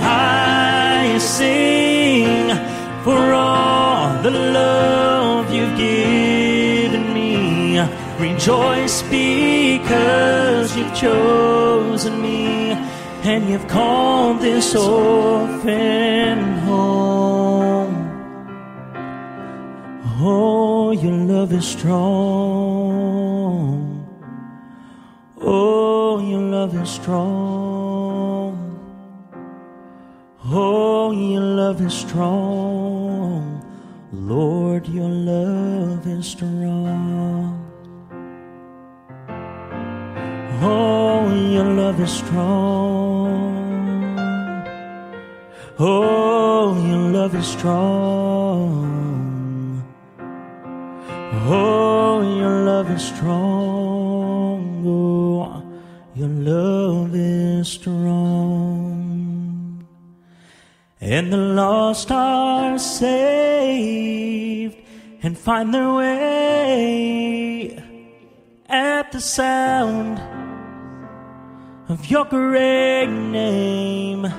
I 0.00 1.18
sing 1.20 2.56
for 3.04 3.34
all 3.34 4.22
the 4.22 4.30
love 4.30 5.52
you've 5.52 5.76
given 5.76 7.12
me. 7.12 7.80
Rejoice 8.18 9.02
because 9.02 10.74
you've 10.74 10.94
chosen 10.94 12.22
me 12.22 12.72
and 13.24 13.48
you've 13.50 13.68
called 13.68 14.40
this 14.40 14.74
orphan 14.74 16.38
home. 16.60 17.81
Oh, 20.24 20.92
your 20.92 21.16
love 21.26 21.52
is 21.52 21.66
strong. 21.66 21.98
Oh, 25.40 26.20
your 26.20 26.40
love 26.40 26.80
is 26.80 26.88
strong. 26.88 28.54
Oh, 30.44 31.10
your 31.10 31.40
love 31.40 31.80
is 31.80 31.92
strong. 31.92 33.66
Lord, 34.12 34.86
your 34.86 35.08
love 35.08 36.06
is 36.06 36.24
strong. 36.24 37.58
Oh, 40.62 41.34
your 41.50 41.64
love 41.64 41.98
is 42.00 42.12
strong. 42.12 43.58
Oh, 45.80 46.76
your 46.86 47.10
love 47.10 47.34
is 47.34 47.48
strong. 47.48 48.91
Oh, 51.44 52.22
your 52.38 52.64
love 52.64 52.88
is 52.92 53.02
strong. 53.02 54.86
Oh, 54.86 55.60
your 56.14 56.28
love 56.28 57.16
is 57.16 57.66
strong. 57.66 59.84
And 61.00 61.32
the 61.32 61.36
lost 61.36 62.12
are 62.12 62.78
saved 62.78 64.76
and 65.24 65.36
find 65.36 65.74
their 65.74 65.92
way 65.94 67.76
at 68.68 69.10
the 69.10 69.20
sound 69.20 70.20
of 71.88 72.06
your 72.06 72.24
great 72.24 73.08
name. 73.08 74.32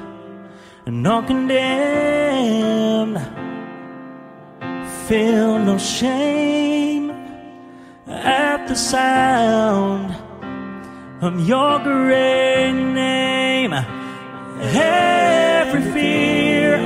And 0.85 1.05
all 1.05 1.23
condemned 1.23 3.17
feel 5.07 5.59
no 5.59 5.77
shame 5.77 7.11
at 8.07 8.67
the 8.69 8.75
sound 8.75 10.15
of 11.21 11.45
your 11.45 11.79
great 11.79 12.71
name. 12.71 13.73
Every 14.61 15.81
fear 15.91 16.77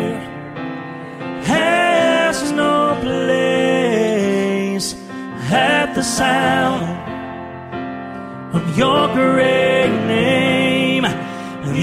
has 1.44 2.52
no 2.54 2.98
place 3.02 4.96
at 5.52 5.94
the 5.94 6.04
sound 6.04 6.88
of 8.56 8.78
your 8.78 9.08
great 9.14 9.92
name. 10.08 11.04
The 11.04 11.74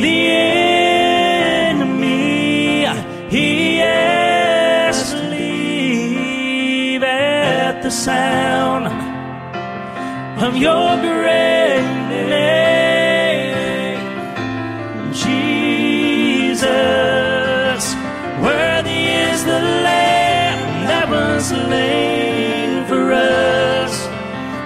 sound 7.94 8.86
of 10.42 10.56
your 10.56 10.96
great 10.96 11.80
name. 12.10 13.94
Jesus, 15.12 16.64
worthy 18.42 19.06
is 19.30 19.44
the 19.44 19.60
Lamb 19.86 20.86
that 20.90 21.08
was 21.08 21.46
slain 21.46 22.84
for 22.86 23.12
us, 23.12 24.08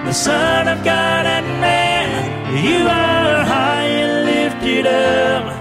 the 0.06 0.14
Son 0.14 0.66
of 0.68 0.82
God 0.82 1.26
and 1.26 1.46
man. 1.60 2.64
You 2.64 2.86
are 2.86 3.44
high 3.44 3.88
and 4.04 4.24
lifted 4.24 4.86
up, 4.86 5.52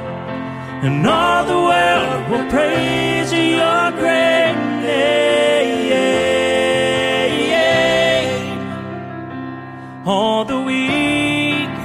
and 0.86 1.06
all 1.06 1.44
the 1.44 1.62
world 1.70 2.30
will 2.32 2.50
praise 2.50 3.34
your 3.34 3.92
great 3.92 4.37
All 10.10 10.46
the 10.46 10.62
weak 10.62 11.78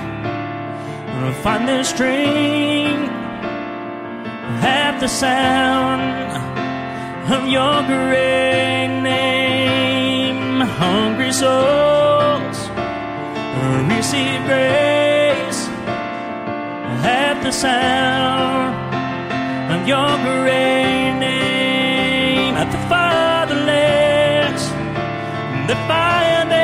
will 1.19 1.33
find 1.43 1.67
their 1.67 1.83
strength 1.83 3.11
at 4.63 5.01
the 5.01 5.09
sound 5.09 6.31
of 7.33 7.49
your 7.49 7.83
great 7.83 9.01
name. 9.03 10.61
Hungry 10.61 11.33
souls 11.33 12.59
receive 13.91 14.41
grace 14.47 15.67
at 17.03 17.43
the 17.43 17.51
sound 17.51 18.77
of 19.75 19.89
your 19.89 20.17
great 20.19 21.19
name. 21.19 22.55
At 22.55 22.71
the 22.71 22.79
fatherless, 22.89 24.63
the 25.67 25.75
find 25.89 26.62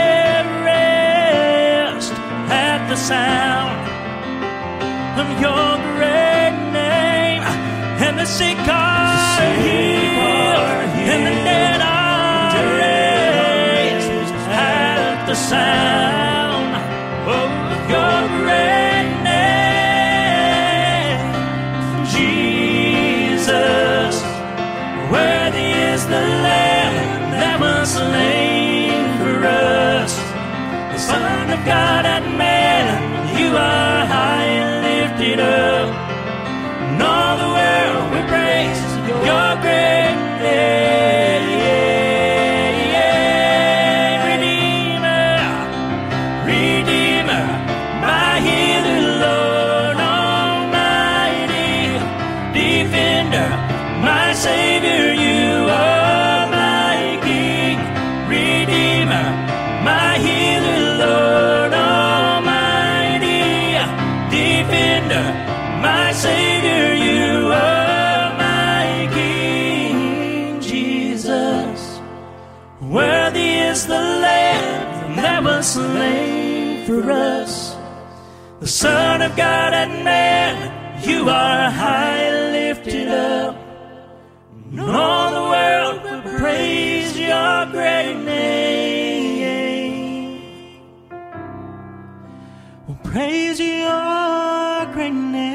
sound 2.99 3.79
of 5.21 5.29
your 5.41 5.77
great 5.95 6.57
name. 6.73 7.43
And 8.05 8.19
the 8.19 8.27
sick 8.27 8.59
are 8.59 9.41
healed, 9.63 10.69
and 11.13 11.27
the 11.27 11.35
dead 11.47 11.81
are 11.81 12.67
raised 12.77 14.35
at 14.51 15.27
the 15.27 15.35
sound 15.35 16.75
of 17.39 17.51
your 17.95 18.21
great 18.43 19.09
name. 19.23 21.19
Jesus, 22.15 24.15
worthy 25.11 25.71
is 25.93 26.03
the 26.07 26.25
Lamb 26.47 27.31
that 27.31 27.57
was 27.61 27.91
slain 27.95 29.19
for 29.19 29.47
us. 29.47 30.13
The 30.93 30.99
Son 30.99 31.51
of 31.51 31.65
God 31.65 32.05
you 33.49 33.57
are 33.57 34.07
high 34.07 34.45
and 34.45 34.85
lifted 34.85 35.41
up. 35.41 35.78
Son 78.79 79.23
of 79.23 79.35
God 79.35 79.75
and 79.75 80.05
man, 80.05 81.03
you 81.03 81.29
are 81.29 81.69
high 81.69 82.31
lifted 82.53 83.09
up. 83.09 83.57
And 84.71 84.81
all 84.81 85.33
the 85.33 85.43
world 85.51 86.01
will 86.05 86.23
praise 86.39 87.19
your 87.19 87.67
great 87.73 88.15
name. 88.23 88.71
Will 92.87 93.01
praise 93.03 93.59
your 93.59 94.87
great 94.93 95.11
name. 95.11 95.49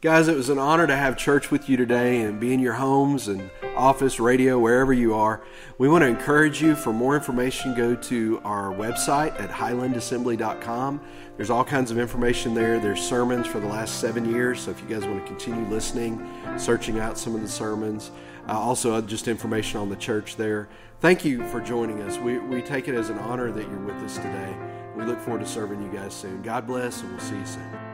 Guys, 0.00 0.26
it 0.26 0.34
was 0.36 0.48
an 0.48 0.58
honor 0.58 0.88
to 0.88 0.96
have 0.96 1.16
church 1.16 1.52
with 1.52 1.68
you 1.68 1.76
today 1.76 2.22
and 2.22 2.40
be 2.40 2.52
in 2.52 2.58
your 2.58 2.74
homes 2.74 3.28
and 3.28 3.48
office, 3.78 4.20
radio, 4.20 4.58
wherever 4.58 4.92
you 4.92 5.14
are. 5.14 5.42
We 5.78 5.88
want 5.88 6.02
to 6.02 6.08
encourage 6.08 6.60
you 6.60 6.74
for 6.74 6.92
more 6.92 7.14
information, 7.14 7.74
go 7.74 7.94
to 7.94 8.40
our 8.44 8.72
website 8.72 9.40
at 9.40 9.50
highlandassembly.com. 9.50 11.00
There's 11.36 11.50
all 11.50 11.64
kinds 11.64 11.90
of 11.90 11.98
information 11.98 12.54
there. 12.54 12.80
There's 12.80 13.00
sermons 13.00 13.46
for 13.46 13.60
the 13.60 13.68
last 13.68 14.00
seven 14.00 14.30
years, 14.30 14.60
so 14.60 14.72
if 14.72 14.80
you 14.80 14.88
guys 14.88 15.06
want 15.06 15.24
to 15.24 15.26
continue 15.26 15.64
listening, 15.70 16.28
searching 16.58 16.98
out 16.98 17.16
some 17.16 17.34
of 17.34 17.40
the 17.40 17.48
sermons, 17.48 18.10
uh, 18.48 18.58
also 18.58 18.94
uh, 18.94 19.00
just 19.00 19.28
information 19.28 19.78
on 19.78 19.88
the 19.88 19.96
church 19.96 20.36
there. 20.36 20.68
Thank 21.00 21.24
you 21.24 21.46
for 21.48 21.60
joining 21.60 22.02
us. 22.02 22.18
We, 22.18 22.38
we 22.38 22.60
take 22.60 22.88
it 22.88 22.94
as 22.94 23.08
an 23.08 23.18
honor 23.18 23.52
that 23.52 23.68
you're 23.68 23.78
with 23.78 23.96
us 23.96 24.16
today. 24.16 24.56
We 24.96 25.04
look 25.04 25.20
forward 25.20 25.40
to 25.40 25.46
serving 25.46 25.80
you 25.80 25.92
guys 25.92 26.12
soon. 26.12 26.42
God 26.42 26.66
bless, 26.66 27.02
and 27.02 27.10
we'll 27.10 27.20
see 27.20 27.36
you 27.36 27.46
soon. 27.46 27.87